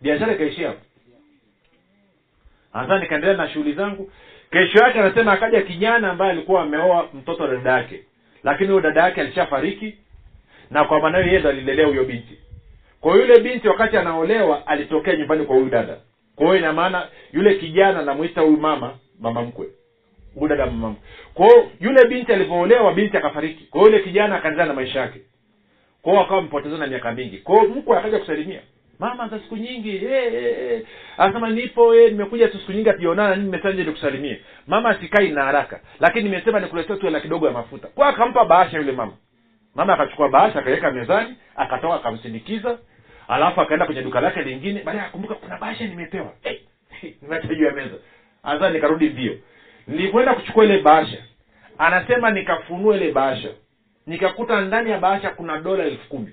biashara 0.00 0.32
ikaishia. 0.34 0.68
Hapo 0.68 0.80
hasa 2.72 2.98
nikaendelea 2.98 3.36
na 3.36 3.48
shughuli 3.48 3.72
zangu. 3.72 4.10
Kesho 4.50 4.78
yake 4.78 5.00
anasema 5.00 5.32
akaja 5.32 5.62
kijana 5.62 6.10
ambaye 6.10 6.30
alikuwa 6.32 6.62
ameoa 6.62 7.08
mtoto 7.14 7.42
wa 7.42 7.48
dada 7.48 7.72
yake. 7.72 8.02
Lakini 8.44 8.68
huyo 8.68 8.80
dada 8.80 9.02
yake 9.02 9.20
alishafariki 9.20 9.94
na 10.70 10.84
kwa 10.84 11.00
maana 11.00 11.18
hiyo 11.18 11.32
yeye 11.32 11.48
alilelea 11.48 11.86
huyo 11.86 12.04
binti. 12.04 12.38
Kwa 13.00 13.16
yule 13.16 13.40
binti 13.40 13.68
wakati 13.68 13.96
anaolewa 13.96 14.66
alitokea 14.66 15.16
nyumbani 15.16 15.44
kwa 15.44 15.56
huyu 15.56 15.68
dada. 15.68 15.96
Kwa 16.36 16.46
hiyo 16.46 16.58
ina 16.58 16.72
maana 16.72 17.08
yule 17.32 17.54
kijana 17.54 17.98
anamwita 17.98 18.40
huyu 18.40 18.56
mama 18.56 18.94
mama 19.20 19.42
mkwe. 19.42 19.66
Huyu 20.34 20.48
dada 20.48 20.66
mama 20.66 20.90
mkwe. 20.90 21.02
Kwa 21.34 21.46
hiyo 21.46 21.70
yule 21.80 22.04
binti 22.08 22.32
alivyoolewa 22.32 22.92
binti 22.92 23.16
akafariki. 23.16 23.64
Kwa 23.64 23.80
hiyo 23.80 23.92
yule 23.92 24.04
kijana 24.04 24.36
akaendelea 24.36 24.66
na 24.66 24.74
maisha 24.74 25.00
yake. 25.00 25.20
Kwa 26.02 26.12
hiyo 26.12 26.24
akawa 26.24 26.42
mpotezana 26.42 26.86
miaka 26.86 27.12
mingi. 27.12 27.38
Kwa 27.38 27.56
hiyo 27.60 27.68
mkwe 27.74 27.98
akaja 27.98 28.18
kusalimia 28.18 28.60
mama 28.98 29.28
za 29.28 29.38
siku 29.38 29.56
nyingi 29.56 29.90
hey, 29.98 30.30
hey, 30.30 30.54
hey. 30.54 30.80
anasema 31.18 31.50
nipo 31.50 31.92
hey, 31.92 32.08
nimekuja 32.10 32.48
tu 32.48 32.58
siku 32.58 32.72
nyingi 32.72 32.88
hatujaonana 32.88 33.36
nini 33.36 33.44
nimesema 33.50 33.74
nikusalimie. 33.74 34.40
Mama 34.66 34.94
sikai 35.00 35.28
na 35.30 35.42
haraka 35.44 35.80
lakini 36.00 36.24
nimesema 36.24 36.60
nikuletea 36.60 36.96
tu 36.96 37.06
hela 37.06 37.20
kidogo 37.20 37.46
ya 37.46 37.52
mafuta. 37.52 37.88
Kwa 37.88 38.08
akampa 38.08 38.44
bahasha 38.44 38.76
yule 38.78 38.92
mama. 38.92 39.12
Mama 39.74 39.94
akachukua 39.94 40.28
bahasha 40.28 40.58
akaweka 40.58 40.90
mezani 40.90 41.36
akatoka 41.56 41.94
akamsindikiza 41.94 42.78
alafu 43.28 43.60
akaenda 43.60 43.86
kwenye 43.86 44.02
duka 44.02 44.20
lake 44.20 44.42
lingine. 44.42 44.82
Baadaye 44.82 45.06
akumbuka 45.06 45.34
kuna 45.34 45.56
bahasha 45.58 45.86
nimepewa. 45.86 46.32
Hey, 46.42 46.58
juu 47.56 47.64
ya 47.64 47.72
meza. 47.72 47.94
Sasa 48.42 48.70
nikarudi 48.70 49.08
mbio. 49.10 49.38
Nilikwenda 49.86 50.34
kuchukua 50.34 50.64
ile 50.64 50.82
bahasha. 50.82 51.18
Anasema 51.78 52.30
nikafunua 52.30 52.96
ile 52.96 53.12
bahasha. 53.12 53.48
Nikakuta 54.06 54.60
ndani 54.60 54.90
ya 54.90 54.98
bahasha 54.98 55.30
kuna 55.30 55.58
dola 55.60 55.84
elfu 55.84 56.08
kumi 56.08 56.32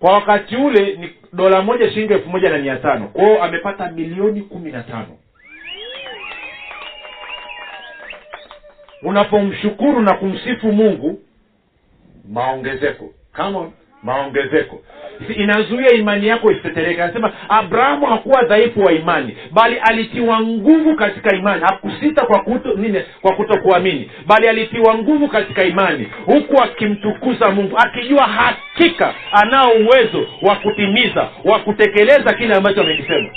kwa 0.00 0.12
wakati 0.12 0.56
ule 0.56 0.96
ni 0.96 1.10
dola 1.32 1.62
moja 1.62 1.90
shilingi 1.90 2.12
elfu 2.12 2.28
moja 2.28 2.50
na 2.50 2.58
mia 2.58 2.76
tano. 2.76 3.06
Kwao 3.08 3.42
amepata 3.42 3.90
milioni 3.90 4.40
kumi 4.40 4.72
na 4.72 4.82
tano. 4.82 5.16
Unapomshukuru 9.02 10.00
na 10.02 10.14
kumsifu 10.14 10.72
mungu 10.72 11.22
maongezeko. 12.28 13.14
Come 13.36 13.56
on, 13.58 13.72
maongezeko. 14.02 14.82
Inazuia 15.36 15.90
imani 15.92 16.26
yako 16.26 16.52
isitetereke. 16.52 17.02
Anasema 17.02 17.32
abrahamu 17.48 18.06
hakuwa 18.06 18.42
dhaifu 18.44 18.80
wa 18.80 18.92
imani 18.92 19.36
bali 19.50 19.78
alitiwa 19.78 20.40
nguvu 20.40 20.96
katika 20.96 21.36
imani. 21.36 21.62
Hakusita 21.62 22.26
kwa 22.26 22.42
kuto, 22.42 22.74
nini? 22.74 23.02
Kwa 23.20 23.34
kutokuamini 23.36 24.10
bali 24.26 24.48
alitiwa 24.48 24.94
nguvu 24.98 25.28
katika 25.28 25.64
imani 25.64 26.08
huku 26.26 26.62
akimtukuza 26.62 27.50
mungu 27.50 27.78
akijua 27.78 28.22
hakika 28.26 29.14
anao 29.32 29.72
uwezo 29.72 30.26
wa 30.42 30.56
kutimiza 30.56 31.28
wa 31.44 31.58
kutekeleza 31.58 32.34
kile 32.34 32.54
ambacho 32.54 32.80
amekisema. 32.80 33.30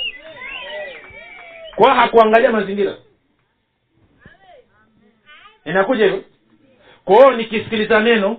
Kwa 1.76 1.94
hakuangalia 1.96 2.52
mazingira. 2.52 2.94
Inakuja 5.66 6.04
hivyo. 6.06 6.24
Kwao 7.06 7.32
nikisikiliza 7.34 8.00
neno 8.00 8.38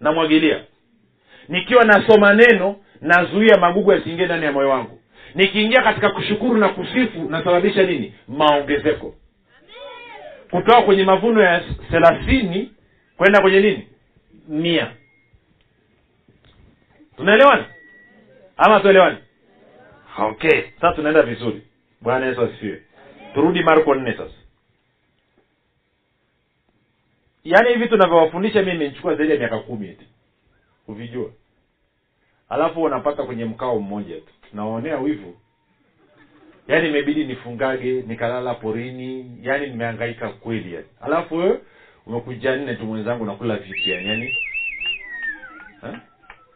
namwagilia 0.00 0.60
nikiwa 1.48 1.84
nasoma 1.84 2.34
neno 2.34 2.76
nazuia 3.00 3.56
magugu 3.60 3.92
yasiingie 3.92 4.24
ndani 4.26 4.44
ya 4.44 4.52
moyo 4.52 4.68
wangu. 4.68 5.00
Nikiingia 5.34 5.82
katika 5.82 6.10
kushukuru 6.10 6.56
na 6.56 6.68
kusifu 6.68 7.18
nasababisha 7.30 7.82
nini? 7.82 8.14
Maongezeko. 8.28 9.14
Kutoka 10.50 10.82
kwenye 10.82 11.04
mavuno 11.04 11.42
ya 11.42 11.60
thelathini 11.90 12.70
kwenda 13.16 13.40
kwenye 13.40 13.60
nini? 13.60 13.88
Mia. 14.48 14.90
Tunaelewana? 17.16 17.64
Ama 18.56 18.80
tuelewani 18.80 19.16
okay 20.18 20.62
sasa 20.80 20.92
tunaenda 20.92 21.22
vizuri. 21.22 21.62
Bwana 22.00 22.26
yesu 22.26 22.42
asifiwe. 22.42 22.82
Turudi 23.34 23.62
marko 23.62 23.94
nne 23.94 24.12
sasa. 24.12 24.34
Yaani 27.44 27.68
hivi 27.68 27.88
tunavyowafundisha 27.88 28.62
mimi 28.62 28.84
nichukua 28.88 29.14
zaidi 29.14 29.32
ya 29.32 29.38
miaka 29.38 29.58
kumi 29.58 29.88
eti 29.88 30.06
kuvijua. 30.92 31.30
Alafu 32.48 32.82
unapata 32.82 33.22
kwenye 33.22 33.44
mkao 33.44 33.80
mmoja 33.80 34.16
tu. 34.16 34.32
Naonea 34.52 34.98
wivu. 34.98 35.36
Yaani 36.68 36.88
imebidi 36.88 37.24
nifungage 37.24 38.02
nikalala 38.02 38.54
porini 38.54 39.38
yaani 39.42 39.66
nimehangaika 39.66 40.28
kweli 40.28 40.74
yani 40.74 40.86
alafu 41.00 41.36
wewe 41.36 41.60
umekuja 42.06 42.56
nne 42.56 42.74
tu 42.74 42.84
mwenzangu 42.84 43.24
nakula 43.24 43.56
vipi 43.56 43.90
yani 43.90 44.08
yani 44.08 44.36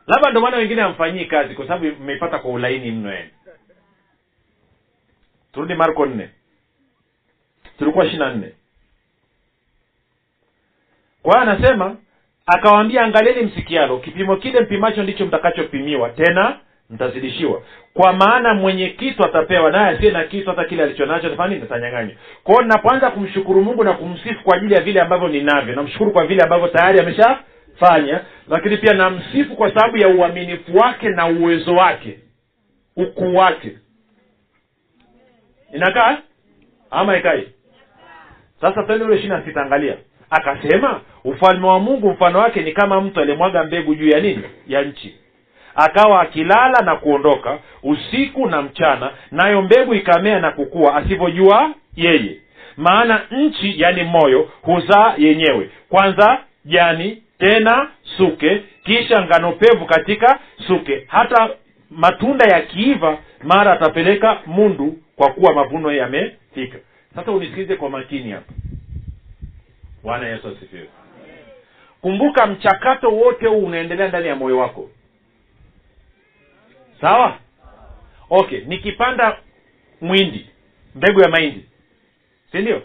labda 0.07 0.31
ndio 0.31 0.41
maana 0.41 0.57
wengine 0.57 0.83
hamfanyii 0.83 1.25
kazi 1.25 1.55
kwa 1.55 1.67
sababu 1.69 2.03
mmeipata 2.03 2.39
kwa 2.39 2.51
ulaini 2.51 2.91
mno 2.91 3.13
yani 3.15 3.31
turudi 5.53 5.75
marko 5.75 6.07
nne. 6.07 6.31
Tulikuwa 7.79 8.05
ishiri 8.05 8.19
na 8.19 8.35
nne. 8.35 8.53
Kwa 11.23 11.41
hiyo 11.41 11.51
anasema 11.53 11.97
akawaambia 12.47 13.03
angalieni 13.03 13.43
msikialo 13.43 13.99
kipimo 13.99 14.37
kile 14.37 14.61
mpimacho 14.61 15.03
ndicho 15.03 15.27
mtakachopimiwa. 15.27 16.09
Tena 16.11 16.57
mtazidishiwa. 16.91 17.63
Kwa 17.95 18.13
maana 18.13 18.55
mwenye 18.55 18.89
kitu 18.89 19.25
atapewa 19.25 19.71
naye 19.71 19.97
asiye 19.97 20.13
na 20.13 20.25
kitu 20.25 20.51
hata 20.51 20.65
kile 20.65 20.83
alicho 20.83 21.07
nacho 21.07 21.27
atanyang'anywa. 21.63 22.15
Kwao 22.45 22.63
ninapoanza 22.63 23.11
kumshukuru 23.11 23.63
mungu 23.65 23.85
na 23.85 23.93
kumsifu 23.93 24.45
kwa 24.45 24.57
ajili 24.57 24.75
ya 24.75 24.81
vile 24.81 25.01
ambavyo 25.01 25.29
ninavyo 25.29 25.75
namshukuru 25.75 26.13
kwa 26.13 26.27
vile 26.27 26.43
ambavyo 26.43 26.69
tayari 26.69 27.01
ameshafanya 27.01 28.21
lakini 28.49 28.77
pia 28.77 28.95
namsifu 28.95 29.57
kwa 29.57 29.75
sababu 29.75 29.97
ya 29.97 30.09
uaminifu 30.09 30.77
wake 30.77 31.09
na 31.09 31.27
uwezo 31.27 31.75
wake 31.75 32.19
ukuu 32.97 33.35
wake. 33.35 33.79
Inakaa? 35.75 36.19
Ama 36.91 37.17
ikai 37.17 37.49
sasa 38.61 38.83
tende 38.83 39.05
ule 39.05 39.15
ishiri 39.17 39.29
na 39.29 39.45
sita 39.45 39.63
angalia 39.63 39.97
akasema 40.31 41.01
ufalme 41.25 41.67
wa 41.67 41.81
mungu 41.81 42.11
mfano 42.11 42.39
wake 42.39 42.63
ni 42.63 42.73
kama 42.73 43.01
mtu 43.01 43.21
aliyemwaga 43.21 43.65
mbegu 43.65 43.95
juu 43.95 44.09
ya 44.09 44.21
nini? 44.21 44.43
Ya 44.69 44.83
nchi. 44.83 45.17
Akawa 45.75 46.21
akilala 46.23 46.83
na 46.85 46.97
kuondoka 46.97 47.59
usiku 47.83 48.47
na 48.49 48.63
mchana 48.63 49.11
nayo 49.31 49.63
mbegu 49.63 49.95
ikamea 49.95 50.41
na 50.41 50.51
kukua 50.51 50.97
asivyojua 50.97 51.71
yeye. 51.97 52.37
Maana 52.77 53.21
nchi 53.31 53.75
yani 53.81 54.03
moyo 54.05 54.51
huzaa 54.63 55.15
yenyewe. 55.19 55.71
Kwanza 55.89 56.39
jani 56.65 57.23
tena 57.39 57.89
suke 58.17 58.63
kisha 58.85 59.23
ngano 59.23 59.53
pevu 59.53 59.87
katika 59.87 60.39
suke. 60.67 61.05
Hata 61.09 61.49
matunda 61.91 62.45
yakiiva 62.57 63.19
mara 63.43 63.73
atapeleka 63.73 64.39
mundu 64.47 64.97
kwa 65.17 65.31
kuwa 65.33 65.55
mavuno 65.55 65.93
yamefika. 65.93 66.79
Sasa 67.15 67.33
unisikilize 67.33 67.77
kwa 67.77 67.91
makini 67.91 68.31
hapa 68.31 68.53
bwana 70.07 70.29
yesu 70.29 70.49
asifiwe. 70.49 70.89
Kumbuka 72.01 72.47
mchakato 72.47 73.09
wote 73.11 73.47
huu 73.47 73.65
unaendelea 73.67 74.09
ndani 74.09 74.29
ya 74.29 74.37
moyo 74.37 74.59
wako. 74.59 74.91
Sawa? 77.01 77.39
Okay 78.31 78.61
nikipanda 78.61 79.39
mwindi 80.01 80.51
mbegu 80.95 81.21
ya 81.21 81.29
mahindi. 81.29 81.65
Si 82.53 82.59
ndio? 82.59 82.83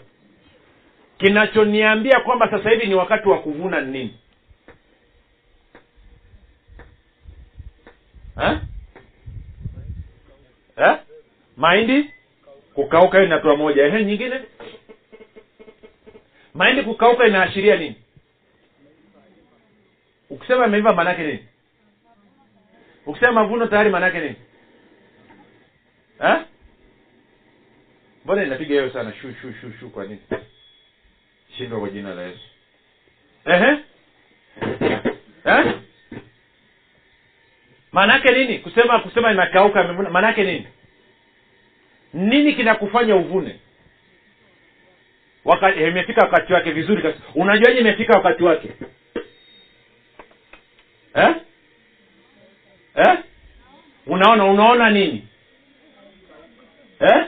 Kinachoniambia 1.18 2.20
kwamba 2.20 2.50
sasa 2.50 2.70
hivi 2.70 2.86
ni 2.86 2.94
wakati 2.94 3.28
wa 3.28 3.38
kuvuna 3.38 3.80
ni 3.80 3.92
nini? 3.92 4.18
Mahindi? 11.56 12.10
Kukauka 12.74 13.18
hiyo 13.18 13.28
ni 13.28 13.34
hatua 13.34 13.56
moja. 13.56 13.86
Ehe 13.86 14.04
nyingine 14.04 14.40
mahindi 16.54 16.82
kukauka 16.82 17.26
inaashiria 17.26 17.76
nini? 17.76 17.96
Ukisema 20.30 20.66
imeiva 20.66 20.94
maanake 20.94 21.22
nini? 21.22 21.46
Ukisema 23.06 23.32
mavuno 23.32 23.66
tayari 23.66 23.90
maanake 23.90 24.20
nini? 24.20 24.36
Mbona 28.24 28.42
inapiga 28.44 28.70
hiyo 28.74 28.90
sana? 28.90 29.12
Shu 29.12 29.34
shu 29.42 29.52
shu 29.60 29.72
shu 29.80 29.90
kwa 29.90 30.04
nini? 30.04 30.20
Shindwa 31.56 31.80
kwa 31.80 31.90
jina 31.90 32.14
la 32.14 32.22
yesu. 32.22 32.48
Ehe? 33.44 33.78
Eh? 35.44 35.74
nini? 38.32 38.58
Kusema 38.58 39.00
kusema 39.00 39.32
inakauka 39.32 39.92
maanake 39.92 40.44
nini? 40.44 40.66
Nini 42.14 42.54
kinakufanya 42.54 43.16
uvune 43.16 43.58
wakati 45.44 45.78
imefika 45.80 46.20
wakati 46.22 46.52
wake 46.52 46.70
vizuri 46.72 47.02
kabisa 47.02 47.24
unajuaje 47.34 47.80
imefika 47.80 48.12
wakati 48.16 48.42
wake 48.42 48.68
eh? 51.14 51.34
Eh? 52.94 53.18
unaona 54.06 54.44
unaona 54.44 54.90
nini 54.90 55.28
eh? 57.00 57.24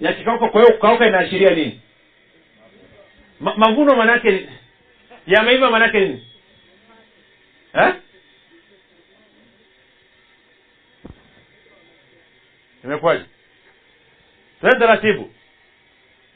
yakikauka 0.00 0.48
kwa 0.48 0.60
hiyo 0.60 0.72
kukauka 0.74 1.06
inaashiria 1.06 1.50
nini 1.50 1.80
Ma, 3.40 3.54
mavuno 3.56 3.96
manake 3.96 4.48
yameiva 5.26 5.70
manake 5.70 6.00
nini 6.00 6.26
eh? 7.74 7.94
imekwaje 12.84 13.24
twende 14.60 14.78
taratibu 14.78 15.30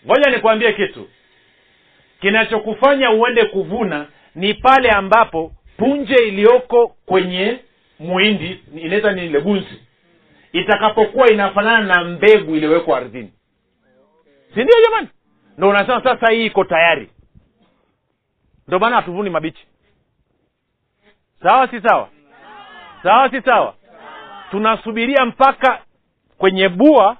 ngoja 0.06 0.30
nikwambie 0.30 0.72
kitu. 0.72 1.08
Kinachokufanya 2.20 3.10
uende 3.10 3.44
kuvuna 3.44 4.06
ni 4.34 4.54
pale 4.54 4.90
ambapo 4.90 5.52
punje 5.76 6.14
iliyoko 6.14 6.88
kwenye 7.06 7.58
muhindi 7.98 8.64
inaitwa 8.76 9.12
ni 9.12 9.28
legunzi 9.28 9.80
itakapokuwa 10.52 11.30
inafanana 11.30 11.94
na 11.94 12.04
mbegu 12.04 12.56
iliyowekwa 12.56 12.98
ardhini. 12.98 13.32
Si 14.54 14.60
ndio 14.64 14.74
jamani? 14.84 15.08
Ndo 15.58 15.68
unasema 15.68 16.02
sasa 16.02 16.32
hii 16.32 16.46
iko 16.46 16.64
tayari. 16.64 17.10
Ndo 18.68 18.78
maana 18.78 18.96
hatuvuni 18.96 19.30
mabichi. 19.30 19.66
Sawa 21.42 21.68
si 21.68 21.80
sawa? 21.80 22.08
Sawa 23.02 23.30
si 23.30 23.42
sawa? 23.42 23.74
Tunasubiria 24.50 25.24
mpaka 25.26 25.82
kwenye 26.38 26.68
bua 26.68 27.16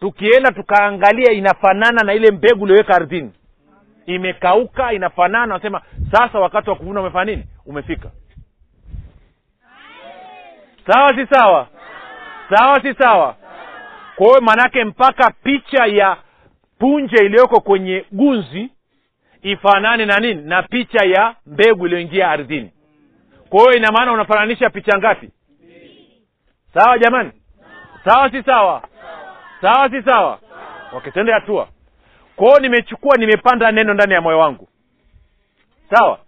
tukienda 0.00 0.50
tukaangalia 0.52 1.32
inafanana 1.32 2.02
na 2.04 2.14
ile 2.14 2.30
mbegu 2.30 2.64
iliyoweka 2.64 2.94
ardhini. 2.94 3.32
Imekauka 4.06 4.92
inafanana 4.92 5.46
nasema 5.46 5.82
sasa 6.12 6.38
wakati 6.38 6.70
wa 6.70 6.76
kuvuna 6.76 7.00
umefanya 7.00 7.24
nini? 7.32 7.44
Umefika. 7.66 8.10
Sawa 10.86 11.14
si 11.14 11.26
sawa? 11.26 11.68
Sawa 12.56 12.80
si 12.82 12.94
sawa? 12.94 13.36
Kwa 14.16 14.26
hiyo 14.26 14.40
maanaake 14.40 14.84
mpaka 14.84 15.30
picha 15.42 15.86
ya 15.86 16.16
punje 16.78 17.16
iliyoko 17.26 17.60
kwenye 17.60 18.04
gunzi 18.12 18.70
ifanane 19.42 20.06
na 20.06 20.18
nini? 20.18 20.42
Na 20.42 20.62
picha 20.62 21.04
ya 21.06 21.34
mbegu 21.46 21.86
iliyoingia 21.86 22.30
ardhini. 22.30 22.70
Kwa 23.48 23.60
hiyo 23.60 23.72
ina 23.76 23.92
maana 23.92 24.12
unafananisha 24.12 24.70
picha 24.70 24.98
ngapi? 24.98 25.30
Sawa 26.74 26.98
jamani? 26.98 27.32
Sawa 28.04 28.30
si 28.30 28.42
sawa 28.42 28.82
sawa 29.60 29.90
si 29.90 30.02
sawa? 30.02 30.38
Okay 30.92 31.32
hatua. 31.32 31.68
Kwao 32.36 32.58
nimechukua 32.60 33.16
nimepanda 33.16 33.72
neno 33.72 33.94
ndani 33.94 34.12
ya 34.14 34.20
moyo 34.20 34.38
wangu. 34.38 34.68
Sawa? 35.90 36.18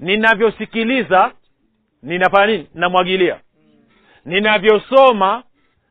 Ninavyosikiliza 0.00 1.32
ninafanya 2.02 2.46
nini? 2.46 2.68
Namwagilia. 2.74 3.40
Ninavyosoma 4.24 5.42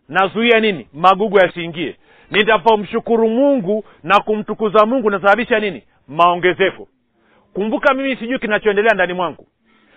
nazuia 0.09 0.59
nini? 0.59 0.87
Magugu 0.93 1.37
yasiingie. 1.39 1.95
Nitapomshukuru 2.31 3.29
mungu 3.29 3.85
na 4.03 4.19
kumtukuza 4.19 4.85
mungu 4.85 5.09
nasababisha 5.09 5.59
nini? 5.59 5.83
Maongezeko. 6.07 6.87
Kumbuka 7.53 7.93
mimi 7.93 8.15
sijui 8.15 8.39
kinachoendelea 8.39 8.93
ndani 8.93 9.13
mwangu. 9.13 9.47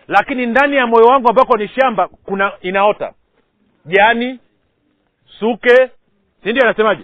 Lakini 0.09 0.47
ndani 0.47 0.77
ya 0.77 0.87
moyo 0.87 1.07
wangu 1.07 1.29
ambako 1.29 1.57
ni 1.57 1.69
shamba 1.69 2.09
kuna 2.09 2.53
inaota. 2.61 3.13
Jani 3.87 4.39
suke 5.39 5.91
si 6.43 6.51
ndio 6.51 6.63
anasemaje? 6.63 7.03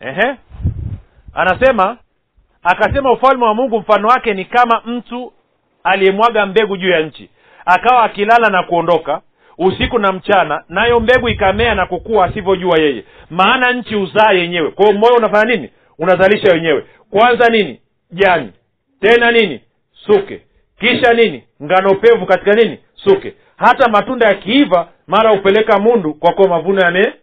Ehe. 0.00 0.36
Anasema 1.34 1.98
akasema 2.62 3.12
ufalme 3.12 3.44
wa 3.44 3.54
mungu 3.54 3.78
mfano 3.78 4.08
wake 4.08 4.34
ni 4.34 4.44
kama 4.44 4.82
mtu 4.86 5.32
aliyemwaga 5.84 6.46
mbegu 6.46 6.76
juu 6.76 6.90
ya 6.90 7.00
nchi. 7.00 7.30
Akawa 7.66 8.02
akilala 8.04 8.48
na 8.50 8.62
kuondoka 8.62 9.20
usiku 9.58 9.98
na 9.98 10.12
mchana 10.12 10.64
nayo 10.68 11.00
mbegu 11.00 11.28
ikamea 11.28 11.74
na 11.74 11.86
kukua 11.86 12.24
asivyojua 12.24 12.78
yeye. 12.78 13.04
Maana 13.30 13.72
nchi 13.72 13.94
huzaa 13.94 14.32
yenyewe. 14.32 14.70
Kwa 14.70 14.86
hiyo 14.86 14.98
moyo 14.98 15.14
unafanya 15.14 15.54
nini? 15.54 15.70
Unazalisha 15.98 16.52
wenyewe 16.52 16.86
kwanza 17.10 17.48
nini? 17.48 17.80
Jani. 18.10 18.52
Tena 19.00 19.30
nini? 19.32 19.60
Suke. 19.92 20.42
Kisha 20.80 21.12
nini? 21.12 21.44
Ngano 21.62 21.94
pevu 21.94 22.26
katika 22.26 22.52
nini? 22.52 22.78
Suke 22.94 23.34
hata 23.56 23.88
matunda 23.88 24.26
yakiiva 24.28 24.92
mara 25.06 25.30
hupeleka 25.30 25.78
mundu 25.78 26.14
kwa 26.14 26.32
kuwa 26.32 26.48
mavuno 26.48 26.80
yame 26.80 27.14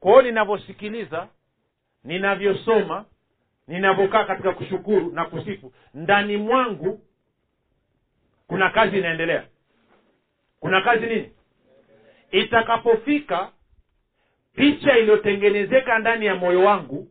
kwao 0.00 0.22
ninavyosikiliza 0.22 1.28
ninavyosoma 2.04 3.04
ninavyokaa 3.68 4.24
katika 4.24 4.52
kushukuru 4.52 5.12
na 5.12 5.24
kusifu 5.24 5.72
ndani 5.94 6.36
mwangu 6.36 7.00
kuna 8.46 8.70
kazi 8.70 8.98
inaendelea. 8.98 9.44
Kuna 10.60 10.80
kazi 10.80 11.06
nini? 11.06 11.30
Itakapofika 12.30 13.50
picha 14.54 14.98
iliyotengenezeka 14.98 15.98
ndani 15.98 16.26
ya 16.26 16.34
moyo 16.34 16.64
wangu 16.64 17.08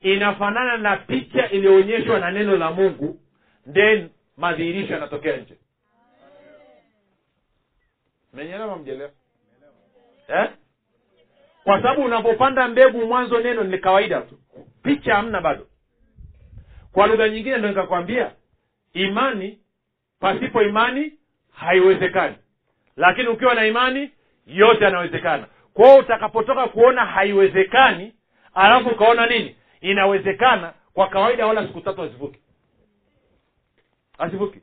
inafanana 0.00 0.76
na 0.76 0.96
picha 0.96 1.48
iliyoonyeshwa 1.50 2.18
na 2.18 2.30
neno 2.30 2.56
la 2.56 2.70
mungu 2.70 3.20
then 3.72 4.08
madhihirisho 4.36 4.92
yanatokea 4.92 5.36
nje 5.36 5.54
menyelewa 8.32 8.76
mjelewa 8.78 9.10
eh? 10.28 10.50
kwa 11.64 11.76
sababu 11.82 12.04
unapopanda 12.04 12.68
mbegu 12.68 13.06
mwanzo 13.06 13.40
neno 13.40 13.64
ni 13.64 13.78
kawaida 13.78 14.20
tu. 14.20 14.38
Picha 14.82 15.14
hamna 15.14 15.40
bado. 15.40 15.66
Kwa 16.92 17.06
lugha 17.06 17.28
nyingine 17.28 17.56
ndo 17.58 17.68
nikakwambia 17.68 18.32
imani 18.92 19.58
pasipo 20.20 20.62
imani 20.62 21.12
haiwezekani. 21.52 22.36
Lakini 22.96 23.28
ukiwa 23.28 23.54
na 23.54 23.66
imani 23.66 24.10
yote 24.46 24.84
yanawezekana. 24.84 25.46
Kwao 25.74 25.96
utakapotoka 25.98 26.68
kuona 26.68 27.06
haiwezekani 27.06 28.12
alafu 28.54 28.88
ukaona 28.88 29.26
nini? 29.26 29.56
Inawezekana 29.80 30.72
kwa 30.94 31.08
kawaida 31.08 31.46
wala 31.46 31.66
siku 31.66 31.80
tatu 31.80 32.00
hazivuki. 32.00 32.40
Hazivuki 34.18 34.60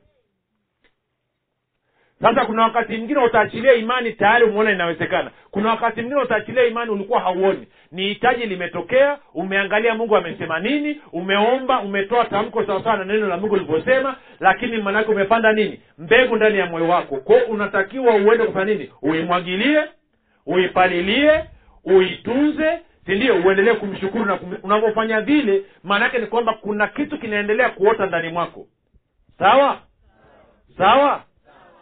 sasa 2.22 2.44
kuna 2.46 2.62
wakati 2.62 2.96
mwingine 2.96 3.20
utaachilia 3.24 3.72
imani 3.74 4.12
tayari 4.12 4.44
umeona 4.44 4.70
inawezekana. 4.70 5.30
Kuna 5.50 5.70
wakati 5.70 6.00
mwingine 6.00 6.22
utaachilia 6.22 6.64
imani 6.64 6.90
ulikuwa 6.90 7.20
hauoni. 7.20 7.66
Ni 7.92 8.08
hitaji 8.08 8.46
limetokea 8.46 9.18
umeangalia 9.34 9.94
mungu 9.94 10.16
amesema 10.16 10.58
nini 10.60 11.00
umeomba 11.12 11.80
umetoa 11.80 12.24
tamko 12.24 12.64
sawasawa 12.66 12.96
na 12.96 13.04
neno 13.04 13.26
la 13.28 13.36
mungu 13.36 13.56
lilivyosema 13.56 14.16
lakini 14.40 14.78
maanake 14.82 15.10
umepanda 15.10 15.52
nini? 15.52 15.80
Mbegu 15.98 16.36
ndani 16.36 16.58
ya 16.58 16.66
moyo 16.66 16.88
wako. 16.88 17.16
Kwao 17.16 17.40
unatakiwa 17.48 18.14
uende 18.14 18.44
kufanya 18.44 18.64
nini? 18.74 18.90
Uimwagilie 19.02 19.80
uipalilie 20.46 21.44
uitunze 21.84 22.78
sindio 23.06 23.34
uendelee 23.34 23.74
kumshukuru 23.74 24.24
na 24.24 24.36
kum... 24.36 24.56
unavyofanya 24.62 25.20
vile 25.20 25.62
maanaake 25.84 26.18
ni 26.18 26.26
kwamba 26.26 26.54
kuna 26.54 26.86
kitu 26.88 27.18
kinaendelea 27.18 27.70
kuota 27.70 28.06
ndani 28.06 28.28
mwako. 28.28 28.66
Sawa? 29.38 29.78
Sawa 30.78 31.22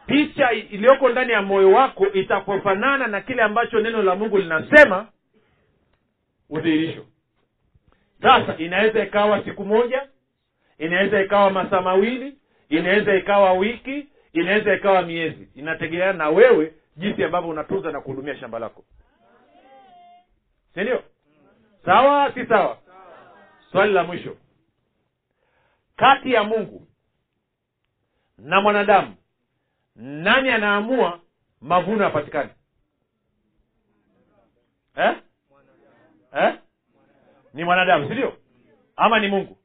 picha 0.08 0.52
iliyoko 0.52 1.08
ndani 1.08 1.32
ya 1.32 1.42
moyo 1.42 1.72
wako 1.72 2.06
itapofanana 2.12 3.06
na 3.06 3.20
kile 3.20 3.42
ambacho 3.42 3.80
neno 3.80 4.02
la 4.02 4.14
mungu 4.14 4.38
linasema. 4.38 5.06
Udhihirisho. 6.50 7.06
Sasa 8.22 8.56
inaweza 8.58 9.02
ikawa 9.04 9.44
siku 9.44 9.64
moja 9.64 10.08
inaweza 10.78 11.22
ikawa 11.22 11.50
masaa 11.50 11.80
mawili 11.80 12.38
inaweza 12.68 13.14
ikawa 13.14 13.52
wiki 13.52 14.06
inaweza 14.32 14.74
ikawa 14.74 15.02
miezi. 15.02 15.48
Inategemeana 15.54 16.12
na 16.12 16.28
wewe 16.28 16.72
jinsi 16.96 17.24
ambavyo 17.24 17.50
unatunza 17.50 17.92
na 17.92 18.00
kuhudumia 18.00 18.36
shamba 18.36 18.58
lako. 18.58 18.84
Sindio 20.74 21.02
sawa 21.84 22.32
si 22.34 22.46
sawa? 22.46 22.78
Swali 23.72 23.92
la 23.92 24.04
mwisho. 24.04 24.36
Kati 25.96 26.32
ya 26.32 26.44
mungu 26.44 26.86
na 28.38 28.60
mwanadamu 28.60 29.14
nani 29.98 30.50
anaamua 30.50 31.20
mavuno 31.60 32.04
yapatikane? 32.04 32.50
Eh? 34.96 35.16
eh? 36.36 36.54
ni 37.54 37.64
mwanadamu 37.64 38.08
si 38.08 38.12
ndio? 38.12 38.36
Ama 38.96 39.20
ni 39.20 39.28
mungu? 39.28 39.58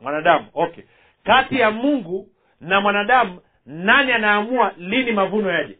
Mwanadamu 0.00 0.48
okay. 0.54 0.84
Kati 1.24 1.56
ya 1.60 1.70
mungu 1.70 2.28
na 2.60 2.80
mwanadamu 2.80 3.40
nani 3.66 4.12
anaamua 4.12 4.72
lini 4.76 5.12
mavuno 5.12 5.50
yaje? 5.50 5.78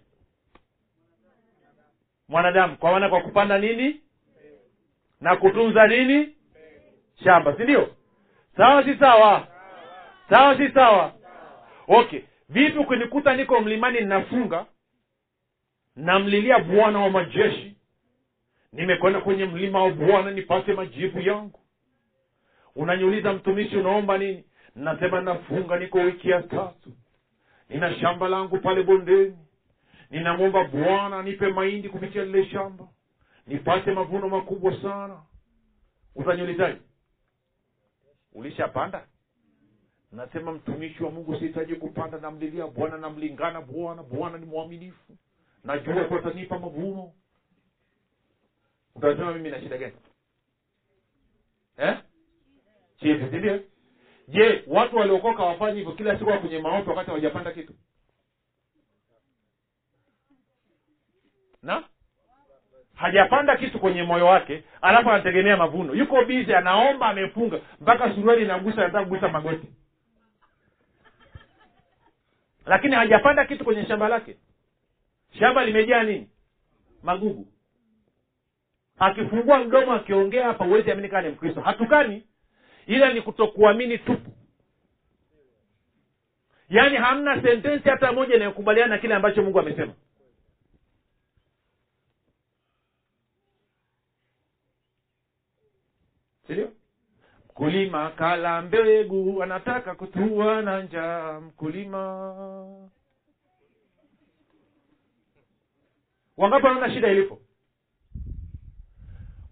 Mwanadamu. 2.28 2.76
Kwa 2.76 2.92
maana 2.92 3.08
kwa 3.08 3.20
kupanda 3.20 3.58
nini? 3.58 4.00
Na 5.20 5.36
kutunza 5.36 5.86
nini? 5.86 6.36
Shamba 7.24 7.56
si 7.56 7.62
ndio? 7.62 7.94
Sawa 8.56 8.84
si 8.84 8.94
sawa? 8.98 9.46
Sawa 10.30 10.56
si 10.56 10.68
sawa? 10.68 11.12
Okay 11.88 12.20
vipi 12.52 12.78
ukinikuta 12.78 13.36
niko 13.36 13.60
mlimani 13.60 14.00
ninafunga? 14.00 14.66
Namlilia 15.96 16.58
bwana 16.58 16.98
wa 16.98 17.10
majeshi. 17.10 17.76
Nimekwenda 18.72 19.20
kwenye 19.20 19.44
mlima 19.44 19.82
wa 19.82 19.90
bwana 19.90 20.30
nipate 20.30 20.72
majibu 20.72 21.20
yangu. 21.20 21.60
Unaniuliza 22.76 23.32
mtumishi 23.32 23.76
unaomba 23.76 24.18
nini? 24.18 24.44
Nasema 24.74 25.20
nafunga 25.20 25.78
niko 25.78 25.98
wiki 25.98 26.30
ya 26.30 26.42
tatu. 26.42 26.92
Nina 27.68 27.94
shamba 27.94 28.28
langu 28.28 28.58
pale 28.58 28.82
bondeni. 28.82 29.38
Ninamwomba 30.10 30.64
bwana 30.64 31.22
nipe 31.22 31.48
mahindi 31.48 31.88
kupitia 31.88 32.24
lile 32.24 32.46
shamba. 32.46 32.88
Nipate 33.46 33.92
mavuno 33.92 34.28
makubwa 34.28 34.82
sana. 34.82 35.22
Utaniulizaje? 36.14 36.78
Ulishapanda 38.32 39.04
nasema 40.12 40.52
mtumishi 40.52 41.04
wa 41.04 41.10
mungu 41.10 41.36
sihitaji 41.36 41.74
kupanda 41.74 42.18
namlilia 42.18 42.66
bwana 42.66 42.98
namlingana 42.98 43.60
bwana 43.60 44.02
bwana 44.02 44.38
ni 44.38 44.46
mwaminifu. 44.46 45.16
Najua 45.64 45.94
tu 46.04 46.58
mavuno. 46.58 47.12
Utasema 48.94 49.32
mimi 49.34 49.50
na 49.50 49.60
gani? 49.78 49.92
Eh? 51.76 51.96
chizi 52.96 53.30
sindio 53.30 53.60
je 54.28 54.64
watu 54.66 54.96
waliokoka 54.96 55.42
wafanye 55.42 55.78
hivyo 55.78 55.92
kila 55.92 56.18
siku 56.18 56.32
kwenye 56.38 56.58
maoto 56.58 56.90
wakati 56.90 57.06
hawajapanda 57.06 57.52
kitu? 57.52 57.74
Na? 61.62 61.84
Hajapanda 62.94 63.56
kitu 63.56 63.78
kwenye 63.80 64.02
moyo 64.02 64.26
wake 64.26 64.64
alafu 64.82 65.10
anategemea 65.10 65.56
mavuno. 65.56 65.94
Yuko 65.94 66.24
bizi 66.24 66.54
anaomba 66.54 67.06
amefunga. 67.06 67.60
Mpaka 67.80 68.14
suruali 68.14 68.42
inagusa 68.42 68.82
anataka 68.82 69.04
kugusa 69.04 69.28
magoti 69.28 69.66
lakini 72.66 72.94
hajapanda 72.94 73.44
kitu 73.44 73.64
kwenye 73.64 73.86
shamba 73.86 74.08
lake. 74.08 74.36
Shamba 75.38 75.64
limejaa 75.64 76.02
nini? 76.02 76.28
Magugu. 77.02 77.46
Akifungua 78.98 79.58
mdomo 79.64 79.92
akiongea 79.92 80.44
hapa 80.46 80.64
huwezi 80.64 80.90
amini 80.90 81.08
kaa 81.08 81.22
ni 81.22 81.28
mkristo. 81.28 81.60
Hatukani. 81.60 82.22
Ila 82.86 83.12
ni 83.12 83.22
kutokuamini 83.22 83.98
tupu. 83.98 84.30
Yaani 86.70 86.96
hamna 86.96 87.42
sentensi 87.42 87.88
hata 87.88 88.12
moja 88.12 88.34
inayokubaliana 88.36 88.94
na 88.94 88.98
kile 89.00 89.14
ambacho 89.14 89.42
mungu 89.42 89.60
amesema. 89.60 89.92
Sindio 96.46 96.72
mkulima 97.56 98.10
kala 98.10 98.62
mbegu 98.62 99.42
anataka 99.42 99.94
kutua 99.94 100.62
na 100.62 100.82
njaa. 100.82 101.40
Mkulima. 101.40 102.34
Wangapi 106.36 106.66
wanaona 106.66 106.94
shida 106.94 107.08
ilipo? 107.08 107.38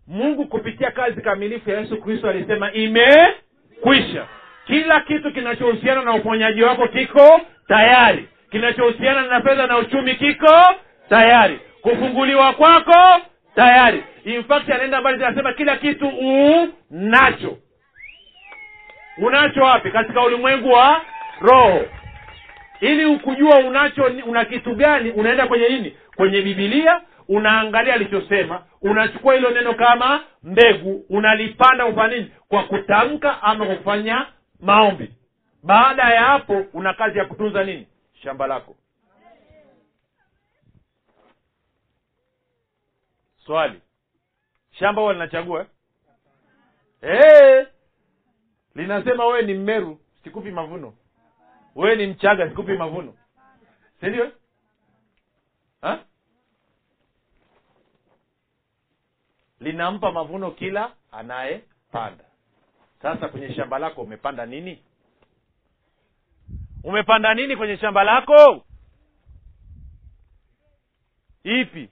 Mungu 0.07 0.47
kupitia 0.47 0.91
kazi 0.91 1.21
kamilifu 1.21 1.71
ya 1.71 1.81
yesu 1.81 2.01
kristo 2.01 2.29
alisema 2.29 2.73
imekwisha. 2.73 4.27
Kila 4.67 5.01
kitu 5.01 5.33
kinachohusiana 5.33 6.03
na 6.03 6.15
uponyaji 6.15 6.63
wako 6.63 6.89
kiko 6.89 7.41
tayari. 7.69 8.29
Kinachohusiana 8.51 9.23
na 9.27 9.43
fedha 9.43 9.67
na 9.67 9.79
uchumi 9.79 10.15
kiko 10.15 10.55
tayari. 11.09 11.61
Kufunguliwa 11.83 12.53
kwako 12.53 13.27
tayari. 13.55 14.05
In 14.25 14.45
fact 14.45 14.71
anaenda 14.71 15.01
mbali 15.01 15.25
anasema 15.25 15.53
kila 15.53 15.77
kitu 15.77 16.09
unacho 16.91 17.59
unacho 19.19 19.61
wapi? 19.63 19.91
Katika 19.91 20.23
ulimwengu 20.23 20.69
wa 20.73 21.05
roho. 21.41 21.85
Ili 22.81 23.05
ukujua 23.05 23.59
unacho 23.59 24.05
una 24.27 24.45
kitu 24.45 24.75
gani 24.75 25.11
unaenda 25.11 25.47
kwenye 25.47 25.69
nini? 25.69 25.97
Kwenye 26.17 26.43
bibilia 26.43 27.01
unaangalia 27.29 27.95
alichosema 27.95 28.63
unachukua 28.83 29.35
hilo 29.35 29.51
neno 29.51 29.75
kama 29.75 30.25
mbegu 30.43 31.05
unalipanda 31.09 31.93
kwa 31.93 32.09
nini? 32.09 32.33
Kwa 32.49 32.65
kutamka 32.65 33.43
ama 33.43 33.67
kwa 33.67 33.77
kufanya 33.77 34.27
maombi. 34.61 35.11
Baada 35.63 36.03
ya 36.15 36.25
hapo 36.25 36.65
una 36.73 36.95
kazi 36.95 37.19
ya 37.19 37.25
kutunza 37.25 37.65
nini? 37.65 37.87
Shamba 38.23 38.47
lako. 38.47 38.77
Swali. 43.47 43.81
Shamba 44.79 45.03
huwa 45.03 45.13
linachagua. 45.13 45.67
Eh? 47.03 47.67
Linasema 48.81 49.27
wewe 49.27 49.43
ni 49.43 49.55
mmeru 49.55 50.01
sikupi 50.25 50.51
mavuno. 50.51 50.95
Wewe 51.75 51.97
ni 51.97 52.07
mchaga 52.07 52.49
sikupi 52.49 52.73
mavuno. 52.73 53.15
Sindio 54.01 54.33
linampa 59.61 60.13
mavuno 60.13 60.51
kila 60.51 60.93
anayepanda. 61.13 62.25
Sasa 63.03 63.29
kwenye 63.29 63.55
shamba 63.55 63.79
lako 63.79 64.03
umepanda 64.03 64.47
nini? 64.47 64.83
Umepanda 66.85 67.35
nini 67.35 67.57
kwenye 67.57 67.77
shamba 67.77 68.05
lako? 68.05 68.65
Ipi? 71.45 71.91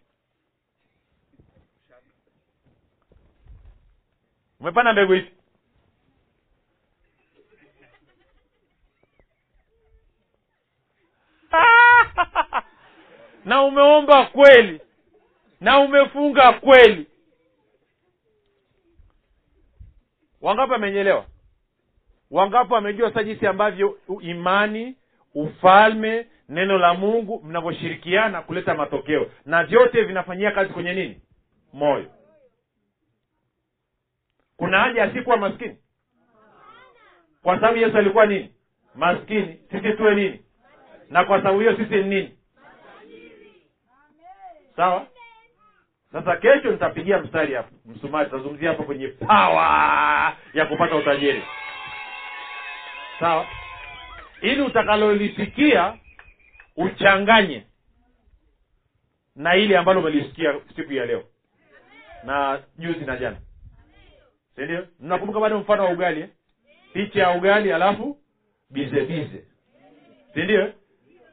Umepanda 4.60 4.92
mbegu 4.92 5.14
ipi 5.14 5.37
na 13.48 13.62
umeomba 13.62 14.26
kweli. 14.26 14.80
Na 15.60 15.78
umefunga 15.78 16.52
kweli. 16.52 17.06
Wangapi 20.40 20.74
amenyelewa 20.74 21.26
wangapi 22.30 22.72
wamejua 22.72 23.12
sa 23.14 23.24
jinsi 23.24 23.46
ambavyo 23.46 23.98
imani 24.20 24.96
ufalme 25.34 26.26
neno 26.48 26.78
la 26.78 26.94
mungu 26.94 27.42
mnavyoshirikiana 27.44 28.42
kuleta 28.42 28.74
matokeo. 28.74 29.30
Na 29.44 29.64
vyote 29.64 30.02
vinafanyia 30.02 30.50
kazi 30.50 30.72
kwenye 30.72 30.92
nini? 30.94 31.20
Moyo. 31.72 32.10
Kuna 34.56 34.78
haja 34.80 35.04
asikuwa 35.04 35.36
maskini? 35.36 35.76
Kwa 37.42 37.54
sababu 37.54 37.78
yesu 37.78 37.98
alikuwa 37.98 38.26
nini? 38.26 38.54
Maskini. 38.94 39.58
Sisi 39.70 39.92
tuwe 39.92 40.14
nini? 40.14 40.42
Na 41.10 41.24
kwa 41.24 41.38
sababu 41.38 41.60
hiyo 41.60 41.76
sisi 41.76 41.94
ni 41.94 42.02
nini 42.02 42.37
sawa? 44.78 45.06
Sasa 46.12 46.36
kesho 46.36 46.70
nitapigia 46.70 47.18
mstari 47.18 47.54
hapo. 47.54 47.74
Msumari 47.86 48.24
tutazungumzia 48.30 48.68
hapo 48.68 48.82
kwenye 48.82 49.08
pawa 49.08 50.36
ya 50.54 50.66
kupata 50.66 50.96
utajiri. 50.96 51.42
Sawa? 53.20 53.46
Ili 54.42 54.62
utakalolisikia 54.62 55.94
uchanganye 56.76 57.66
na 59.36 59.56
ile 59.56 59.78
ambalo 59.78 60.00
umelisikia 60.00 60.54
siku 60.76 60.92
ya 60.92 61.06
leo. 61.06 61.24
Na 62.24 62.62
juzi 62.78 63.04
na 63.04 63.16
jana. 63.16 63.36
Sindio 64.56 64.86
mnakumbuka 65.00 65.40
bado 65.40 65.58
mfano 65.58 65.84
wa 65.84 65.90
ugali 65.90 66.20
eh? 66.20 66.28
picha 66.92 67.20
ya 67.20 67.30
ugali 67.30 67.72
alafu 67.72 68.18
bize 68.70 69.00
bize. 69.00 69.44
Sindio 70.34 70.72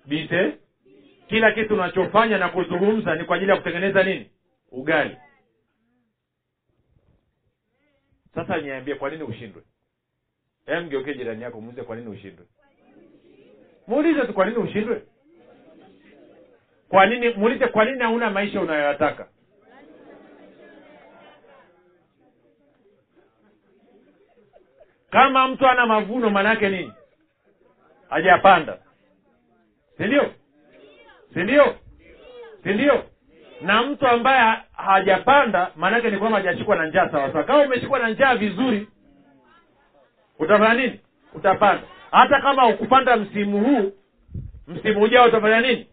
bize 0.06 0.58
kila 1.28 1.52
kitu 1.52 1.74
unachofanya 1.74 2.38
na 2.38 2.50
kuzungumza 2.50 3.16
ni 3.16 3.24
kwa 3.24 3.36
ajili 3.36 3.52
ya 3.52 3.58
kutengeneza 3.58 4.04
nini? 4.04 4.30
Ugali. 4.72 5.18
Sasa 8.36 8.58
niambie 8.58 8.96
kwa 8.96 9.10
nini 9.10 9.24
ushindwe? 9.24 9.64
Mgeukie 10.84 11.14
jirani 11.16 11.44
yako 11.44 11.62
muulize 11.62 11.84
kwa 11.84 11.96
nini 11.96 12.08
ushindwe. 12.10 12.46
Muulize 13.88 14.22
tu 14.26 14.34
kwa 14.34 14.46
nini 14.46 14.58
ushindwe? 14.58 15.02
Kwa 16.90 17.06
nini 17.06 17.30
muulize 17.30 17.68
kwa 17.68 17.86
nini 17.86 18.00
hauna 18.00 18.30
maisha 18.30 18.62
unayoyataka? 18.62 19.28
Kama 25.10 25.48
mtu 25.48 25.68
ana 25.68 25.86
mavuno 25.86 26.30
maanaake 26.30 26.70
nini? 26.70 26.94
Hajapanda 28.10 28.78
sindio 31.36 31.76
sindio 32.64 33.04
na 33.62 33.84
mtu 33.84 34.08
ambaye 34.08 34.58
hajapanda 34.74 35.72
maanake 35.76 36.10
ni 36.10 36.18
kwamba 36.18 36.38
hajashikwa 36.38 36.76
na 36.76 36.86
njaa 36.88 37.10
sawasawa 37.10 37.44
kama 37.44 37.64
umeshikwa 37.64 38.00
na 38.00 38.10
njaa 38.10 38.36
vizuri 38.36 38.88
utafanya 40.40 40.74
nini? 40.74 41.00
Utapanda. 41.34 41.82
Hata 42.12 42.42
kama 42.42 42.68
ukupanda 42.68 43.16
msimu 43.18 43.60
huu 43.66 43.92
msimu 44.68 45.02
ujao 45.02 45.26
utafanya 45.28 45.62
nini? 45.62 45.88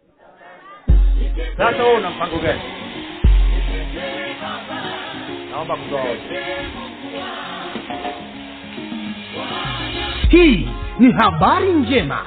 Sasa 1.57 1.83
wewe 1.85 1.97
una 1.97 2.11
mpango 2.11 2.39
gani? 2.39 2.61
Naomba 5.51 5.77
kutoa 5.77 6.05
hii 10.29 10.69
ni 10.99 11.13
habari 11.13 11.73
njema 11.73 12.27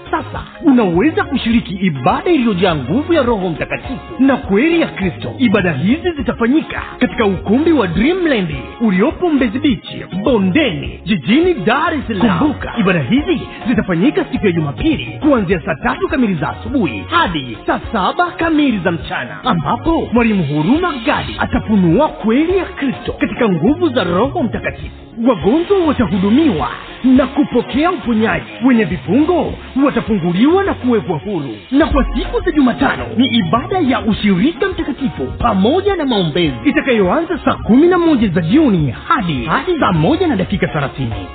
sasa 0.11 0.43
unaweza 0.65 1.23
kushiriki 1.23 1.73
ibada 1.73 2.31
iliyojaa 2.31 2.75
nguvu 2.75 3.13
ya 3.13 3.21
roho 3.21 3.49
mtakatifu 3.49 3.99
na 4.19 4.37
kweli 4.37 4.81
ya 4.81 4.87
kristo 4.87 5.33
ibada 5.37 5.71
hizi 5.73 6.11
zitafanyika 6.17 6.81
katika 6.99 7.25
ukumbi 7.25 7.71
wa 7.71 7.87
dreamland 7.87 8.49
uliopo 8.81 9.29
mbezi 9.29 9.59
bichi 9.59 10.05
bondeni 10.23 10.99
jijini 11.05 11.53
dar 11.53 11.93
es 11.93 12.07
salaam 12.07 12.39
kumbuka 12.39 12.73
ibada 12.79 12.99
hizi 12.99 13.41
zitafanyika 13.67 14.25
siku 14.31 14.45
ya 14.45 14.51
jumapili 14.51 15.19
kuanzia 15.21 15.61
saa 15.65 15.75
tatu 15.75 16.07
kamili 16.07 16.35
za 16.35 16.49
asubuhi 16.49 17.03
hadi 17.09 17.57
saa 17.67 17.79
saba 17.91 18.31
kamili 18.31 18.79
za 18.79 18.91
mchana 18.91 19.43
ambapo 19.43 20.09
mwalimu 20.13 20.43
huruma 20.43 20.93
gadi 21.05 21.35
atafunua 21.39 22.07
kweli 22.07 22.57
ya 22.57 22.65
kristo 22.65 23.13
katika 23.19 23.49
nguvu 23.49 23.89
za 23.89 24.03
roho 24.03 24.43
mtakatifu 24.43 24.95
wagonjwa 25.27 25.77
watahudumiwa 25.87 26.69
na 27.03 27.27
kupokea 27.27 27.91
uponyaji 27.91 28.45
wenye 28.65 28.83
vifungo 28.85 29.53
watafunguliwa 30.01 30.63
na 30.63 30.73
kuwekwa 30.73 31.17
huru. 31.17 31.57
Na 31.71 31.85
kwa 31.85 32.05
siku 32.15 32.39
za 32.45 32.51
jumatano 32.51 33.05
ni 33.17 33.25
ibada 33.25 33.79
ya 33.79 33.99
ushirika 34.01 34.67
mtakatifu 34.69 35.25
pamoja 35.39 35.95
na 35.95 36.05
maombezi 36.05 36.55
itakayoanza 36.65 37.39
saa 37.45 37.53
kumi 37.53 37.87
na 37.87 37.97
moja 37.97 38.27
za 38.27 38.41
jioni 38.41 38.91
hadi 39.07 39.45
hadi 39.45 39.79
saa 39.79 39.91
moja 39.91 40.27
na 40.27 40.35
dakika 40.35 40.67
thelathini 40.67 41.27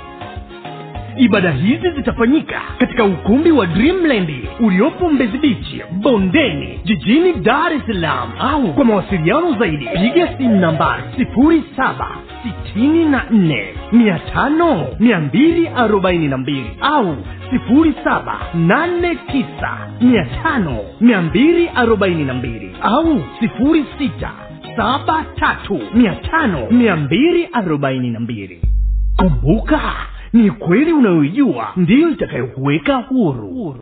ibada 1.17 1.51
hizi 1.51 1.91
zitafanyika 1.91 2.61
katika 2.79 3.03
ukumbi 3.05 3.51
wa 3.51 3.65
dreamland 3.65 4.29
uliopo 4.59 5.09
mbezi 5.09 5.37
bichi 5.37 5.81
bondeni 5.91 6.79
jijini 6.83 7.33
dar 7.33 7.73
es 7.73 7.81
salaam. 7.87 8.29
Au 8.39 8.73
kwa 8.73 8.85
mawasiliano 8.85 9.53
zaidi 9.59 9.85
piga 9.87 10.37
simu 10.37 10.55
nambari 10.59 11.03
sifuri 11.17 11.63
saba 11.75 12.07
sitini 12.43 13.05
na 13.05 13.23
nne 13.31 13.65
mia 13.91 14.19
tano 14.19 14.87
mia 14.99 15.19
mbili 15.19 15.67
arobaini 15.67 16.27
na 16.27 16.37
mbili 16.37 16.69
au 16.81 17.15
sifuri 17.51 17.93
saba 18.03 18.39
nane 18.53 19.15
tisa 19.15 19.77
mia 20.01 20.25
tano 20.43 20.77
mia 21.01 21.21
mbili 21.21 21.69
arobaini 21.75 22.25
na 22.25 22.33
mbili 22.33 22.71
au 22.81 23.23
sifuri 23.39 23.85
sita 23.97 24.31
saba 24.75 25.25
tatu 25.39 25.79
mia 25.93 26.15
tano 26.15 26.67
mia 26.71 26.95
mbili 26.95 27.49
arobaini 27.53 28.09
na 28.09 28.19
mbili. 28.19 28.61
Kumbuka 29.17 29.81
ni 30.33 30.51
kweli 30.51 30.93
unayoijua? 30.93 31.67
Ndiyo 31.75 32.09
itakayokuweka 32.09 32.95
huru. 32.95 33.75